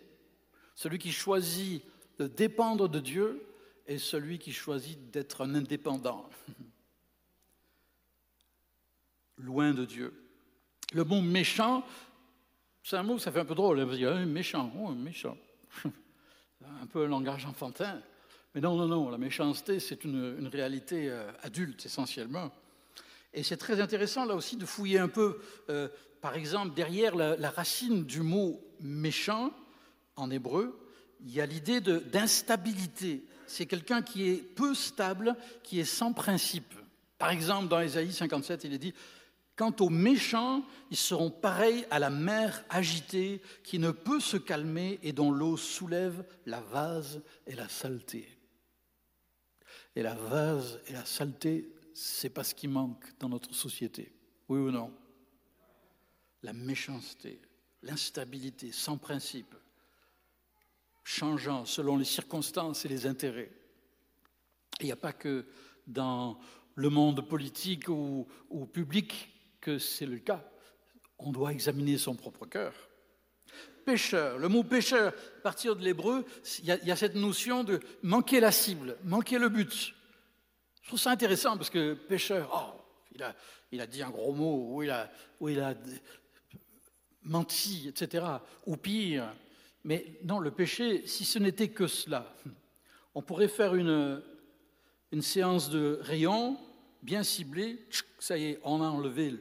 Celui 0.75 0.99
qui 0.99 1.13
choisit 1.13 1.83
de 2.19 2.27
dépendre 2.27 2.89
de 2.89 3.01
Dieu 3.01 3.47
est 3.87 3.99
celui 3.99 4.39
qui 4.39 4.53
choisit 4.53 5.11
d'être 5.11 5.43
un 5.43 5.55
indépendant, 5.55 6.29
loin 9.39 9.73
de 9.73 9.85
Dieu. 9.85 10.13
Le 10.93 11.05
mot 11.05 11.21
méchant, 11.21 11.85
c'est 12.83 12.97
un 12.97 13.03
mot, 13.03 13.19
ça 13.19 13.33
fait 13.33 13.41
un 13.41 13.45
peu 13.45 13.55
drôle. 13.55 13.81
Hein, 13.81 14.27
méchant, 14.27 14.73
oh, 14.79 14.91
méchant. 14.91 15.37
un 15.85 16.87
peu 16.87 17.05
un 17.05 17.09
langage 17.09 17.47
enfantin. 17.47 18.01
Mais 18.55 18.61
non, 18.61 18.77
non, 18.77 18.87
non, 18.87 19.11
la 19.11 19.19
méchanceté, 19.19 19.81
c'est 19.81 20.05
une, 20.05 20.47
réalité 20.47 21.11
euh, 21.11 21.31
adulte 21.43 21.87
essentiellement. 21.87 22.53
Et 23.35 23.43
c'est 23.43 23.57
très 23.57 23.81
intéressant 23.81 24.25
là 24.25 24.35
aussi 24.35 24.57
de 24.57 24.65
fouiller 24.65 24.99
un 24.99 25.09
peu, 25.09 25.39
euh, 25.69 25.89
par 26.21 26.35
exemple, 26.35 26.75
derrière 26.75 27.15
la, 27.17 27.51
racine 27.51 28.05
du 28.05 28.23
mot 28.23 28.61
méchant 28.81 29.53
en 30.17 30.31
hébreu, 30.31 30.81
il 31.21 31.33
y 31.33 31.41
a 31.41 31.47
l'idée 31.47 31.81
d'instabilité 31.81 33.25
c'est 33.47 33.67
quelqu'un 33.67 34.03
qui 34.03 34.29
est 34.29 34.37
peu 34.37 34.75
stable, 34.75 35.37
qui 35.63 35.81
est 35.81 35.85
sans 35.85 36.13
principe. 36.13 36.75
Par 37.19 37.31
exemple, 37.31 37.69
dans 37.69 37.81
Ésaïe 37.81 38.13
57, 38.13 38.65
il 38.65 38.73
est 38.73 38.79
dit 38.79 38.95
Quant 39.57 39.75
aux 39.81 39.91
méchants, 39.91 40.65
ils 40.91 40.97
seront 40.97 41.31
pareils 41.31 41.87
à 41.91 41.99
la 41.99 42.11
mer 42.11 42.65
agitée 42.69 43.41
qui 43.63 43.79
ne 43.79 43.91
peut 43.91 44.21
se 44.21 44.37
calmer 44.37 44.99
et 45.03 45.13
dont 45.13 45.31
l'eau 45.31 45.57
soulève 45.57 46.25
la 46.47 46.61
vase 46.61 47.23
et 47.47 47.55
la 47.55 47.69
saleté. 47.69 48.29
Et 49.95 50.03
la 50.03 50.15
vase 50.15 50.81
et 50.89 50.93
la 50.93 51.05
saleté, 51.05 51.73
c'est 51.95 52.31
pas 52.31 52.45
ce 52.45 52.55
qui 52.55 52.69
manque 52.69 53.05
dans 53.19 53.29
notre 53.29 53.55
société. 53.55 54.13
Oui 54.49 54.59
ou 54.59 54.71
non? 54.71 54.93
La 56.43 56.53
méchanceté, 56.53 57.41
l'instabilité, 57.83 58.73
sans 58.73 58.99
principe 58.99 59.55
changeant 61.05 61.67
selon 61.67 61.97
les 61.97 62.05
circonstances 62.05 62.85
et 62.85 62.89
les 62.89 63.07
intérêts. 63.07 63.53
Il 64.81 64.87
n'y 64.87 64.93
a 64.93 64.97
pas 64.97 65.13
que 65.13 65.47
dans 65.87 66.39
le 66.75 66.89
monde 66.89 67.29
politique 67.29 67.89
ou, 67.89 68.27
public 68.73 69.31
que 69.61 69.79
c'est 69.79 70.07
le 70.07 70.19
cas. 70.19 70.43
On 71.19 71.31
doit 71.31 71.53
examiner 71.53 71.99
son 71.99 72.17
propre 72.17 72.47
cœur. 72.47 72.75
Pécheur, 73.85 74.39
le 74.39 74.49
mot 74.49 74.65
pécheur, 74.65 75.13
à 75.39 75.43
partir 75.43 75.77
de 75.77 75.85
l'hébreu, 75.85 76.25
il, 76.61 76.65
y, 76.65 76.91
a 76.91 76.97
cette 76.97 77.15
notion 77.15 77.63
de 77.63 77.81
manquer 78.03 78.41
la 78.41 78.51
cible, 78.51 78.97
manquer 79.05 79.39
le 79.39 79.51
but. 79.51 79.95
Je 80.85 80.89
trouve 80.91 81.01
ça 81.01 81.11
intéressant 81.11 81.57
parce 81.57 81.71
que 81.71 81.95
pécheur, 81.95 82.51
oh, 82.55 82.79
il, 83.73 83.81
a, 83.81 83.87
dit 83.87 84.03
un 84.03 84.11
gros 84.11 84.35
mot, 84.35 84.69
ou 84.69 84.83
il 84.83 84.91
a, 84.91 85.75
menti, 87.23 87.89
etc. 87.89 88.27
Ou 88.67 88.77
pire, 88.77 89.35
mais 89.83 90.19
non, 90.25 90.41
le 90.41 90.51
péché, 90.51 91.07
si 91.07 91.25
ce 91.25 91.39
n'était 91.39 91.69
que 91.69 91.87
cela, 91.87 92.37
on 93.15 93.23
pourrait 93.23 93.49
faire 93.49 93.75
une, 93.75 94.23
séance 95.23 95.71
de 95.71 96.01
rayons 96.03 96.59
bien 97.03 97.23
ciblée. 97.23 97.87
Ça 98.19 98.37
y 98.37 98.51
est, 98.51 98.61
on 98.63 98.83
a 98.83 98.87
enlevé 98.87 99.37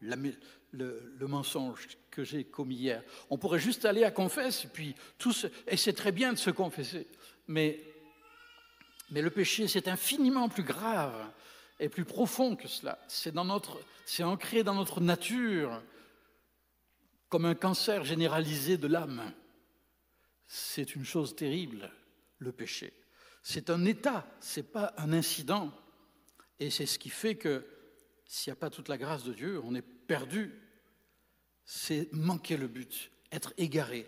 le, 0.00 1.26
mensonge 1.28 1.88
que 2.10 2.24
j'ai 2.24 2.44
commis 2.44 2.76
hier. 2.76 3.02
On 3.28 3.36
pourrait 3.36 3.58
juste 3.58 3.84
aller 3.84 4.02
à 4.02 4.10
confesse, 4.10 4.64
et 4.64 4.68
puis 4.68 4.94
tout 5.18 5.34
et 5.66 5.76
c'est 5.76 5.92
très 5.92 6.12
bien 6.12 6.32
de 6.32 6.38
se 6.38 6.48
confesser. 6.48 7.06
Mais, 7.48 7.82
mais 9.10 9.22
le 9.22 9.30
péché, 9.30 9.68
c'est 9.68 9.88
infiniment 9.88 10.48
plus 10.48 10.62
grave 10.62 11.30
et 11.78 11.88
plus 11.88 12.04
profond 12.04 12.56
que 12.56 12.68
cela. 12.68 12.98
C'est 13.08 13.34
c'est 14.04 14.24
ancré 14.24 14.64
dans 14.64 14.74
notre 14.74 15.00
nature 15.00 15.82
comme 17.28 17.44
un 17.44 17.54
cancer 17.54 18.04
généralisé 18.04 18.76
de 18.76 18.86
l'âme 18.86 19.32
c'est 20.46 20.94
une 20.94 21.04
chose 21.04 21.34
terrible, 21.34 21.90
le 22.38 22.52
péché. 22.52 22.92
C'est 23.42 23.70
un 23.70 23.84
état, 23.84 24.26
ce 24.40 24.60
n'est 24.60 24.66
pas 24.66 24.94
un 24.96 25.12
incident. 25.12 25.72
Et 26.58 26.70
c'est 26.70 26.86
ce 26.86 26.98
qui 26.98 27.10
fait 27.10 27.36
que 27.36 27.64
s'il 28.24 28.50
n'y 28.50 28.56
a 28.56 28.60
pas 28.60 28.70
toute 28.70 28.88
la 28.88 28.98
grâce 28.98 29.24
de 29.24 29.32
Dieu, 29.32 29.60
on 29.64 29.74
est 29.74 29.82
perdu. 29.82 30.54
C'est 31.64 32.08
manquer 32.12 32.56
le 32.56 32.68
but, 32.68 33.10
être 33.32 33.52
égaré. 33.58 34.06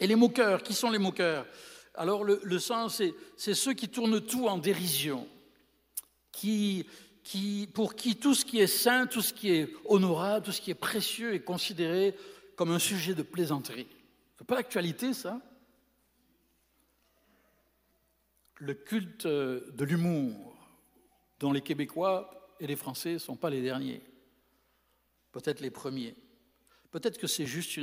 Et 0.00 0.06
les 0.06 0.16
moqueurs, 0.16 0.62
qui 0.62 0.74
sont 0.74 0.90
les 0.90 0.98
moqueurs? 0.98 1.46
Alors 1.94 2.24
le, 2.24 2.58
sens, 2.58 3.02
c'est 3.36 3.54
ceux 3.54 3.74
qui 3.74 3.88
tournent 3.88 4.20
tout 4.20 4.48
en 4.48 4.56
dérision, 4.56 5.28
qui, 6.30 6.86
qui, 7.22 7.68
pour 7.74 7.94
qui 7.94 8.16
tout 8.16 8.34
ce 8.34 8.44
qui 8.44 8.60
est 8.60 8.66
saint, 8.66 9.06
tout 9.06 9.20
ce 9.20 9.34
qui 9.34 9.50
est 9.50 9.68
honorable, 9.84 10.46
tout 10.46 10.52
ce 10.52 10.60
qui 10.60 10.70
est 10.70 10.74
précieux 10.74 11.34
est 11.34 11.44
considéré 11.44 12.14
comme 12.56 12.70
un 12.70 12.78
sujet 12.78 13.14
de 13.14 13.22
plaisanterie. 13.22 13.88
C'est 14.38 14.46
pas 14.46 14.56
l'actualité, 14.56 15.12
ça? 15.12 15.40
Le 18.56 18.74
culte 18.74 19.26
de 19.26 19.84
l'humour, 19.84 20.56
dont 21.40 21.52
les 21.52 21.60
Québécois 21.60 22.54
et 22.58 22.66
les 22.66 22.76
Français 22.76 23.14
ne 23.14 23.18
sont 23.18 23.36
pas 23.36 23.50
les 23.50 23.60
derniers, 23.60 24.02
peut-être 25.32 25.60
les 25.60 25.70
premiers. 25.70 26.14
Peut-être 26.90 27.18
que 27.18 27.26
c'est 27.26 27.46
juste 27.46 27.78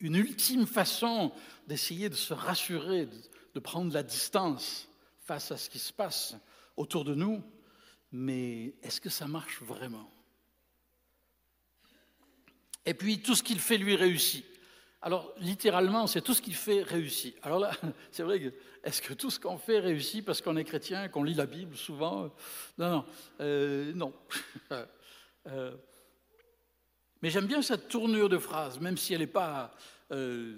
une, 0.00 0.16
ultime 0.16 0.66
façon 0.66 1.32
d'essayer 1.66 2.08
de 2.08 2.14
se 2.14 2.34
rassurer, 2.34 3.08
de 3.54 3.60
prendre 3.60 3.92
la 3.92 4.02
distance 4.02 4.88
face 5.20 5.50
à 5.50 5.56
ce 5.56 5.70
qui 5.70 5.78
se 5.78 5.92
passe 5.92 6.36
autour 6.76 7.04
de 7.04 7.14
nous, 7.14 7.42
mais 8.12 8.74
est-ce 8.82 9.00
que 9.00 9.10
ça 9.10 9.26
marche 9.26 9.62
vraiment? 9.62 10.10
Et 12.86 12.94
puis 12.94 13.22
tout 13.22 13.34
ce 13.34 13.42
qu'il 13.42 13.60
fait 13.60 13.78
lui 13.78 13.96
réussit. 13.96 14.44
Alors, 15.00 15.34
littéralement, 15.38 16.06
c'est 16.06 16.22
tout 16.22 16.32
ce 16.32 16.40
qu'il 16.40 16.54
fait 16.54 16.82
réussit. 16.82 17.36
Alors 17.42 17.58
là, 17.58 17.72
c'est 18.10 18.22
vrai 18.22 18.40
que, 18.40 18.54
est-ce 18.82 19.02
que 19.02 19.12
tout 19.12 19.30
ce 19.30 19.38
qu'on 19.38 19.58
fait 19.58 19.78
réussit 19.78 20.24
parce 20.24 20.40
qu'on 20.40 20.56
est 20.56 20.64
chrétien, 20.64 21.08
qu'on 21.08 21.22
lit 21.22 21.34
la 21.34 21.44
Bible 21.44 21.76
souvent? 21.76 22.32
Non, 22.78 22.90
non, 22.90 23.04
euh, 23.40 23.92
non. 23.94 24.12
Euh, 25.46 25.76
mais 27.24 27.30
j'aime 27.30 27.46
bien 27.46 27.62
cette 27.62 27.88
tournure 27.88 28.28
de 28.28 28.36
phrase, 28.36 28.78
même 28.80 28.98
si 28.98 29.14
elle 29.14 29.20
n'est 29.20 29.26
pas 29.26 29.74
euh, 30.10 30.54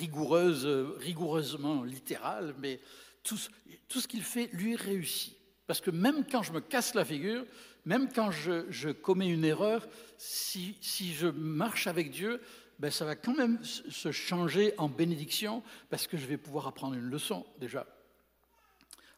rigoureuse, 0.00 0.66
rigoureusement 0.98 1.84
littérale, 1.84 2.56
mais 2.58 2.80
tout, 3.22 3.36
ce 3.36 4.08
qu'il 4.08 4.24
fait 4.24 4.50
lui 4.52 4.74
réussit. 4.74 5.36
Parce 5.68 5.80
que 5.80 5.92
même 5.92 6.24
quand 6.26 6.42
je 6.42 6.52
me 6.52 6.58
casse 6.58 6.94
la 6.94 7.04
figure, 7.04 7.44
même 7.84 8.12
quand 8.12 8.32
je, 8.32 8.90
commets 8.90 9.28
une 9.28 9.44
erreur, 9.44 9.86
si, 10.16 10.76
si, 10.80 11.14
je 11.14 11.28
marche 11.28 11.86
avec 11.86 12.10
Dieu, 12.10 12.42
ben 12.80 12.90
ça 12.90 13.04
va 13.04 13.14
quand 13.14 13.36
même 13.36 13.62
se 13.62 14.10
changer 14.10 14.74
en 14.76 14.88
bénédiction 14.88 15.62
parce 15.88 16.08
que 16.08 16.16
je 16.16 16.26
vais 16.26 16.36
pouvoir 16.36 16.66
apprendre 16.66 16.94
une 16.94 17.08
leçon 17.08 17.46
déjà. 17.60 17.86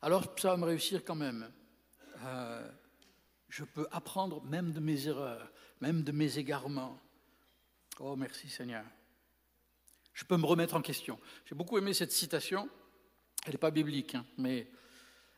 Alors 0.03 0.35
ça 0.37 0.51
va 0.51 0.59
me 0.59 0.67
réussir 0.67 1.03
quand 1.03 1.15
même. 1.15 1.51
Euh, 2.27 2.71
je 3.49 3.65
peux 3.65 3.87
apprendre 3.91 4.45
même 4.45 4.73
de 4.73 4.81
mes 4.81 5.09
erreurs, 5.09 5.51
même 5.81 6.03
de 6.03 6.13
mes 6.13 6.39
égarements. 6.39 6.99
Oh, 7.99 8.17
merci 8.17 8.49
Seigneur. 8.49 8.85
Je 10.13 10.25
peux 10.25 10.37
me 10.37 10.47
remettre 10.47 10.75
en 10.75 10.83
question. 10.83 11.19
J'ai 11.47 11.55
beaucoup 11.55 11.79
aimé 11.79 11.95
cette 11.95 12.13
citation. 12.13 12.69
Elle 13.47 13.53
n'est 13.53 13.59
pas 13.59 13.71
biblique, 13.71 14.15
hein, 14.15 14.27
mais 14.37 14.69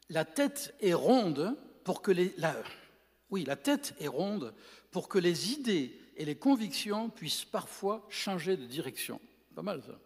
la 0.09 0.25
tête 0.25 0.75
est 0.81 0.95
ronde 0.95 1.57
pour 1.85 2.03
que 2.03 2.11
les. 2.11 2.35
La, 2.37 3.57
tête 3.57 3.95
est 3.99 4.09
ronde 4.09 4.53
pour 4.91 5.09
que 5.09 5.19
les 5.19 5.53
idées 5.53 5.99
et 6.17 6.25
les 6.25 6.37
convictions 6.37 7.09
puissent 7.09 7.45
parfois 7.45 8.07
changer 8.11 8.57
de 8.57 8.67
direction. 8.67 9.21
Pas 9.55 9.63
mal 9.63 9.83
ça. 9.83 9.99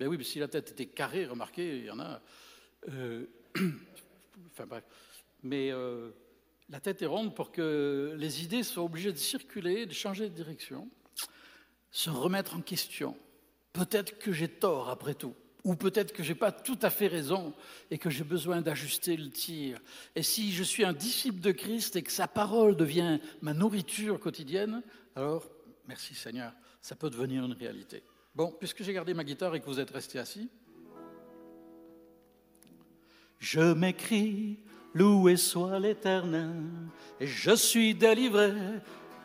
Mais 0.00 0.06
oui, 0.06 0.24
si 0.24 0.38
la 0.38 0.48
tête 0.48 0.70
était 0.70 0.86
carrée, 0.86 1.26
remarquez, 1.26 1.78
il 1.78 1.84
y 1.84 1.90
en 1.90 2.00
a. 2.00 2.20
Euh, 2.88 3.26
enfin 4.52 4.66
bref. 4.66 4.84
Mais 5.42 5.70
euh, 5.70 6.10
la 6.70 6.80
tête 6.80 7.02
est 7.02 7.06
ronde 7.06 7.34
pour 7.34 7.50
que 7.50 8.14
les 8.18 8.44
idées 8.44 8.62
soient 8.62 8.84
obligées 8.84 9.12
de 9.12 9.18
circuler, 9.18 9.86
de 9.86 9.92
changer 9.92 10.28
de 10.28 10.34
direction, 10.34 10.88
se 11.90 12.10
remettre 12.10 12.56
en 12.56 12.60
question. 12.60 13.16
Peut-être 13.72 14.18
que 14.18 14.32
j'ai 14.32 14.48
tort 14.48 14.90
après 14.90 15.14
tout, 15.14 15.34
ou 15.64 15.76
peut-être 15.76 16.12
que 16.12 16.22
je 16.22 16.32
n'ai 16.32 16.38
pas 16.38 16.52
tout 16.52 16.78
à 16.82 16.90
fait 16.90 17.06
raison 17.06 17.54
et 17.90 17.98
que 17.98 18.10
j'ai 18.10 18.24
besoin 18.24 18.60
d'ajuster 18.60 19.16
le 19.16 19.30
tir. 19.30 19.80
Et 20.14 20.22
si 20.22 20.52
je 20.52 20.62
suis 20.62 20.84
un 20.84 20.92
disciple 20.92 21.40
de 21.40 21.52
Christ 21.52 21.96
et 21.96 22.02
que 22.02 22.12
sa 22.12 22.28
parole 22.28 22.76
devient 22.76 23.18
ma 23.40 23.54
nourriture 23.54 24.20
quotidienne, 24.20 24.82
alors, 25.16 25.48
merci 25.86 26.14
Seigneur, 26.14 26.52
ça 26.80 26.96
peut 26.96 27.10
devenir 27.10 27.44
une 27.44 27.52
réalité. 27.52 28.02
Bon, 28.34 28.52
puisque 28.52 28.82
j'ai 28.82 28.92
gardé 28.92 29.14
ma 29.14 29.24
guitare 29.24 29.54
et 29.54 29.60
que 29.60 29.66
vous 29.66 29.80
êtes 29.80 29.90
resté 29.90 30.18
assis, 30.18 30.48
je 33.38 33.72
m'écris 33.72 34.58
Loué 34.98 35.36
soit 35.36 35.78
l'Éternel, 35.78 36.50
et 37.20 37.26
je 37.28 37.54
suis 37.54 37.94
délivré 37.94 38.50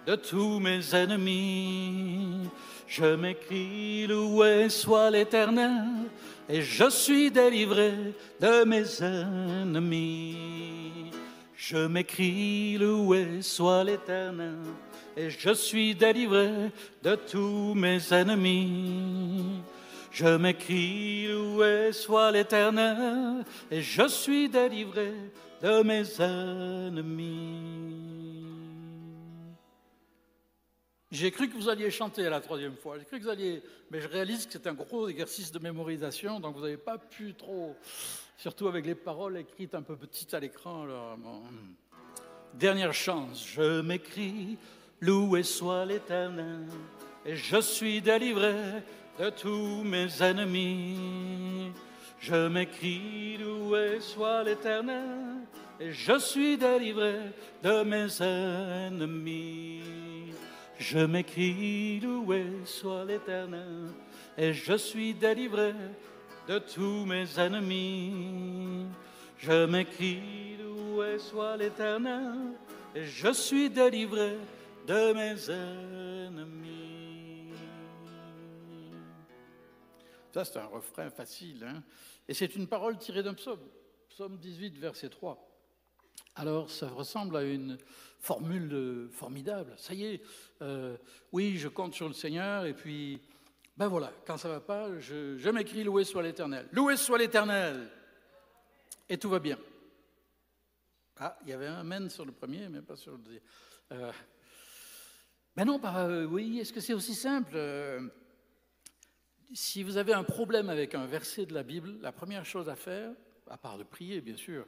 de 0.06 0.16
tous 0.16 0.60
mes 0.60 0.94
ennemis. 0.94 2.48
Je 2.86 3.16
m'écris, 3.16 4.06
loué 4.06 4.70
soit 4.70 5.10
l'Éternel, 5.10 5.82
et 6.48 6.62
je 6.62 6.88
suis 6.92 7.32
délivré 7.32 7.92
de 8.40 8.64
mes 8.66 9.02
ennemis. 9.02 10.38
Je 11.56 11.88
m'écris, 11.88 12.78
loué 12.78 13.42
soit 13.42 13.84
l'Éternel, 13.84 14.60
et 15.18 15.32
je 15.32 15.56
suis 15.56 15.96
délivré 15.96 16.52
de 17.02 17.16
tous 17.16 17.74
mes 17.74 18.00
ennemis. 18.14 19.64
Je 20.12 20.38
m'écris, 20.38 21.30
loué 21.30 21.92
soit 21.94 22.32
l'Éternel, 22.32 23.44
et 23.72 23.82
je 23.82 24.08
suis 24.08 24.48
délivré 24.50 25.14
de 25.64 25.82
mes 25.82 26.22
ennemis. 26.22 27.34
J'ai 31.10 31.32
cru 31.32 31.48
que 31.48 31.56
vous 31.56 31.70
alliez 31.70 31.90
chanter 31.90 32.24
la 32.24 32.42
troisième 32.42 32.76
fois. 32.76 33.00
J'ai 33.00 33.06
cru 33.06 33.20
que 33.20 33.24
vous 33.24 33.30
alliez. 33.30 33.64
Mais 33.90 34.02
je 34.02 34.10
réalise 34.10 34.46
que 34.46 34.52
c'est 34.52 34.68
un 34.68 34.74
gros 34.74 35.08
exercice 35.08 35.54
de 35.54 35.60
mémorisation, 35.60 36.42
donc 36.42 36.56
vous 36.56 36.64
n'avez 36.64 36.76
pas 36.76 36.98
pu 36.98 37.34
trop. 37.34 37.78
Surtout 38.38 38.68
avec 38.68 38.86
les 38.86 38.96
paroles 38.96 39.38
écrites 39.38 39.74
un 39.74 39.84
peu 39.84 39.96
petites 39.96 40.34
à 40.34 40.42
l'écran. 40.42 40.86
Dernière 42.56 42.94
chance. 42.94 43.48
Je 43.48 43.80
m'écris, 43.80 44.58
loué 45.00 45.44
soit 45.44 45.86
l'Éternel, 45.86 46.66
et 47.26 47.38
je 47.38 47.62
suis 47.62 48.02
délivré 48.02 48.54
de 49.18 49.30
tous 49.30 49.84
mes 49.84 50.22
ennemis. 50.22 51.72
Je 52.26 52.48
m'écris, 52.48 53.38
loué 53.38 54.00
soit 54.00 54.46
l'Éternel, 54.46 55.42
et 55.78 55.92
je 55.92 56.18
suis 56.20 56.58
délivré 56.58 57.16
de 57.62 57.84
mes 57.84 58.22
ennemis. 58.22 59.82
Je 60.80 61.00
m'écris, 61.00 62.00
loué 62.00 62.46
soit 62.64 63.04
l'Éternel, 63.04 63.90
et 64.38 64.54
je 64.54 64.78
suis 64.78 65.14
délivré 65.14 65.74
de 66.48 66.60
tous 66.60 67.04
mes 67.04 67.26
ennemis. 67.38 68.86
Je 69.38 69.66
m'écris, 69.66 70.56
loué 70.64 71.20
soit 71.20 71.58
l'Éternel, 71.58 72.54
et 72.96 73.04
je 73.04 73.34
suis 73.34 73.70
délivré 73.70 74.38
de 74.88 75.12
mes 75.12 75.52
ennemis. 75.52 77.52
Ça, 80.34 80.46
c'est 80.46 80.58
un 80.58 80.66
refrain 80.66 81.10
facile. 81.10 81.66
Hein 81.68 81.84
et 82.28 82.34
c'est 82.34 82.56
une 82.56 82.68
parole 82.68 82.98
tirée 82.98 83.24
d'un 83.24 83.34
psaume, 83.34 83.60
psaume 84.10 84.38
18, 84.38 84.78
verset 84.78 85.10
3. 85.10 85.50
Alors, 86.36 86.70
ça 86.70 86.88
ressemble 86.88 87.38
à 87.38 87.44
une 87.44 87.78
formule 88.20 89.10
formidable. 89.12 89.74
Ça 89.78 89.94
y 89.94 90.06
est, 90.06 90.22
euh, 90.62 90.98
oui, 91.32 91.58
je 91.58 91.68
compte 91.68 91.94
sur 91.94 92.08
le 92.08 92.14
Seigneur, 92.14 92.66
et 92.66 92.74
puis, 92.74 93.22
ben 93.78 93.88
voilà, 93.88 94.12
quand 94.26 94.38
ça 94.38 94.48
ne 94.48 94.54
va 94.54 94.60
pas, 94.62 95.00
je, 95.00 95.50
m'écris 95.50 95.84
Loué 95.84 96.06
soit 96.06 96.24
l'Éternel. 96.24 96.68
Loué 96.72 96.96
soit 96.96 97.18
l'Éternel 97.18 97.90
Et 99.10 99.18
tout 99.18 99.30
va 99.30 99.40
bien. 99.40 99.60
Ah, 101.18 101.38
il 101.44 101.50
y 101.50 101.54
avait 101.54 101.68
un 101.68 101.80
Amen 101.80 102.10
sur 102.10 102.26
le 102.26 102.32
premier, 102.32 102.68
mais 102.70 102.82
pas 102.82 102.96
sur 102.96 103.12
le 103.12 103.18
deuxième. 103.20 103.44
Euh, 103.92 104.12
ben 105.56 105.66
non, 105.66 105.78
bah, 105.78 106.08
euh, 106.08 106.26
oui, 106.26 106.60
est-ce 106.60 106.74
que 106.74 106.80
c'est 106.80 106.94
aussi 106.94 107.14
simple 107.14 107.56
si 109.54 109.84
vous 109.84 109.98
avez 109.98 110.14
un 110.14 110.24
problème 110.24 110.70
avec 110.70 110.96
un 110.96 111.06
verset 111.06 111.46
de 111.46 111.54
la 111.54 111.64
Bible, 111.64 111.98
la 112.02 112.12
première 112.12 112.46
chose 112.46 112.70
à 112.70 112.76
faire, 112.76 113.12
à 113.48 113.58
part 113.58 113.78
de 113.78 113.84
prier 113.84 114.22
bien 114.22 114.38
sûr, 114.38 114.66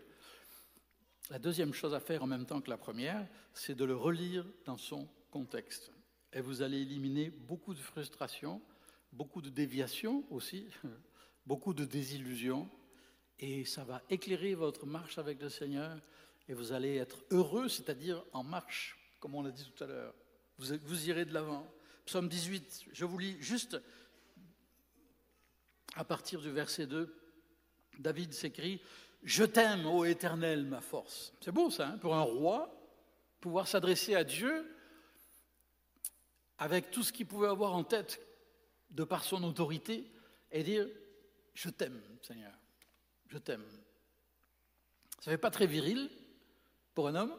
la 1.29 1.39
deuxième 1.39 1.73
chose 1.73 1.93
à 1.95 1.99
faire 1.99 2.23
en 2.23 2.27
même 2.27 2.45
temps 2.45 2.61
que 2.61 2.69
la 2.69 2.77
première, 2.77 3.27
c'est 3.53 3.75
de 3.75 3.83
le 3.83 3.95
relire 3.95 4.45
dans 4.65 4.77
son 4.77 5.07
contexte. 5.31 5.91
Et 6.33 6.41
vous 6.41 6.61
allez 6.61 6.81
éliminer 6.81 7.31
beaucoup 7.31 7.73
de 7.73 7.79
frustration, 7.79 8.61
beaucoup 9.11 9.41
de 9.41 9.49
déviations 9.49 10.23
aussi, 10.29 10.67
beaucoup 11.47 11.73
de 11.73 11.85
désillusions, 11.85 12.69
et 13.39 13.65
ça 13.65 13.83
va 13.83 14.03
éclairer 14.09 14.53
votre 14.53 14.85
marche 14.85 15.17
avec 15.17 15.41
le 15.41 15.49
Seigneur, 15.49 15.99
et 16.47 16.53
vous 16.53 16.73
allez 16.73 16.97
être 16.97 17.23
heureux, 17.31 17.69
c'est-à-dire 17.69 18.23
en 18.33 18.43
marche, 18.43 18.99
comme 19.19 19.33
on 19.33 19.41
l'a 19.41 19.51
dit 19.51 19.69
tout 19.75 19.83
à 19.83 19.87
l'heure. 19.87 20.13
Vous, 20.59 20.67
vous 20.83 21.09
irez 21.09 21.25
de 21.25 21.33
l'avant. 21.33 21.67
Psaume 22.05 22.29
18, 22.29 22.85
je 22.91 23.03
vous 23.03 23.17
lis 23.17 23.35
juste 23.41 23.81
à 25.95 26.03
partir 26.03 26.41
du 26.41 26.51
verset 26.51 26.85
2, 26.85 27.13
David 27.99 28.33
s'écrit 28.33 28.81
Je 29.23 29.43
t'aime, 29.43 29.85
ô 29.85 30.05
Éternel, 30.05 30.65
ma 30.65 30.81
force. 30.81 31.33
C'est 31.41 31.51
beau 31.51 31.71
ça, 31.71 31.89
hein, 31.89 31.97
pour 31.97 32.15
un 32.15 32.21
roi, 32.21 32.69
pouvoir 33.39 33.67
s'adresser 33.67 34.15
à 34.15 34.23
Dieu 34.23 34.69
avec 36.57 36.91
tout 36.91 37.03
ce 37.03 37.11
qu'il 37.11 37.25
pouvait 37.25 37.47
avoir 37.47 37.73
en 37.73 37.83
tête 37.83 38.21
de 38.91 39.03
par 39.03 39.23
son 39.23 39.43
autorité 39.43 40.11
et 40.51 40.63
dire 40.63 40.87
Je 41.53 41.69
t'aime, 41.69 42.01
Seigneur, 42.21 42.53
je 43.27 43.37
t'aime. 43.37 43.65
Ça 45.19 45.31
ne 45.31 45.35
fait 45.35 45.41
pas 45.41 45.51
très 45.51 45.67
viril 45.67 46.09
pour 46.93 47.07
un 47.07 47.15
homme, 47.15 47.35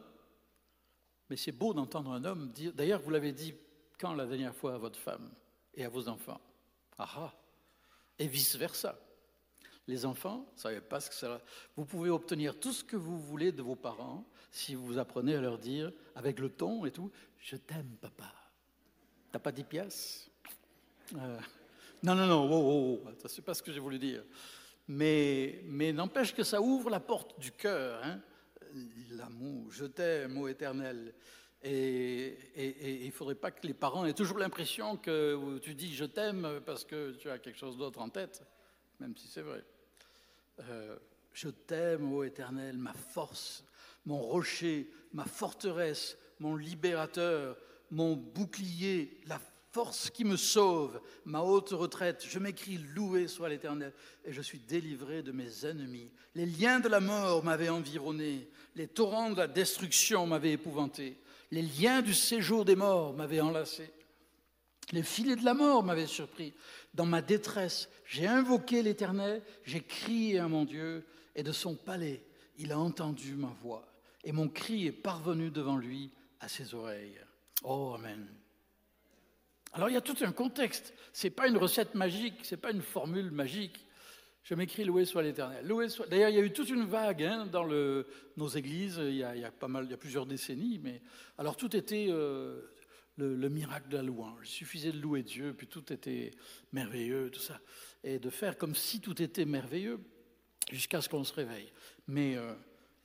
mais 1.29 1.37
c'est 1.37 1.51
beau 1.51 1.73
d'entendre 1.73 2.11
un 2.11 2.25
homme 2.25 2.51
dire. 2.51 2.73
D'ailleurs, 2.73 3.01
vous 3.01 3.11
l'avez 3.11 3.31
dit 3.31 3.53
quand 3.99 4.13
la 4.13 4.25
dernière 4.25 4.55
fois 4.55 4.73
à 4.73 4.77
votre 4.77 4.99
femme 4.99 5.31
et 5.73 5.85
à 5.85 5.89
vos 5.89 6.07
enfants 6.09 6.41
Ah 6.97 7.09
ah 7.15 7.33
et 8.19 8.27
vice-versa. 8.27 8.99
Les 9.87 10.05
enfants, 10.05 10.45
vous 10.53 10.61
savez 10.61 10.81
pas 10.81 10.99
ce 10.99 11.09
que 11.09 11.15
ça. 11.15 11.41
Vous 11.75 11.85
pouvez 11.85 12.09
obtenir 12.09 12.59
tout 12.59 12.73
ce 12.73 12.83
que 12.83 12.97
vous 12.97 13.17
voulez 13.19 13.51
de 13.51 13.61
vos 13.61 13.75
parents 13.75 14.27
si 14.51 14.75
vous 14.75 14.97
apprenez 14.97 15.35
à 15.35 15.41
leur 15.41 15.57
dire, 15.57 15.91
avec 16.15 16.39
le 16.39 16.49
ton 16.49 16.85
et 16.85 16.91
tout, 16.91 17.11
je 17.39 17.55
t'aime, 17.55 17.95
papa. 18.01 18.33
T'as 19.31 19.39
pas 19.39 19.51
dix 19.51 19.63
pièces? 19.63 20.29
Euh, 21.15 21.39
Non, 22.03 22.15
non, 22.15 22.27
non, 22.27 22.49
oh, 22.51 23.01
oh, 23.03 23.07
oh. 23.07 23.27
c'est 23.27 23.43
pas 23.43 23.53
ce 23.53 23.63
que 23.63 23.71
j'ai 23.71 23.79
voulu 23.79 23.97
dire. 23.97 24.23
Mais, 24.87 25.61
mais 25.65 25.91
n'empêche 25.91 26.33
que 26.33 26.43
ça 26.43 26.61
ouvre 26.61 26.89
la 26.89 26.99
porte 26.99 27.39
du 27.39 27.51
cœur. 27.51 28.01
Hein. 28.03 28.21
L'amour, 29.11 29.71
je 29.71 29.85
t'aime, 29.85 30.37
ô 30.37 30.47
éternel. 30.47 31.13
Et, 31.63 32.37
il 32.55 33.05
ne 33.05 33.11
faudrait 33.11 33.35
pas 33.35 33.51
que 33.51 33.65
les 33.65 33.73
parents 33.73 34.05
aient 34.05 34.13
toujours 34.13 34.37
l'impression 34.37 34.95
que 34.95 35.57
tu 35.59 35.73
dis 35.73 35.93
je 35.93 36.05
t'aime 36.05 36.61
parce 36.65 36.85
que 36.85 37.11
tu 37.13 37.29
as 37.29 37.39
quelque 37.39 37.57
chose 37.57 37.77
d'autre 37.77 37.99
en 37.99 38.09
tête, 38.09 38.43
même 38.99 39.15
si 39.17 39.27
c'est 39.27 39.41
vrai. 39.41 39.63
Euh, 40.61 40.97
je 41.33 41.49
t'aime, 41.49 42.11
ô 42.13 42.23
Éternel, 42.23 42.77
ma 42.77 42.93
force, 42.93 43.63
mon 44.05 44.17
rocher, 44.17 44.89
ma 45.13 45.25
forteresse, 45.25 46.17
mon 46.39 46.55
libérateur, 46.55 47.57
mon 47.91 48.15
bouclier, 48.15 49.19
la 49.27 49.39
force 49.71 50.09
qui 50.09 50.23
me 50.23 50.37
sauve, 50.37 50.99
ma 51.25 51.41
haute 51.41 51.69
retraite. 51.69 52.25
Je 52.27 52.39
m'écris 52.39 52.77
loué 52.95 53.27
soit 53.27 53.49
l'Éternel, 53.49 53.93
et 54.25 54.33
je 54.33 54.41
suis 54.41 54.59
délivré 54.59 55.21
de 55.21 55.31
mes 55.31 55.65
ennemis. 55.65 56.11
Les 56.33 56.45
liens 56.45 56.79
de 56.79 56.89
la 56.89 56.99
mort 56.99 57.43
m'avaient 57.43 57.69
environné, 57.69 58.49
les 58.75 58.87
torrents 58.87 59.31
de 59.31 59.37
la 59.37 59.47
destruction 59.47 60.25
m'avaient 60.25 60.53
épouvanté, 60.53 61.17
les 61.51 61.61
liens 61.61 62.01
du 62.01 62.13
séjour 62.13 62.65
des 62.65 62.75
morts 62.75 63.13
m'avaient 63.13 63.41
enlacé. 63.41 63.91
Les 64.91 65.03
filets 65.03 65.35
de 65.35 65.45
la 65.45 65.53
mort 65.53 65.83
m'avaient 65.83 66.07
surpris. 66.07 66.53
Dans 66.93 67.05
ma 67.05 67.21
détresse, 67.21 67.89
j'ai 68.05 68.27
invoqué 68.27 68.81
l'Éternel, 68.81 69.41
j'ai 69.63 69.81
crié 69.81 70.39
à 70.39 70.47
mon 70.47 70.65
Dieu, 70.65 71.05
et 71.35 71.43
de 71.43 71.51
son 71.51 71.75
palais, 71.75 72.23
il 72.57 72.71
a 72.71 72.79
entendu 72.79 73.35
ma 73.35 73.53
voix, 73.61 73.87
et 74.23 74.31
mon 74.31 74.47
cri 74.47 74.87
est 74.87 74.91
parvenu 74.91 75.51
devant 75.51 75.77
lui 75.77 76.11
à 76.39 76.47
ses 76.47 76.73
oreilles. 76.73 77.19
Oh, 77.63 77.93
Amen. 77.95 78.27
Alors 79.73 79.89
il 79.89 79.93
y 79.93 79.97
a 79.97 80.01
tout 80.01 80.17
un 80.21 80.31
contexte. 80.31 80.93
Ce 81.13 81.27
n'est 81.27 81.31
pas 81.31 81.47
une 81.47 81.57
recette 81.57 81.93
magique, 81.93 82.45
ce 82.45 82.55
n'est 82.55 82.61
pas 82.61 82.71
une 82.71 82.81
formule 82.81 83.31
magique. 83.31 83.85
Je 84.47 84.55
m'écris 84.55 84.85
loué 84.85 85.03
soit 85.03 85.23
l'Éternel. 85.23 85.67
D'ailleurs, 86.09 86.29
il 86.29 86.35
y 86.35 86.39
a 86.39 86.41
eu 86.41 86.53
toute 86.53 86.69
une 86.69 86.85
vague 86.85 87.21
hein, 87.21 87.45
dans 87.47 87.67
nos 87.67 88.47
églises. 88.47 88.97
Il 88.97 89.15
y, 89.15 89.23
a, 89.23 89.51
pas 89.51 89.67
mal, 89.67 89.83
il 89.83 89.91
y 89.91 89.93
a 89.93 89.97
plusieurs 89.97 90.25
décennies, 90.25 90.79
mais 90.81 91.01
alors 91.37 91.57
tout 91.57 91.75
était 91.75 92.07
euh, 92.09 92.61
le, 93.17 93.49
miracle 93.49 93.89
de 93.89 93.97
la 93.97 94.03
louange. 94.03 94.45
Il 94.45 94.49
suffisait 94.49 94.93
de 94.93 95.01
louer 95.01 95.21
Dieu, 95.21 95.53
puis 95.53 95.67
tout 95.67 95.91
était 95.91 96.31
merveilleux, 96.71 97.29
tout 97.29 97.41
ça, 97.41 97.59
et 98.05 98.19
de 98.19 98.29
faire 98.29 98.57
comme 98.57 98.73
si 98.73 99.01
tout 99.01 99.21
était 99.21 99.43
merveilleux 99.43 99.99
jusqu'à 100.71 101.01
ce 101.01 101.09
qu'on 101.09 101.25
se 101.25 101.33
réveille. 101.33 101.69
Mais 102.07 102.37
euh, 102.37 102.53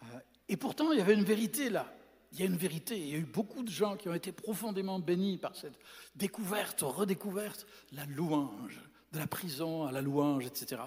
euh, 0.05 0.19
et 0.49 0.57
pourtant, 0.57 0.93
il 0.93 1.01
y 1.01 1.03
avait 1.03 1.15
une 1.15 1.25
vérité 1.25 1.71
là 1.71 1.93
il 2.35 2.41
y 2.41 2.45
a 2.45 2.47
une 2.47 2.57
vérité. 2.57 2.99
Il 2.99 3.09
y 3.09 3.15
a 3.15 3.19
eu 3.19 3.27
beaucoup 3.27 3.63
de 3.63 3.69
gens 3.69 3.97
qui 3.97 4.09
ont 4.09 4.15
été 4.15 4.33
profondément 4.33 4.99
bénis 4.99 5.37
par 5.37 5.55
cette 5.55 5.79
découverte, 6.15 6.81
redécouverte, 6.81 7.67
la 7.91 8.07
louange, 8.07 8.81
de 9.13 9.19
la 9.19 9.27
prison 9.27 9.85
à 9.85 9.93
la 9.93 10.01
louange, 10.01 10.47
etc. 10.47 10.81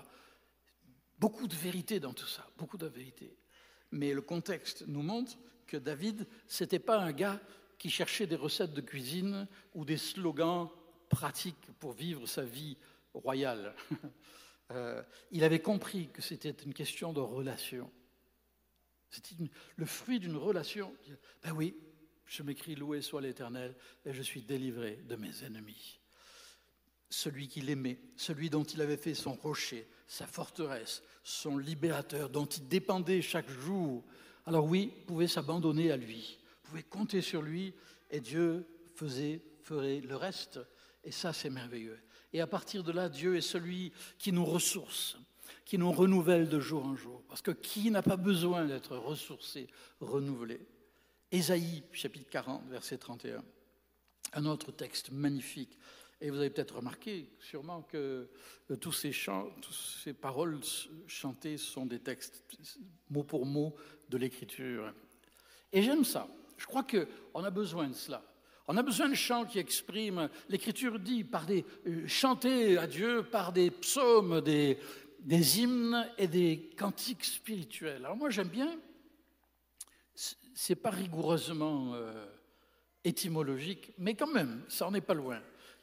Beaucoup 1.17 1.47
de 1.47 1.55
vérité 1.55 1.99
dans 1.99 2.13
tout 2.13 2.27
ça, 2.27 2.49
beaucoup 2.57 2.77
de 2.77 2.87
vérité. 2.87 3.37
Mais 3.91 4.13
le 4.13 4.21
contexte 4.21 4.85
nous 4.87 5.01
montre 5.01 5.37
que 5.67 5.77
David, 5.77 6.27
n'était 6.59 6.79
pas 6.79 6.99
un 6.99 7.11
gars 7.11 7.39
qui 7.77 7.89
cherchait 7.89 8.27
des 8.27 8.35
recettes 8.35 8.73
de 8.73 8.81
cuisine 8.81 9.47
ou 9.73 9.85
des 9.85 9.97
slogans 9.97 10.69
pratiques 11.09 11.71
pour 11.79 11.93
vivre 11.93 12.25
sa 12.27 12.43
vie 12.43 12.77
royale. 13.13 13.75
Euh, 14.71 15.03
il 15.29 15.43
avait 15.43 15.61
compris 15.61 16.09
que 16.09 16.23
c'était 16.23 16.49
une 16.49 16.73
question 16.73 17.13
de 17.13 17.19
relation. 17.19 17.91
C'était 19.11 19.35
le 19.75 19.85
fruit 19.85 20.19
d'une 20.19 20.37
relation. 20.37 20.91
Ben 21.43 21.51
oui, 21.51 21.77
je 22.25 22.41
m'écris 22.41 22.73
loué 22.73 23.01
soit 23.01 23.21
l'Éternel 23.21 23.75
et 24.05 24.11
je 24.11 24.23
suis 24.23 24.41
délivré 24.41 24.95
de 25.07 25.15
mes 25.17 25.43
ennemis. 25.43 25.99
Celui 27.09 27.47
qu'il 27.47 27.69
aimait, 27.69 27.99
celui 28.15 28.49
dont 28.49 28.63
il 28.63 28.81
avait 28.81 28.97
fait 28.97 29.13
son 29.13 29.33
rocher, 29.33 29.87
sa 30.07 30.27
forteresse, 30.27 31.03
son 31.23 31.57
libérateur, 31.57 32.29
dont 32.29 32.45
il 32.45 32.67
dépendait 32.67 33.21
chaque 33.21 33.49
jour. 33.49 34.03
Alors 34.45 34.65
oui, 34.65 34.91
pouvait 35.07 35.27
s'abandonner 35.27 35.91
à 35.91 35.97
lui, 35.97 36.39
pouvait 36.63 36.83
compter 36.83 37.21
sur 37.21 37.41
lui 37.41 37.73
et 38.11 38.19
Dieu 38.19 38.67
faisait, 38.95 39.41
ferait 39.61 40.01
le 40.01 40.15
reste. 40.15 40.59
Et 41.03 41.11
ça, 41.11 41.33
c'est 41.33 41.49
merveilleux. 41.49 41.99
Et 42.33 42.41
à 42.41 42.47
partir 42.47 42.83
de 42.83 42.91
là, 42.91 43.09
Dieu 43.09 43.35
est 43.37 43.41
celui 43.41 43.93
qui 44.17 44.31
nous 44.31 44.45
ressource, 44.45 45.17
qui 45.63 45.77
nous 45.77 45.91
renouvelle 45.91 46.49
de 46.49 46.59
jour 46.59 46.85
en 46.85 46.95
jour. 46.95 47.23
Parce 47.27 47.41
que 47.41 47.51
qui 47.51 47.91
n'a 47.91 48.01
pas 48.01 48.17
besoin 48.17 48.65
d'être 48.65 48.97
ressourcé, 48.97 49.67
renouvelé? 49.99 50.59
Ésaïe, 51.31 51.83
chapitre 51.91 52.29
40, 52.29 52.67
verset 52.69 52.97
31. 52.97 53.43
Un 54.33 54.45
autre 54.45 54.71
texte 54.71 55.11
magnifique. 55.11 55.77
Et 56.21 56.29
vous 56.29 56.37
avez 56.37 56.49
peut-être 56.49 56.77
remarqué 56.77 57.29
sûrement 57.39 57.81
que 57.81 58.29
tous 58.79 58.93
ces 58.93 59.11
chants, 59.11 59.49
toutes 59.61 59.73
ces 59.73 60.13
paroles 60.13 60.59
chantées 61.07 61.57
sont 61.57 61.85
des 61.85 61.99
textes 61.99 62.43
mot 63.09 63.23
pour 63.23 63.45
mot 63.45 63.75
de 64.09 64.17
l'Écriture. 64.17 64.93
Et 65.73 65.81
j'aime 65.81 66.05
ça. 66.05 66.27
Je 66.57 66.65
crois 66.65 66.83
qu'on 66.83 67.43
a 67.43 67.49
besoin 67.49 67.89
de 67.89 67.93
cela. 67.93 68.23
On 68.67 68.77
a 68.77 68.81
besoin 68.81 69.09
de 69.09 69.15
chants 69.15 69.45
qui 69.45 69.59
expriment, 69.59 70.29
l'Écriture 70.49 70.99
dit, 70.99 71.23
par 71.23 71.45
des 71.45 71.65
euh, 71.85 72.07
chanter 72.07 72.77
à 72.77 72.87
Dieu 72.87 73.23
par 73.23 73.53
des 73.53 73.69
psaumes, 73.69 74.41
des, 74.41 74.79
hymnes 75.59 76.09
et 76.17 76.27
des 76.27 76.71
cantiques 76.75 77.25
spirituels. 77.25 78.03
Alors 78.05 78.17
moi 78.17 78.31
j'aime 78.31 78.47
bien, 78.47 78.75
c'est 80.15 80.75
pas 80.75 80.89
rigoureusement 80.89 81.93
euh, 81.93 82.25
étymologique, 83.03 83.93
mais 83.99 84.15
quand 84.15 84.33
même, 84.33 84.63
ça 84.67 84.87
en 84.87 84.93
est 84.95 85.01
pas 85.01 85.13
loin. 85.13 85.41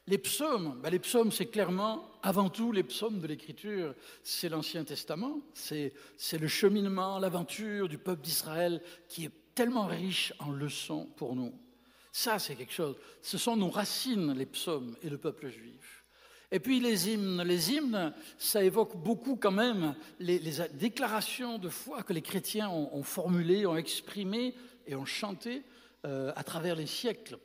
Les 0.09 0.19
psaumes, 0.19 0.81
ben 0.83 0.91
les 0.91 0.99
psaumes 0.99 1.31
c'est 1.31 1.47
clairement, 1.47 2.11
avant 2.23 2.51
tout, 2.51 2.73
les 2.73 2.83
psaumes 2.83 3.21
de 3.21 3.27
l'Écriture, 3.27 3.95
c'est 4.25 4.49
l'Ancien 4.49 4.83
Testament, 4.85 5.41
c'est 5.55 5.93
le 6.33 6.49
cheminement, 6.49 7.21
l'aventure 7.21 7.89
du 7.89 7.99
peuple 7.99 8.23
d'Israël 8.23 8.83
qui 9.09 9.27
est 9.27 9.33
tellement 9.55 9.87
riche 9.87 10.33
en 10.41 10.51
leçons 10.51 11.07
pour 11.17 11.37
nous. 11.37 11.53
Ça, 12.11 12.39
c'est 12.39 12.57
quelque 12.57 12.73
chose. 12.73 12.97
Ce 13.23 13.39
sont 13.39 13.57
nos 13.57 13.71
racines, 13.71 14.35
les 14.35 14.47
psaumes 14.47 14.97
et 15.03 15.09
le 15.09 15.19
peuple 15.19 15.49
juif. 15.49 16.05
Et 16.51 16.61
puis 16.61 16.81
les 16.81 17.09
hymnes. 17.09 17.43
Les 17.43 17.73
hymnes, 17.73 18.13
ça 18.37 18.63
évoque 18.63 18.97
beaucoup 18.97 19.37
quand 19.37 19.51
même 19.53 19.95
les, 20.21 20.39
déclarations 20.75 21.59
de 21.59 21.71
foi 21.71 22.03
que 22.03 22.13
les 22.13 22.21
chrétiens 22.21 22.69
ont, 22.69 23.03
formulées, 23.03 23.65
ont 23.65 23.77
exprimées 23.77 24.55
et 24.87 24.95
ont 24.95 25.07
chantées 25.07 25.63
euh, 26.05 26.33
à 26.37 26.45
travers 26.45 26.77
les 26.77 26.87
siècles. 26.87 27.39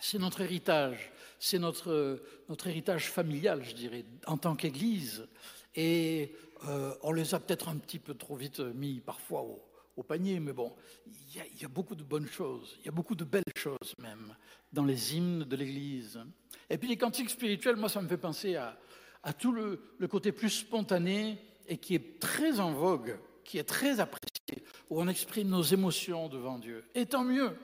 C'est 0.00 0.18
notre 0.18 0.40
héritage, 0.42 1.12
c'est 1.38 1.58
notre, 1.58 2.22
notre 2.48 2.66
héritage 2.66 3.10
familial, 3.10 3.64
je 3.64 3.74
dirais, 3.74 4.04
en 4.26 4.36
tant 4.36 4.54
qu'Église. 4.56 5.26
Et 5.74 6.34
euh, 6.68 6.94
on 7.02 7.12
les 7.12 7.34
a 7.34 7.40
peut-être 7.40 7.68
un 7.68 7.76
petit 7.76 7.98
peu 7.98 8.14
trop 8.14 8.36
vite 8.36 8.60
mis 8.60 9.00
parfois 9.00 9.42
au, 9.42 9.62
au 9.96 10.02
panier, 10.02 10.40
mais 10.40 10.52
bon, 10.52 10.72
il 11.06 11.60
y, 11.60 11.64
a 11.64 11.68
beaucoup 11.68 11.94
de 11.94 12.02
bonnes 12.02 12.28
choses, 12.28 12.76
il 12.80 12.86
y 12.86 12.88
a 12.88 12.92
beaucoup 12.92 13.14
de 13.14 13.24
belles 13.24 13.42
choses 13.56 13.94
même 13.98 14.34
dans 14.72 14.84
les 14.84 15.16
hymnes 15.16 15.44
de 15.44 15.56
l'Église. 15.56 16.20
Et 16.68 16.76
puis 16.76 16.88
les 16.88 16.96
cantiques 16.96 17.30
spirituels, 17.30 17.76
moi, 17.76 17.88
ça 17.88 18.02
me 18.02 18.08
fait 18.08 18.18
penser 18.18 18.56
à, 18.56 18.76
tout 19.38 19.52
le, 19.52 19.80
côté 20.08 20.32
plus 20.32 20.50
spontané 20.50 21.38
et 21.66 21.78
qui 21.78 21.94
est 21.94 22.20
très 22.20 22.60
en 22.60 22.72
vogue, 22.72 23.18
qui 23.42 23.58
est 23.58 23.64
très 23.64 23.98
apprécié, 24.00 24.64
où 24.90 25.00
on 25.00 25.08
exprime 25.08 25.48
nos 25.48 25.62
émotions 25.62 26.28
devant 26.28 26.58
Dieu. 26.58 26.84
Et 26.94 27.06
tant 27.06 27.24
mieux, 27.24 27.56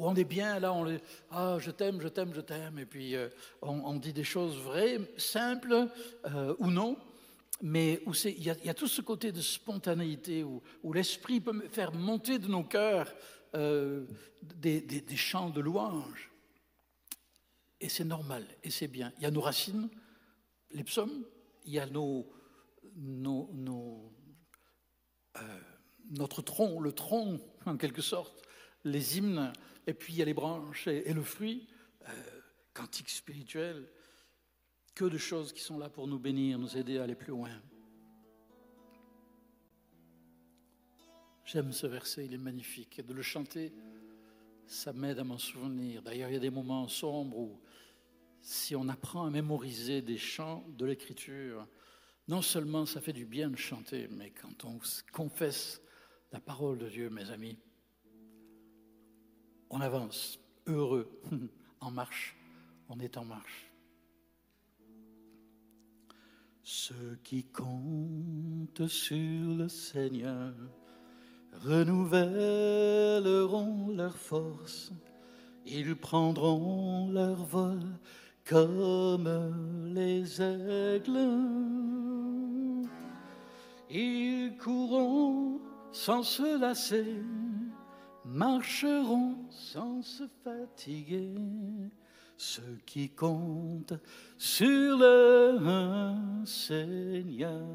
où 0.00 0.06
on 0.06 0.14
est 0.14 0.24
bien, 0.24 0.58
là, 0.58 0.72
on 0.72 0.86
est, 0.86 1.02
ah, 1.30 1.58
je 1.58 1.70
t'aime, 1.70 2.00
je 2.00 2.08
t'aime, 2.08 2.32
je 2.32 2.40
t'aime, 2.40 2.78
et 2.78 2.86
puis 2.86 3.14
euh, 3.14 3.28
on, 3.60 3.96
dit 3.96 4.14
des 4.14 4.24
choses 4.24 4.56
vraies, 4.56 4.98
simples 5.18 5.88
euh, 6.24 6.54
ou 6.58 6.70
non, 6.70 6.96
mais 7.60 8.00
où 8.06 8.14
il 8.24 8.42
y, 8.42 8.48
a 8.48 8.74
tout 8.74 8.88
ce 8.88 9.02
côté 9.02 9.30
de 9.30 9.42
spontanéité, 9.42 10.42
où, 10.42 10.62
l'esprit 10.94 11.42
peut 11.42 11.68
faire 11.68 11.92
monter 11.92 12.38
de 12.38 12.48
nos 12.48 12.64
cœurs 12.64 13.12
euh, 13.54 14.06
des, 14.42 15.16
chants 15.16 15.50
de 15.50 15.60
louange. 15.60 16.30
Et 17.78 17.90
c'est 17.90 18.04
normal, 18.04 18.46
et 18.64 18.70
c'est 18.70 18.88
bien. 18.88 19.12
Il 19.18 19.24
y 19.24 19.26
a 19.26 19.30
nos 19.30 19.42
racines, 19.42 19.90
les 20.70 20.84
psaumes, 20.84 21.26
il 21.66 21.74
y 21.74 21.78
a 21.78 21.84
nos, 21.84 22.26
euh, 25.36 25.42
notre 26.10 26.40
tronc, 26.40 26.80
le 26.80 26.92
tronc 26.92 27.38
en 27.66 27.76
quelque 27.76 28.00
sorte, 28.00 28.40
les 28.84 29.18
hymnes, 29.18 29.52
et 29.86 29.94
puis 29.94 30.14
il 30.14 30.18
y 30.18 30.22
a 30.22 30.24
les 30.24 30.34
branches 30.34 30.86
et, 30.86 31.12
le 31.12 31.22
fruit, 31.22 31.68
euh, 32.08 32.12
cantique 32.74 33.08
spirituel, 33.08 33.88
que 34.94 35.04
de 35.04 35.18
choses 35.18 35.52
qui 35.52 35.60
sont 35.60 35.78
là 35.78 35.88
pour 35.88 36.06
nous 36.06 36.18
bénir, 36.18 36.58
nous 36.58 36.76
aider 36.76 36.98
à 36.98 37.04
aller 37.04 37.14
plus 37.14 37.30
loin. 37.30 37.50
J'aime 41.44 41.72
ce 41.72 41.86
verset, 41.86 42.26
il 42.26 42.34
est 42.34 42.38
magnifique. 42.38 42.98
Et 42.98 43.02
de 43.02 43.12
le 43.12 43.22
chanter, 43.22 43.72
ça 44.66 44.92
m'aide 44.92 45.18
à 45.18 45.24
m'en 45.24 45.38
souvenir. 45.38 46.02
D'ailleurs, 46.02 46.28
il 46.30 46.34
y 46.34 46.36
a 46.36 46.40
des 46.40 46.50
moments 46.50 46.86
sombres 46.86 47.36
où, 47.36 47.60
si 48.40 48.76
on 48.76 48.88
apprend 48.88 49.26
à 49.26 49.30
mémoriser 49.30 50.00
des 50.00 50.16
chants 50.16 50.64
de 50.68 50.86
l'Écriture, 50.86 51.66
non 52.28 52.42
seulement 52.42 52.86
ça 52.86 53.00
fait 53.00 53.12
du 53.12 53.26
bien 53.26 53.50
de 53.50 53.56
chanter, 53.56 54.06
mais 54.08 54.30
quand 54.30 54.64
on 54.64 54.78
confesse 55.12 55.82
la 56.30 56.40
parole 56.40 56.78
de 56.78 56.88
Dieu, 56.88 57.10
mes 57.10 57.30
amis, 57.30 57.58
on 59.70 59.80
avance, 59.80 60.38
heureux, 60.66 61.10
en 61.80 61.90
marche, 61.90 62.36
on 62.88 63.00
est 63.00 63.16
en 63.16 63.24
marche. 63.24 63.72
Ceux 66.62 67.18
qui 67.24 67.44
comptent 67.44 68.86
sur 68.86 69.56
le 69.56 69.68
Seigneur 69.68 70.52
renouvelleront 71.64 73.88
leur 73.88 74.16
force, 74.16 74.92
ils 75.66 75.96
prendront 75.96 77.10
leur 77.10 77.42
vol 77.44 77.80
comme 78.44 79.92
les 79.94 80.42
aigles. 80.42 81.18
Ils 83.90 84.56
courront 84.58 85.60
sans 85.92 86.22
se 86.22 86.60
lasser, 86.60 87.22
marcheront 88.30 89.36
sans 89.50 90.00
se 90.02 90.24
fatiguer 90.44 91.34
ce 92.36 92.60
qui 92.86 93.10
compte 93.10 93.94
sur 94.38 94.96
le 94.96 95.58
Seigneur. 96.44 97.66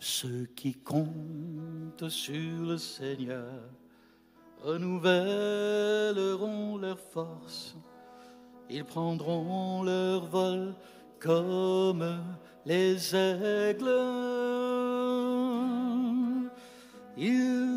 Ceux 0.00 0.46
qui 0.56 0.72
comptent 0.74 2.08
sur 2.08 2.62
le 2.62 2.78
Seigneur 2.78 3.60
renouvelleront 4.62 6.78
leur 6.78 6.98
force. 6.98 7.76
Ils 8.70 8.84
prendront 8.84 9.82
leur 9.82 10.24
vol 10.26 10.74
comme 11.20 12.22
les 12.64 13.14
aigles. 13.14 14.38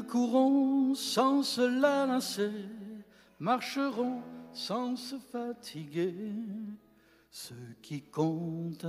Courront 0.02 0.94
sans 0.96 1.44
se 1.44 1.62
lasser 1.62 2.52
marcheront 3.40 4.22
sans 4.54 4.96
se 4.96 5.18
fatiguer 5.18 6.14
ceux 7.30 7.76
qui 7.82 8.02
comptent 8.02 8.86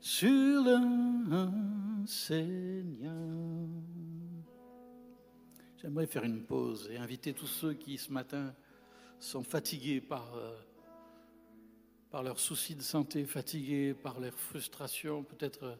sur 0.00 0.62
le 0.62 2.06
Seigneur. 2.06 3.12
J'aimerais 5.76 6.06
faire 6.06 6.24
une 6.24 6.42
pause 6.42 6.90
et 6.90 6.96
inviter 6.96 7.32
tous 7.32 7.46
ceux 7.46 7.74
qui 7.74 7.96
ce 7.96 8.12
matin 8.12 8.54
sont 9.18 9.42
fatigués 9.42 10.00
par, 10.00 10.34
euh, 10.34 10.54
par 12.10 12.22
leurs 12.22 12.38
soucis 12.38 12.74
de 12.74 12.82
santé, 12.82 13.24
fatigués 13.24 13.94
par 13.94 14.20
leurs 14.20 14.38
frustrations, 14.38 15.22
peut-être 15.22 15.62
euh, 15.64 15.76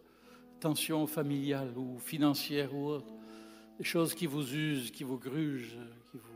tensions 0.61 1.07
familiales 1.07 1.76
ou 1.76 1.99
financières 1.99 2.74
ou 2.74 2.87
autres, 2.87 3.12
des 3.78 3.84
choses 3.84 4.14
qui 4.14 4.26
vous 4.26 4.54
usent, 4.54 4.90
qui 4.90 5.04
vous 5.04 5.18
grugent, 5.18 5.78
qui 6.10 6.18
vous 6.18 6.34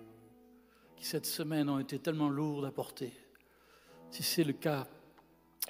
qui 0.99 1.07
cette 1.07 1.26
semaine 1.26 1.68
ont 1.68 1.78
été 1.78 1.99
tellement 1.99 2.28
lourdes 2.28 2.64
à 2.64 2.72
porter. 2.72 3.12
Si 4.11 4.22
c'est 4.22 4.45
le 4.45 4.53
cas, 4.53 4.89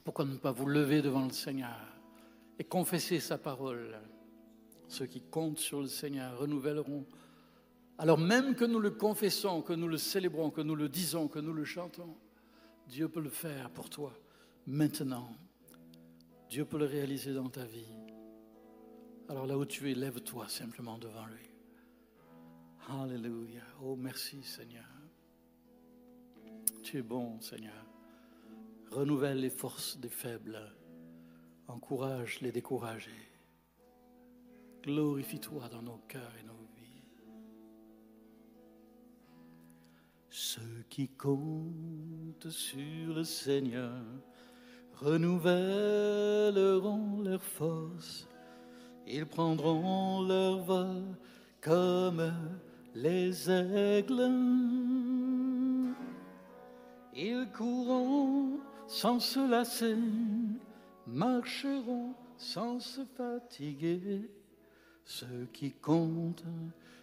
pourquoi 0.04 0.24
ne 0.24 0.36
pas 0.36 0.52
vous 0.52 0.66
lever 0.66 1.02
devant 1.02 1.24
le 1.24 1.32
Seigneur 1.32 1.78
et 2.58 2.64
confesser 2.64 3.20
sa 3.20 3.36
parole? 3.36 3.98
Ceux 4.88 5.04
qui 5.04 5.20
comptent 5.20 5.58
sur 5.58 5.82
le 5.82 5.86
Seigneur 5.86 6.38
renouvelleront. 6.38 7.04
Alors 7.98 8.16
même 8.16 8.54
que 8.54 8.64
nous 8.64 8.80
le 8.80 8.90
confessons, 8.90 9.60
que 9.60 9.74
nous 9.74 9.88
le 9.88 9.98
célébrons, 9.98 10.50
que 10.50 10.62
nous 10.62 10.76
le 10.76 10.88
disons, 10.88 11.28
que 11.28 11.40
nous 11.40 11.52
le 11.52 11.64
chantons, 11.64 12.16
Dieu 12.86 13.08
peut 13.08 13.20
le 13.20 13.28
faire 13.28 13.70
pour 13.70 13.90
toi 13.90 14.14
maintenant. 14.66 15.28
Dieu 16.48 16.64
peut 16.64 16.78
le 16.78 16.86
réaliser 16.86 17.34
dans 17.34 17.50
ta 17.50 17.66
vie. 17.66 17.92
Alors 19.28 19.46
là 19.46 19.58
où 19.58 19.66
tu 19.66 19.90
es, 19.90 19.94
lève-toi 19.94 20.48
simplement 20.48 20.96
devant 20.96 21.26
lui. 21.26 21.47
Alléluia. 22.91 23.61
Oh, 23.82 23.97
merci 23.97 24.43
Seigneur. 24.43 24.89
Tu 26.82 26.97
es 26.97 27.03
bon, 27.03 27.39
Seigneur. 27.39 27.84
Renouvelle 28.91 29.41
les 29.41 29.51
forces 29.51 29.99
des 29.99 30.09
faibles. 30.09 30.59
Encourage 31.66 32.41
les 32.41 32.51
découragés. 32.51 33.11
Glorifie-toi 34.82 35.68
dans 35.68 35.82
nos 35.82 35.99
cœurs 36.09 36.32
et 36.41 36.45
nos 36.47 36.66
vies. 36.78 37.05
Ceux 40.30 40.86
qui 40.89 41.09
comptent 41.09 42.49
sur 42.49 43.14
le 43.14 43.24
Seigneur 43.24 44.03
renouvelleront 44.95 47.20
leurs 47.20 47.43
forces. 47.43 48.26
Ils 49.07 49.26
prendront 49.26 50.22
leur 50.22 50.61
vol 50.61 51.03
comme 51.61 52.32
les 53.03 53.51
aigles. 53.51 54.30
Ils 57.14 57.46
courront 57.57 58.59
sans 58.86 59.18
se 59.20 59.51
lasser, 59.51 59.96
marcheront 61.07 62.12
sans 62.36 62.78
se 62.80 63.01
fatiguer. 63.16 64.30
Ceux 65.05 65.49
qui 65.53 65.72
comptent 65.72 66.44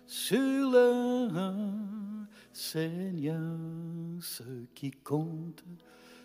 sur 0.05 0.71
le 0.71 1.27
Seigneur, 2.53 3.57
ceux 4.21 4.67
qui 4.75 4.91
comptent 4.91 5.63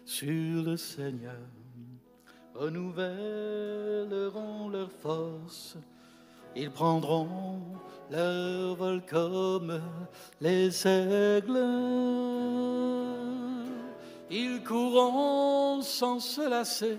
sur 0.04 0.62
le 0.62 0.76
Seigneur, 0.76 1.48
renouvelleront 2.54 4.68
leur 4.68 4.90
force. 4.90 5.78
Ils 6.56 6.70
prendront 6.70 7.60
leur 8.10 8.74
vol 8.74 9.02
comme 9.08 9.80
les 10.40 10.86
aigles. 10.86 11.58
Ils 14.30 14.62
courront 14.62 15.80
sans 15.82 16.20
se 16.20 16.48
lasser, 16.48 16.98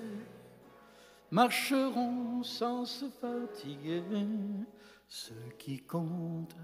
marcheront 1.30 2.43
sans 2.43 2.86
se 2.86 3.06
fatiguer, 3.10 4.04
ceux 5.08 5.52
qui 5.58 5.80
comptent 5.80 6.56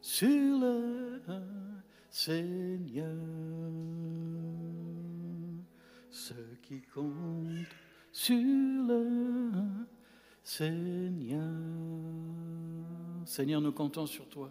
sur 0.00 0.58
le 0.58 1.20
Seigneur. 2.10 3.14
Ceux 6.10 6.58
qui 6.62 6.80
comptent 6.80 7.76
sur 8.10 8.34
le 8.34 9.60
Seigneur. 10.46 11.42
Seigneur, 13.24 13.60
nous 13.60 13.72
comptons 13.72 14.06
sur 14.06 14.28
toi 14.28 14.48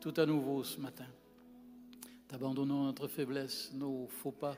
tout 0.00 0.12
à 0.16 0.26
nouveau 0.26 0.64
ce 0.64 0.80
matin. 0.80 1.06
T'abandonnons 2.26 2.82
notre 2.82 3.06
faiblesse, 3.06 3.70
nos 3.72 4.08
faux 4.08 4.32
pas 4.32 4.56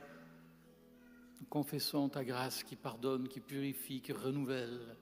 nous 1.39 1.45
confessons 1.45 2.09
ta 2.09 2.25
grâce 2.25 2.63
qui 2.63 2.75
pardonne, 2.75 3.29
qui 3.29 3.39
purifie, 3.39 4.01
qui 4.01 4.13
renouvelle. 4.13 4.97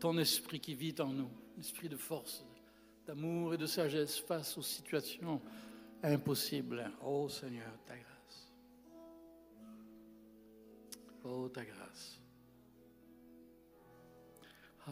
Ton 0.00 0.16
esprit 0.16 0.58
qui 0.58 0.74
vit 0.74 0.94
en 1.00 1.12
nous, 1.12 1.30
l'esprit 1.58 1.90
de 1.90 1.98
force, 1.98 2.42
d'amour 3.06 3.52
et 3.52 3.58
de 3.58 3.66
sagesse 3.66 4.18
face 4.20 4.56
aux 4.56 4.62
situations 4.62 5.42
impossibles. 6.02 6.90
Oh 7.04 7.28
Seigneur, 7.28 7.70
ta 7.84 7.94
grâce. 7.94 8.52
Oh 11.24 11.46
ta 11.50 11.62
grâce. 11.62 12.19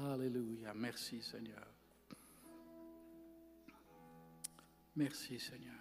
Alléluia. 0.06 0.72
Merci 0.74 1.20
Seigneur. 1.22 1.66
Merci 4.94 5.38
Seigneur. 5.38 5.74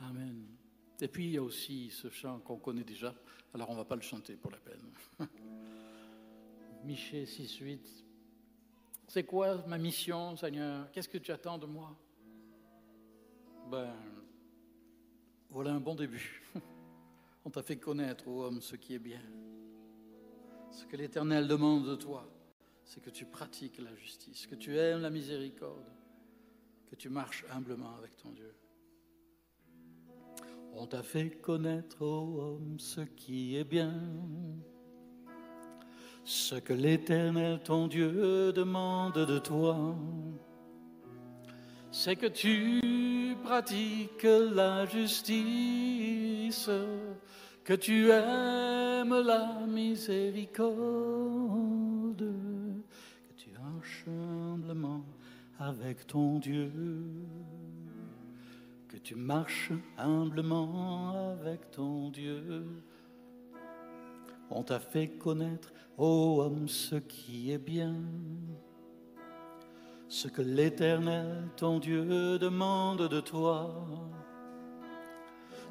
Amen. 0.00 0.46
Et 1.00 1.08
puis 1.08 1.26
il 1.26 1.30
y 1.32 1.36
a 1.36 1.42
aussi 1.42 1.90
ce 1.90 2.08
chant 2.08 2.38
qu'on 2.40 2.56
connaît 2.56 2.84
déjà, 2.84 3.14
alors 3.52 3.68
on 3.70 3.72
ne 3.72 3.78
va 3.78 3.84
pas 3.84 3.96
le 3.96 4.02
chanter 4.02 4.36
pour 4.36 4.50
la 4.50 4.58
peine. 4.58 4.92
Michée 6.84 7.24
6-8. 7.24 7.80
C'est 9.08 9.24
quoi 9.24 9.66
ma 9.66 9.78
mission, 9.78 10.36
Seigneur? 10.36 10.90
Qu'est-ce 10.92 11.08
que 11.08 11.18
tu 11.18 11.32
attends 11.32 11.58
de 11.58 11.66
moi? 11.66 11.96
Ben, 13.70 13.94
voilà 15.50 15.72
un 15.72 15.80
bon 15.80 15.94
début. 15.94 16.42
On 17.44 17.50
t'a 17.50 17.62
fait 17.62 17.76
connaître, 17.76 18.26
ô 18.28 18.44
homme, 18.44 18.60
ce 18.60 18.76
qui 18.76 18.94
est 18.94 18.98
bien. 18.98 19.22
Ce 20.70 20.84
que 20.84 20.96
l'Éternel 20.96 21.48
demande 21.48 21.86
de 21.86 21.94
toi, 21.94 22.28
c'est 22.84 23.02
que 23.02 23.10
tu 23.10 23.24
pratiques 23.24 23.78
la 23.78 23.94
justice, 23.96 24.46
que 24.46 24.54
tu 24.54 24.76
aimes 24.78 25.00
la 25.00 25.10
miséricorde, 25.10 25.90
que 26.90 26.96
tu 26.96 27.08
marches 27.08 27.44
humblement 27.50 27.96
avec 27.96 28.16
ton 28.16 28.30
Dieu. 28.30 28.54
On 30.74 30.86
t'a 30.86 31.02
fait 31.02 31.30
connaître, 31.30 32.02
ô 32.02 32.40
homme, 32.40 32.78
ce 32.78 33.00
qui 33.00 33.56
est 33.56 33.64
bien. 33.64 33.94
Ce 36.24 36.56
que 36.56 36.72
l'Éternel, 36.72 37.60
ton 37.64 37.88
Dieu, 37.88 38.52
demande 38.52 39.14
de 39.14 39.38
toi, 39.38 39.96
c'est 41.90 42.16
que 42.16 42.26
tu 42.26 42.82
pratiques 43.42 44.24
la 44.24 44.84
justice, 44.86 46.68
que 47.64 47.74
tu 47.74 48.10
aimes 48.10 48.85
la 49.04 49.66
miséricorde, 49.66 50.64
que 52.18 53.34
tu 53.36 53.50
marches 53.50 54.06
humblement 54.08 55.04
avec 55.58 56.06
ton 56.06 56.38
Dieu 56.38 56.70
que 58.96 59.02
tu 59.02 59.14
marches 59.14 59.72
humblement 59.98 61.30
avec 61.32 61.70
ton 61.70 62.08
Dieu. 62.08 62.64
On 64.48 64.62
t'a 64.62 64.78
fait 64.78 65.08
connaître, 65.08 65.70
ô 65.98 66.40
homme, 66.40 66.66
ce 66.66 66.96
qui 66.96 67.52
est 67.52 67.58
bien, 67.58 67.94
ce 70.08 70.28
que 70.28 70.40
l'Éternel, 70.40 71.48
ton 71.56 71.78
Dieu, 71.78 72.38
demande 72.38 73.06
de 73.06 73.20
toi. 73.20 73.84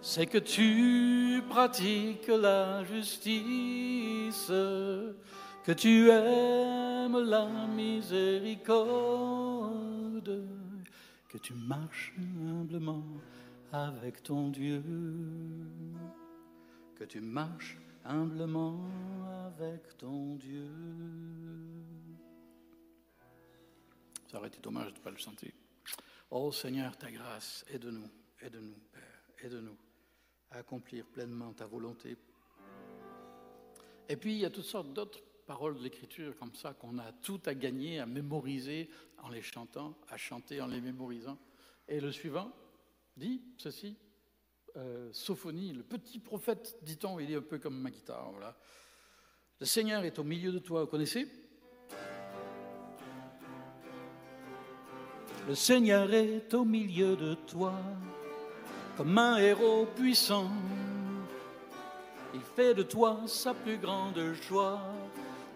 C'est 0.07 0.27
que 0.27 0.37
tu 0.37 1.41
pratiques 1.49 2.27
la 2.27 2.83
justice, 2.83 4.47
que 4.47 5.71
tu 5.71 6.11
aimes 6.11 7.23
la 7.23 7.47
miséricorde 7.65 8.85
que 11.27 11.39
tu 11.39 11.55
marches 11.55 12.13
humblement 12.39 13.03
avec 13.71 14.21
ton 14.21 14.49
Dieu, 14.49 14.83
que 16.95 17.03
tu 17.03 17.19
marches 17.19 17.79
humblement 18.05 18.79
avec 19.47 19.97
ton 19.97 20.35
Dieu. 20.35 20.69
Ça 24.27 24.37
aurait 24.37 24.49
été 24.49 24.59
dommage 24.61 24.93
de 24.93 24.99
ne 24.99 25.03
pas 25.03 25.09
le 25.09 25.17
chanter. 25.17 25.51
Oh 26.29 26.51
Seigneur, 26.51 26.95
ta 26.95 27.11
grâce, 27.11 27.65
aide-nous, 27.69 28.11
aide-nous, 28.39 28.77
Père, 28.93 29.23
aide-nous 29.43 29.84
accomplir 30.57 31.05
pleinement 31.05 31.53
ta 31.53 31.65
volonté. 31.65 32.17
Et 34.07 34.17
puis, 34.17 34.33
il 34.33 34.39
y 34.39 34.45
a 34.45 34.49
toutes 34.49 34.65
sortes 34.65 34.93
d'autres 34.93 35.21
paroles 35.45 35.77
de 35.77 35.83
l'Écriture 35.83 36.35
comme 36.37 36.53
ça 36.55 36.73
qu'on 36.73 36.97
a 36.97 37.11
tout 37.11 37.41
à 37.45 37.53
gagner, 37.53 37.99
à 37.99 38.05
mémoriser 38.05 38.89
en 39.21 39.29
les 39.29 39.41
chantant, 39.41 39.95
à 40.09 40.17
chanter 40.17 40.61
en 40.61 40.67
les 40.67 40.81
mémorisant. 40.81 41.37
Et 41.87 41.99
le 41.99 42.11
suivant 42.11 42.51
dit 43.15 43.41
ceci, 43.57 43.95
euh, 44.77 45.09
Sophonie, 45.13 45.71
le 45.71 45.83
petit 45.83 46.19
prophète, 46.19 46.77
dit-on, 46.81 47.19
il 47.19 47.31
est 47.31 47.35
un 47.35 47.41
peu 47.41 47.59
comme 47.59 47.79
ma 47.79 47.91
guitare. 47.91 48.31
Voilà. 48.31 48.57
Le 49.59 49.65
Seigneur 49.65 50.03
est 50.03 50.19
au 50.19 50.23
milieu 50.23 50.51
de 50.51 50.59
toi, 50.59 50.81
vous 50.81 50.89
connaissez? 50.89 51.27
Le 55.47 55.55
Seigneur 55.55 56.11
est 56.11 56.53
au 56.55 56.65
milieu 56.65 57.15
de 57.15 57.35
toi, 57.35 57.79
comme 58.97 59.17
un 59.17 59.37
héros 59.37 59.87
puissant. 59.95 60.49
Il 62.33 62.41
fait 62.41 62.73
de 62.73 62.83
toi 62.83 63.19
sa 63.25 63.53
plus 63.53 63.77
grande 63.77 64.19
joie. 64.47 64.81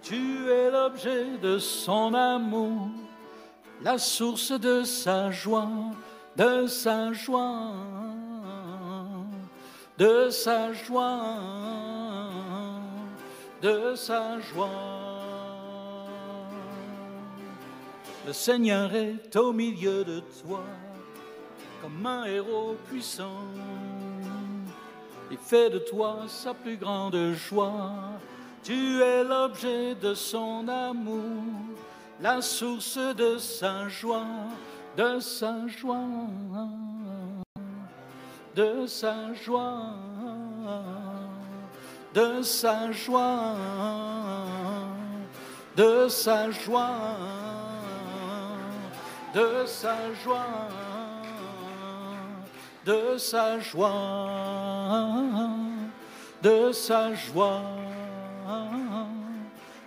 Tu 0.02 0.50
es 0.50 0.72
l'objet 0.72 1.38
de 1.42 1.58
son 1.58 2.14
amour, 2.14 2.90
la 3.82 3.98
source 3.98 4.52
de 4.52 4.84
sa 4.84 5.30
joie, 5.32 5.70
de 6.38 6.68
sa 6.68 7.12
joie 7.12 7.74
de 10.00 10.30
sa 10.30 10.72
joie, 10.72 11.36
de 13.62 13.96
sa 13.96 14.40
joie. 14.40 14.70
Le 18.26 18.32
Seigneur 18.32 18.96
est 18.96 19.36
au 19.36 19.52
milieu 19.52 20.06
de 20.06 20.22
toi, 20.42 20.64
comme 21.82 22.06
un 22.06 22.26
héros 22.26 22.76
puissant. 22.90 23.44
Il 25.32 25.38
fait 25.38 25.70
de 25.70 25.80
toi 25.80 26.20
sa 26.28 26.54
plus 26.54 26.78
grande 26.78 27.34
joie. 27.34 27.94
Tu 28.64 29.02
es 29.02 29.24
l'objet 29.24 29.96
de 29.96 30.14
son 30.14 30.68
amour, 30.68 31.44
la 32.22 32.42
source 32.42 32.98
de 32.98 33.38
sa 33.38 33.88
joie, 33.88 34.26
de 34.98 35.20
sa 35.20 35.68
joie 35.68 35.98
de 38.60 38.86
sa 38.88 39.34
joie, 39.34 39.94
de 42.14 42.42
sa 42.42 42.92
joie, 42.92 43.56
de 45.78 46.10
sa 46.10 46.52
joie, 46.52 46.90
de 49.34 49.66
sa 49.66 49.96
joie, 50.24 50.68
de 52.90 53.20
sa 53.20 53.60
joie, 53.60 54.26
de 56.42 56.72
sa 56.72 57.14
joie, 57.14 57.62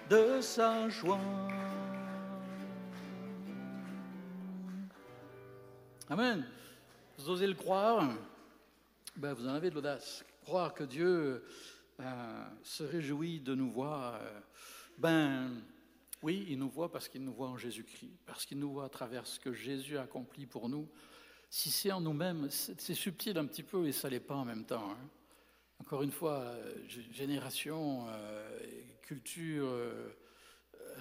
de 0.09 0.41
sa 0.41 0.89
joie. 0.89 1.19
Amen. 6.09 6.47
Vous 7.19 7.29
osez 7.31 7.49
le 7.49 7.55
croire? 7.55 8.09
Ben, 9.17 9.33
vous 9.33 9.49
en 9.49 9.55
avez 9.55 9.71
de 9.71 9.75
l'audace. 9.75 10.25
Croire 10.43 10.73
que 10.73 10.85
Dieu 10.85 11.45
euh, 11.99 12.45
se 12.63 12.85
réjouit 12.85 13.41
de 13.41 13.57
nous 13.57 13.73
voir, 13.73 14.15
euh, 14.15 14.41
ben 14.99 15.51
oui, 16.23 16.47
il 16.49 16.59
nous 16.61 16.71
voit 16.71 16.93
parce 16.93 17.09
qu'il 17.09 17.25
nous 17.25 17.35
voit 17.35 17.49
en 17.49 17.57
Jésus-Christ, 17.57 18.13
parce 18.27 18.47
qu'il 18.47 18.61
nous 18.61 18.71
voit 18.71 18.85
à 18.85 18.89
travers 18.89 19.27
ce 19.27 19.41
que 19.41 19.53
Jésus 19.53 19.99
a 19.99 20.03
accompli 20.03 20.47
pour 20.47 20.69
nous. 20.69 20.89
Si 21.55 21.71
c'est 21.71 21.93
en 21.93 22.01
nous-mêmes, 22.01 22.49
c'est 22.51 22.95
subtil 22.95 23.37
un 23.37 23.45
petit 23.45 23.63
peu 23.63 23.87
et 23.87 23.93
ça 23.93 24.09
l'est 24.09 24.21
pas 24.21 24.37
en 24.37 24.47
même 24.47 24.65
temps. 24.65 24.91
Hein. 24.91 25.11
Encore 25.81 26.03
une 26.03 26.11
fois, 26.11 26.39
euh, 26.39 26.75
génération, 27.11 28.07
culture, 29.03 29.69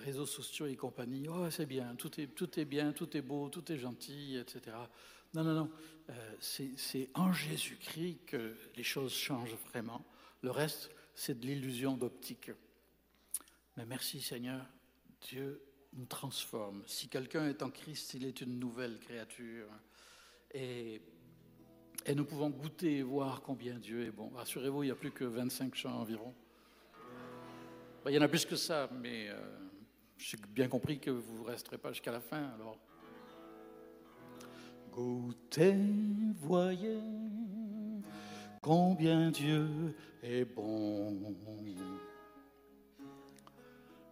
réseaux 0.03 0.25
sociaux 0.25 0.65
et 0.65 0.75
compagnie, 0.75 1.25
oh, 1.29 1.49
c'est 1.49 1.65
bien, 1.65 1.95
tout 1.95 2.19
est, 2.19 2.27
tout 2.27 2.59
est 2.59 2.65
bien, 2.65 2.91
tout 2.91 3.15
est 3.15 3.21
beau, 3.21 3.47
tout 3.47 3.71
est 3.71 3.77
gentil, 3.77 4.35
etc. 4.35 4.75
Non, 5.33 5.45
non, 5.45 5.53
non. 5.53 5.71
Euh, 6.09 6.35
c'est 6.41 7.09
en 7.13 7.31
Jésus-Christ 7.31 8.25
que 8.25 8.57
les 8.75 8.83
choses 8.83 9.13
changent 9.13 9.55
vraiment. 9.69 10.03
Le 10.41 10.51
reste, 10.51 10.91
c'est 11.15 11.39
de 11.39 11.45
l'illusion 11.45 11.95
d'optique. 11.95 12.51
Mais 13.77 13.85
merci 13.85 14.19
Seigneur, 14.19 14.65
Dieu 15.21 15.63
nous 15.93 16.07
transforme. 16.07 16.83
Si 16.87 17.07
quelqu'un 17.07 17.47
est 17.47 17.63
en 17.63 17.69
Christ, 17.69 18.15
il 18.15 18.25
est 18.25 18.41
une 18.41 18.59
nouvelle 18.59 18.99
créature. 18.99 19.67
Et, 20.53 21.01
nous 22.15 22.25
pouvons 22.25 22.49
goûter 22.49 22.97
et 22.97 23.03
voir 23.03 23.41
combien 23.41 23.75
Dieu 23.75 24.05
est 24.05 24.11
bon. 24.11 24.29
Rassurez-vous, 24.35 24.83
il 24.83 24.87
n'y 24.87 24.91
a 24.91 24.95
plus 24.95 25.11
que 25.11 25.23
25 25.23 25.75
chants 25.75 25.99
environ. 25.99 26.33
il 28.07 28.13
y 28.13 28.17
en 28.17 28.21
a 28.21 28.27
plus 28.27 28.45
que 28.45 28.55
ça, 28.55 28.89
mais 29.01 29.29
euh, 29.29 29.35
j'ai 30.17 30.37
bien 30.49 30.67
compris 30.67 30.99
que 30.99 31.11
vous 31.11 31.43
ne 31.43 31.47
resterez 31.47 31.77
pas 31.77 31.91
jusqu'à 31.91 32.11
la 32.11 32.19
fin. 32.19 32.49
Alors, 32.55 32.77
Goûtez, 34.91 35.77
voyez 36.41 36.99
combien 38.61 39.31
Dieu 39.31 39.95
est 40.21 40.43
bon. 40.43 41.33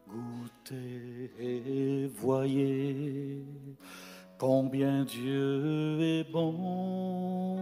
Goûtez 0.08 1.32
et 1.38 2.08
voyez 2.08 3.44
combien 4.40 5.04
Dieu 5.04 6.00
est 6.02 6.32
bon. 6.32 7.60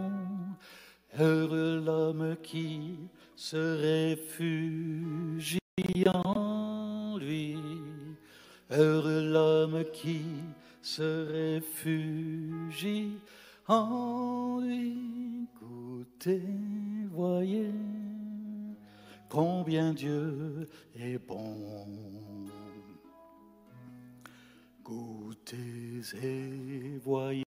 Heureux 1.18 1.82
l'homme 1.84 2.36
qui 2.42 2.96
se 3.34 3.80
réfugie 3.82 5.58
en 6.06 7.18
lui. 7.18 7.58
Heureux 8.70 9.28
l'homme 9.28 9.84
qui 9.92 10.22
se 10.80 11.26
réfugie 11.32 13.18
en 13.66 14.60
lui. 14.62 15.48
Goûtez, 15.60 16.42
voyez 17.10 17.72
combien 19.28 19.92
Dieu 19.92 20.68
est 20.94 21.18
bon. 21.18 22.27
Goûtez 24.88 26.00
et 26.22 26.98
voyez 27.04 27.44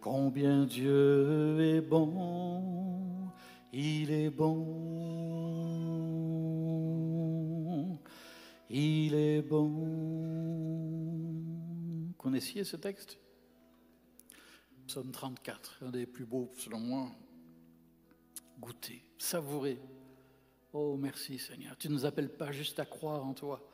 combien 0.00 0.64
Dieu 0.64 1.60
est 1.60 1.82
bon. 1.82 3.30
Il 3.72 4.10
est 4.10 4.30
bon. 4.30 4.64
Il 8.70 9.14
est 9.14 9.42
bon 9.42 10.48
connaissiez 12.28 12.62
ce 12.62 12.76
texte? 12.76 13.18
Psaume 14.86 15.10
34, 15.10 15.78
un 15.82 15.90
des 15.90 16.04
plus 16.04 16.26
beaux 16.26 16.52
selon 16.58 16.78
moi. 16.78 17.10
Goûtez, 18.60 19.02
savourez. 19.16 19.80
Oh 20.74 20.96
merci 20.98 21.38
Seigneur, 21.38 21.74
tu 21.78 21.88
ne 21.88 21.94
nous 21.94 22.04
appelles 22.04 22.28
pas 22.28 22.52
juste 22.52 22.78
à 22.80 22.84
croire 22.84 23.24
en 23.24 23.32
toi, 23.32 23.66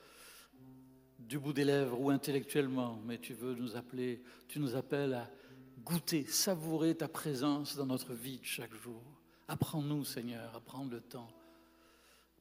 du 1.28 1.38
bout 1.38 1.52
des 1.52 1.64
lèvres 1.64 2.00
ou 2.00 2.10
intellectuellement, 2.10 2.98
mais 3.04 3.18
tu 3.18 3.34
veux 3.34 3.54
nous 3.54 3.76
appeler, 3.76 4.22
tu 4.48 4.58
nous 4.60 4.76
appelles 4.76 5.14
à 5.14 5.30
goûter, 5.84 6.24
savourer 6.26 6.94
ta 6.94 7.08
présence 7.08 7.76
dans 7.76 7.86
notre 7.86 8.14
vie 8.14 8.38
de 8.38 8.44
chaque 8.44 8.74
jour. 8.74 9.02
Apprends-nous 9.48 10.04
Seigneur 10.04 10.54
à 10.54 10.60
prendre 10.60 10.90
le 10.90 11.00
temps, 11.00 11.30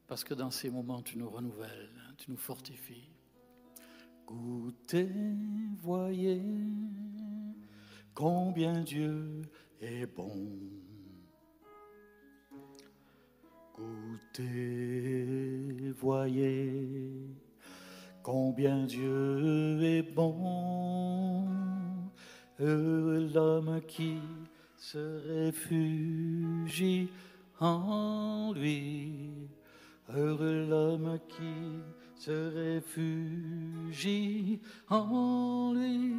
parce 0.08 0.24
que 0.24 0.34
dans 0.34 0.52
ces 0.52 0.70
moments 0.70 1.02
tu 1.02 1.18
nous 1.18 1.30
renouvelles, 1.30 1.90
tu 2.18 2.32
nous 2.32 2.38
fortifies. 2.38 3.10
Goûtez, 4.26 5.10
voyez 5.82 6.42
combien 8.14 8.82
Dieu 8.82 9.42
est 9.82 10.06
bon. 10.06 10.50
Goûtez, 13.76 14.84
voyez 15.98 17.28
combien 18.24 18.86
Dieu 18.86 19.84
est 19.84 20.02
bon. 20.02 21.46
Heureux 22.60 23.30
l'homme 23.34 23.82
qui 23.88 24.18
se 24.78 25.28
réfugie 25.28 27.10
en 27.60 28.54
lui. 28.56 29.50
Heureux 30.10 30.68
l'homme 30.70 31.20
qui 31.28 31.82
se 32.16 32.54
réfugie 32.56 34.60
en 34.90 35.74
lui. 35.74 36.16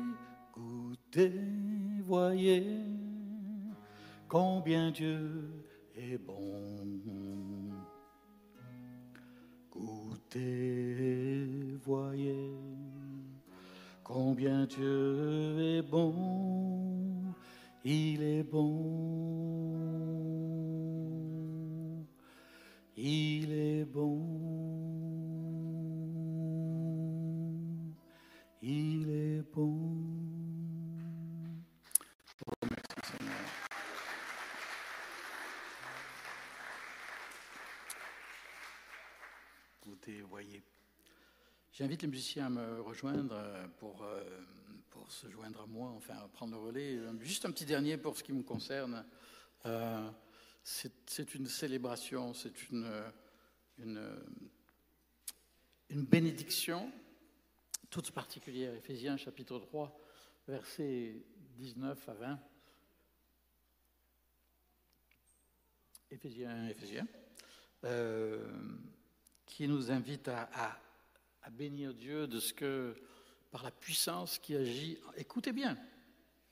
Goûte 0.52 1.18
voyez 2.06 2.80
combien 4.28 4.90
Dieu 4.90 5.50
est 5.96 6.18
bon. 6.18 7.13
Voyez 11.84 12.50
combien 14.02 14.66
Dieu 14.66 15.78
est 15.78 15.82
bon. 15.82 17.32
Il 17.84 18.22
est 18.22 18.42
bon. 18.42 19.74
Il 22.96 23.52
est 23.52 23.84
bon. 23.84 24.22
Il 28.60 29.10
est 29.10 29.42
bon. 29.54 29.83
Voyez. 40.28 40.62
J'invite 41.72 42.02
les 42.02 42.08
musiciens 42.08 42.46
à 42.46 42.50
me 42.50 42.80
rejoindre 42.80 43.36
pour, 43.78 44.02
euh, 44.02 44.22
pour 44.90 45.10
se 45.10 45.28
joindre 45.28 45.62
à 45.62 45.66
moi, 45.66 45.90
enfin 45.90 46.14
à 46.14 46.28
prendre 46.28 46.52
le 46.52 46.60
relais. 46.60 46.98
Juste 47.20 47.44
un 47.44 47.50
petit 47.50 47.64
dernier 47.64 47.96
pour 47.96 48.16
ce 48.16 48.22
qui 48.22 48.32
me 48.32 48.42
concerne. 48.42 49.04
Euh, 49.66 50.10
c'est 50.62 51.34
une 51.34 51.46
célébration, 51.46 52.32
c'est 52.32 52.70
une, 52.70 52.88
bénédiction 55.90 56.90
toute 57.90 58.10
particulière. 58.12 58.74
Éphésiens 58.74 59.16
chapitre 59.16 59.58
3, 59.58 60.00
versets 60.48 61.22
19 61.56 62.08
à 62.08 62.14
20. 62.14 62.40
Éphésiens. 66.10 67.06
Euh, 67.84 68.46
qui 69.54 69.68
nous 69.68 69.92
invite 69.92 70.26
à, 70.26 70.80
bénir 71.52 71.94
Dieu 71.94 72.26
de 72.26 72.40
ce 72.40 72.52
que, 72.52 72.92
par 73.52 73.62
la 73.62 73.70
puissance 73.70 74.36
qui 74.40 74.56
agit, 74.56 74.98
écoutez 75.16 75.52
bien, 75.52 75.78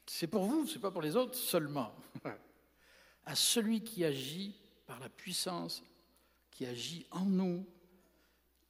c'est 0.06 0.28
pour 0.28 0.44
vous, 0.44 0.68
c'est 0.68 0.78
pas 0.78 0.92
pour 0.92 1.02
les 1.02 1.16
autres 1.16 1.34
seulement, 1.34 1.92
à 3.26 3.34
celui 3.34 3.82
qui 3.82 4.04
agit 4.04 4.54
par 4.86 5.00
la 5.00 5.08
puissance 5.08 5.82
qui 6.52 6.64
agit 6.64 7.04
en 7.10 7.24
nous, 7.24 7.66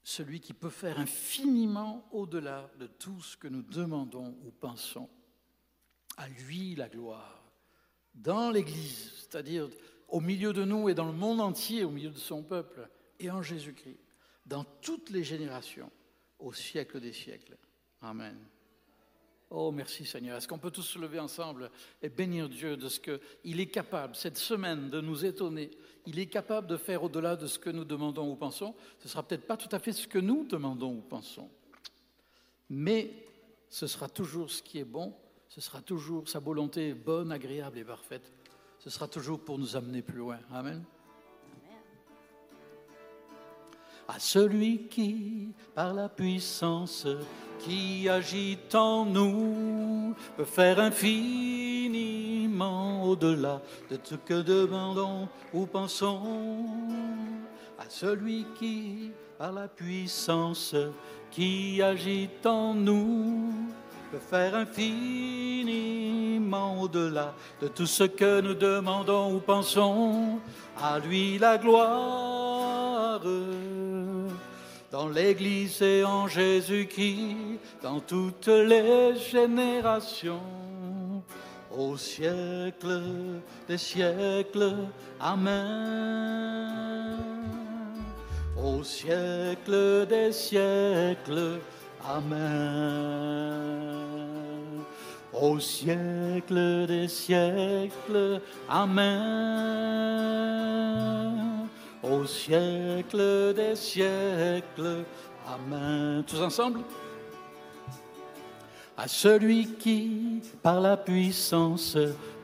celui 0.03 0.41
qui 0.41 0.55
peut 0.55 0.71
faire 0.71 0.99
infiniment 0.99 2.09
au-delà 2.11 2.71
de 2.79 2.87
tout 2.87 3.21
ce 3.21 3.37
que 3.37 3.49
nous 3.49 3.63
demandons 3.63 4.39
ou 4.47 4.51
pensons. 4.51 5.11
À 6.17 6.27
lui 6.27 6.75
la 6.75 6.89
gloire, 6.89 7.45
dans 8.15 8.51
l'Église, 8.51 9.13
c'est-à-dire 9.15 9.69
au 10.09 10.21
milieu 10.21 10.55
de 10.55 10.65
nous 10.65 10.89
et 10.89 10.95
dans 10.95 11.05
le 11.05 11.13
monde 11.13 11.43
entier, 11.43 11.85
au 11.85 11.91
milieu 11.91 12.11
de 12.11 12.19
son 12.19 12.43
peuple, 12.43 12.89
et 13.19 13.31
en 13.31 13.43
Jésus-Christ 13.43 14.02
dans 14.47 14.65
toutes 14.81 15.11
les 15.11 15.25
générations, 15.25 15.91
au 16.39 16.53
siècle 16.53 17.01
des 17.01 17.13
siècles. 17.13 17.57
Amen. 18.01 18.37
Oh, 19.51 19.71
merci 19.71 20.07
Seigneur. 20.07 20.39
Est-ce 20.39 20.49
qu'on 20.49 20.59
peut 20.59 20.71
tous 20.71 20.83
se 20.83 20.99
lever 20.99 21.19
ensemble 21.19 21.71
et 22.01 22.09
bénir 22.09 22.49
Dieu 22.49 22.77
de 22.77 22.89
ce 22.89 22.99
qu'il 22.99 23.61
est 23.61 23.67
capable, 23.67 24.17
cette 24.17 24.39
semaine, 24.39 24.89
de 24.89 25.01
nous 25.01 25.27
étonner 25.27 25.71
Il 26.07 26.19
est 26.19 26.27
capable 26.27 26.67
de 26.67 26.79
faire 26.79 27.03
au-delà 27.03 27.37
de 27.37 27.47
ce 27.47 27.59
que 27.59 27.69
nous 27.69 27.85
demandons 27.85 28.31
ou 28.31 28.35
pensons. 28.35 28.75
Ce 28.99 29.05
ne 29.05 29.11
sera 29.11 29.23
peut-être 29.23 29.47
pas 29.47 29.59
tout 29.59 29.69
à 29.71 29.79
fait 29.79 29.93
ce 29.93 30.09
que 30.09 30.19
nous 30.19 30.45
demandons 30.45 30.97
ou 30.97 31.03
pensons, 31.03 31.51
mais 32.71 33.11
ce 33.69 33.87
sera 33.87 34.09
toujours 34.09 34.51
ce 34.51 34.63
qui 34.63 34.79
est 34.79 34.85
bon, 34.85 35.15
ce 35.49 35.61
sera 35.61 35.83
toujours 35.83 36.29
sa 36.31 36.39
volonté 36.39 36.95
bonne, 36.95 37.31
agréable 37.31 37.79
et 37.79 37.85
parfaite. 37.85 38.33
Ce 38.79 38.89
sera 38.89 39.07
toujours 39.07 39.45
pour 39.45 39.59
nous 39.59 39.77
amener 39.77 40.01
plus 40.01 40.17
loin. 40.17 40.41
Amen 40.51 40.83
à 44.15 44.19
celui 44.19 44.89
qui, 44.91 45.49
par 45.75 45.95
la 45.95 46.11
puissance 46.11 47.07
qui 47.59 48.07
agit 48.09 48.59
en 48.75 49.05
nous, 49.07 50.15
peut 50.37 50.45
faire 50.45 50.79
infiniment 50.81 53.05
au-delà 53.05 53.63
de 53.91 53.99
ce 54.03 54.17
que 54.17 54.43
demandons 54.43 55.29
ou 55.55 55.65
pensons. 55.65 56.67
À 57.79 57.85
celui 57.89 58.45
qui, 58.59 59.13
par 59.39 59.53
la 59.53 59.69
puissance 59.69 60.75
qui 61.31 61.81
agit 61.81 62.29
en 62.45 62.75
nous, 62.75 63.55
peut 64.11 64.19
faire 64.19 64.55
infiniment 64.55 66.83
au-delà 66.83 67.33
de 67.63 67.69
tout 67.69 67.87
ce 67.87 68.05
que 68.05 68.43
nous 68.43 68.55
demandons 68.55 69.35
ou 69.35 69.41
pensons. 69.41 70.39
À 70.79 70.99
lui 70.99 71.39
la 71.39 71.57
gloire 71.57 73.23
dans 74.93 75.09
l'Église 75.09 75.81
et 75.81 76.05
en 76.05 76.29
Jésus-Christ, 76.29 77.59
dans 77.83 77.99
toutes 78.01 78.49
les 78.49 79.17
générations, 79.17 80.43
au 81.75 81.97
siècle 81.97 83.03
des 83.67 83.79
siècles. 83.79 84.77
Amen. 85.19 87.17
Au 88.63 88.85
siècle 88.85 90.07
des 90.07 90.31
siècles. 90.31 91.59
Amen. 92.07 92.43
Au 95.33 95.59
siècle 95.59 96.87
des 96.87 97.09
siècles. 97.09 98.43
Amen 98.69 99.73
au 102.03 102.27
siècle 102.27 103.55
des 103.55 103.77
siècles. 103.77 105.05
Amen. 105.47 106.25
Tous 106.27 106.41
ensemble 106.41 106.81
À 108.97 109.07
celui 109.09 109.75
qui, 109.75 110.41
par 110.63 110.81
la 110.81 110.97
puissance 110.97 111.99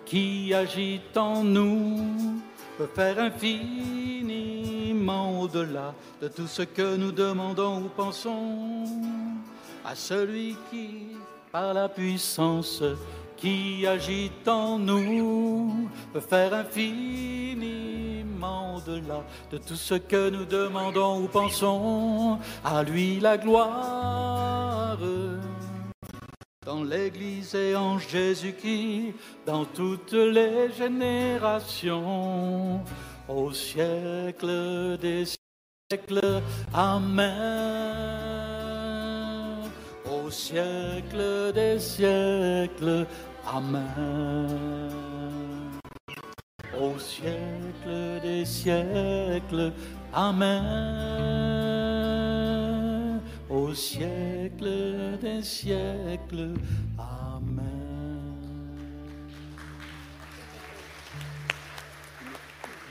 qui 0.04 0.52
agit 0.54 1.00
en 1.16 1.42
nous, 1.44 2.40
peut 2.76 2.88
faire 2.94 3.18
infiniment 3.18 4.60
au-delà 5.40 5.94
de 6.22 6.28
tout 6.28 6.46
ce 6.46 6.62
que 6.62 6.96
nous 6.96 7.12
demandons 7.12 7.82
ou 7.82 7.88
pensons. 7.88 8.84
À 9.84 9.94
celui 9.94 10.56
qui, 10.70 11.16
par 11.50 11.72
la 11.74 11.88
puissance 11.88 12.82
qui 13.36 13.86
agit 13.86 14.32
en 14.46 14.78
nous, 14.78 15.88
peut 16.12 16.20
faire 16.20 16.54
infiniment 16.54 18.27
au-delà 18.44 19.24
de 19.50 19.58
tout 19.58 19.76
ce 19.76 19.94
que 19.94 20.30
nous 20.30 20.44
demandons 20.44 21.22
ou 21.22 21.28
pensons. 21.28 22.38
À 22.64 22.82
lui 22.82 23.20
la 23.20 23.38
gloire. 23.38 24.98
Dans 26.64 26.84
l'Église 26.84 27.54
et 27.54 27.74
en 27.74 27.98
Jésus-Christ, 27.98 29.14
dans 29.46 29.64
toutes 29.64 30.12
les 30.12 30.70
générations, 30.72 32.82
au 33.26 33.52
siècle 33.52 34.98
des 35.00 35.24
siècles. 35.24 36.42
Amen. 36.74 37.28
Au 40.10 40.30
siècle 40.30 41.52
des 41.54 41.78
siècles. 41.78 43.06
Amen. 43.46 45.07
Au 46.98 47.00
siècle 47.00 48.20
des 48.22 48.44
siècles. 48.44 49.72
Amen. 50.12 50.50
Au 53.48 53.72
siècle 53.72 55.16
des 55.20 55.40
siècles. 55.44 56.54
Amen. 56.98 58.34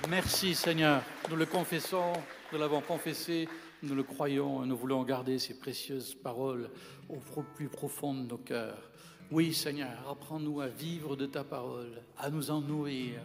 Merci 0.10 0.55
Seigneur. 0.55 1.01
Nous 1.30 1.36
le 1.36 1.45
confessons, 1.45 2.14
nous 2.53 2.60
l'avons 2.60 2.80
confessé, 2.80 3.49
nous 3.84 3.93
le 3.93 4.03
croyons 4.03 4.64
et 4.64 4.68
nous 4.68 4.78
voulons 4.78 5.03
garder 5.03 5.38
ces 5.38 5.55
précieuses 5.60 6.16
paroles 6.16 6.70
au 7.10 7.18
plus 7.58 7.68
profond 7.68 8.14
de 8.14 8.22
nos 8.22 8.38
cœurs. 8.38 8.89
Oui, 9.30 9.53
Seigneur, 9.53 10.08
apprends-nous 10.10 10.62
à 10.62 10.68
vivre 10.68 11.18
de 11.18 11.26
ta 11.26 11.43
parole, 11.43 12.01
à 12.18 12.30
nous 12.30 12.49
en 12.49 12.62
nourrir. 12.62 13.20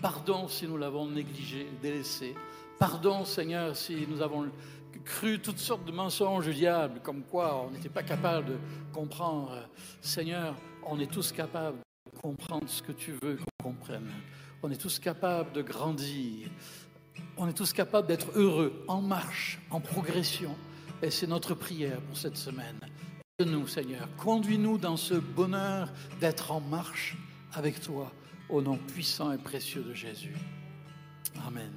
Pardon 0.00 0.46
si 0.46 0.66
nous 0.66 0.76
l'avons 0.76 1.06
négligé, 1.08 1.66
délaissé. 1.82 2.34
Pardon, 2.78 3.24
Seigneur, 3.24 3.76
si 3.76 4.06
nous 4.08 4.22
avons 4.22 4.48
cru 5.04 5.40
toutes 5.40 5.58
sortes 5.58 5.84
de 5.84 5.92
mensonges 5.92 6.46
du 6.46 6.54
diable, 6.54 7.00
comme 7.02 7.22
quoi 7.22 7.66
on 7.66 7.70
n'était 7.70 7.88
pas 7.88 8.02
capable 8.02 8.46
de 8.46 8.56
comprendre. 8.92 9.68
Seigneur, 10.00 10.54
on 10.86 11.00
est 11.00 11.10
tous 11.10 11.32
capables 11.32 11.78
de 12.12 12.18
comprendre 12.20 12.68
ce 12.68 12.82
que 12.82 12.92
tu 12.92 13.12
veux 13.12 13.36
qu'on 13.36 13.70
comprenne. 13.70 14.10
On 14.62 14.70
est 14.70 14.80
tous 14.80 14.98
capables 14.98 15.52
de 15.52 15.62
grandir. 15.62 16.48
On 17.36 17.48
est 17.48 17.52
tous 17.52 17.72
capables 17.72 18.06
d'être 18.06 18.28
heureux, 18.36 18.84
en 18.86 19.00
marche, 19.00 19.60
en 19.70 19.80
progression. 19.80 20.54
Et 21.02 21.10
c'est 21.10 21.26
notre 21.26 21.54
prière 21.54 22.00
pour 22.02 22.16
cette 22.16 22.36
semaine. 22.36 22.78
nous, 23.44 23.66
Seigneur. 23.66 24.08
Conduis-nous 24.16 24.78
dans 24.78 24.96
ce 24.96 25.14
bonheur 25.14 25.92
d'être 26.20 26.50
en 26.50 26.60
marche 26.60 27.16
avec 27.54 27.80
toi, 27.80 28.12
au 28.48 28.62
nom 28.62 28.76
puissant 28.76 29.32
et 29.32 29.38
précieux 29.38 29.82
de 29.82 29.94
Jésus. 29.94 30.34
Amen. 31.46 31.72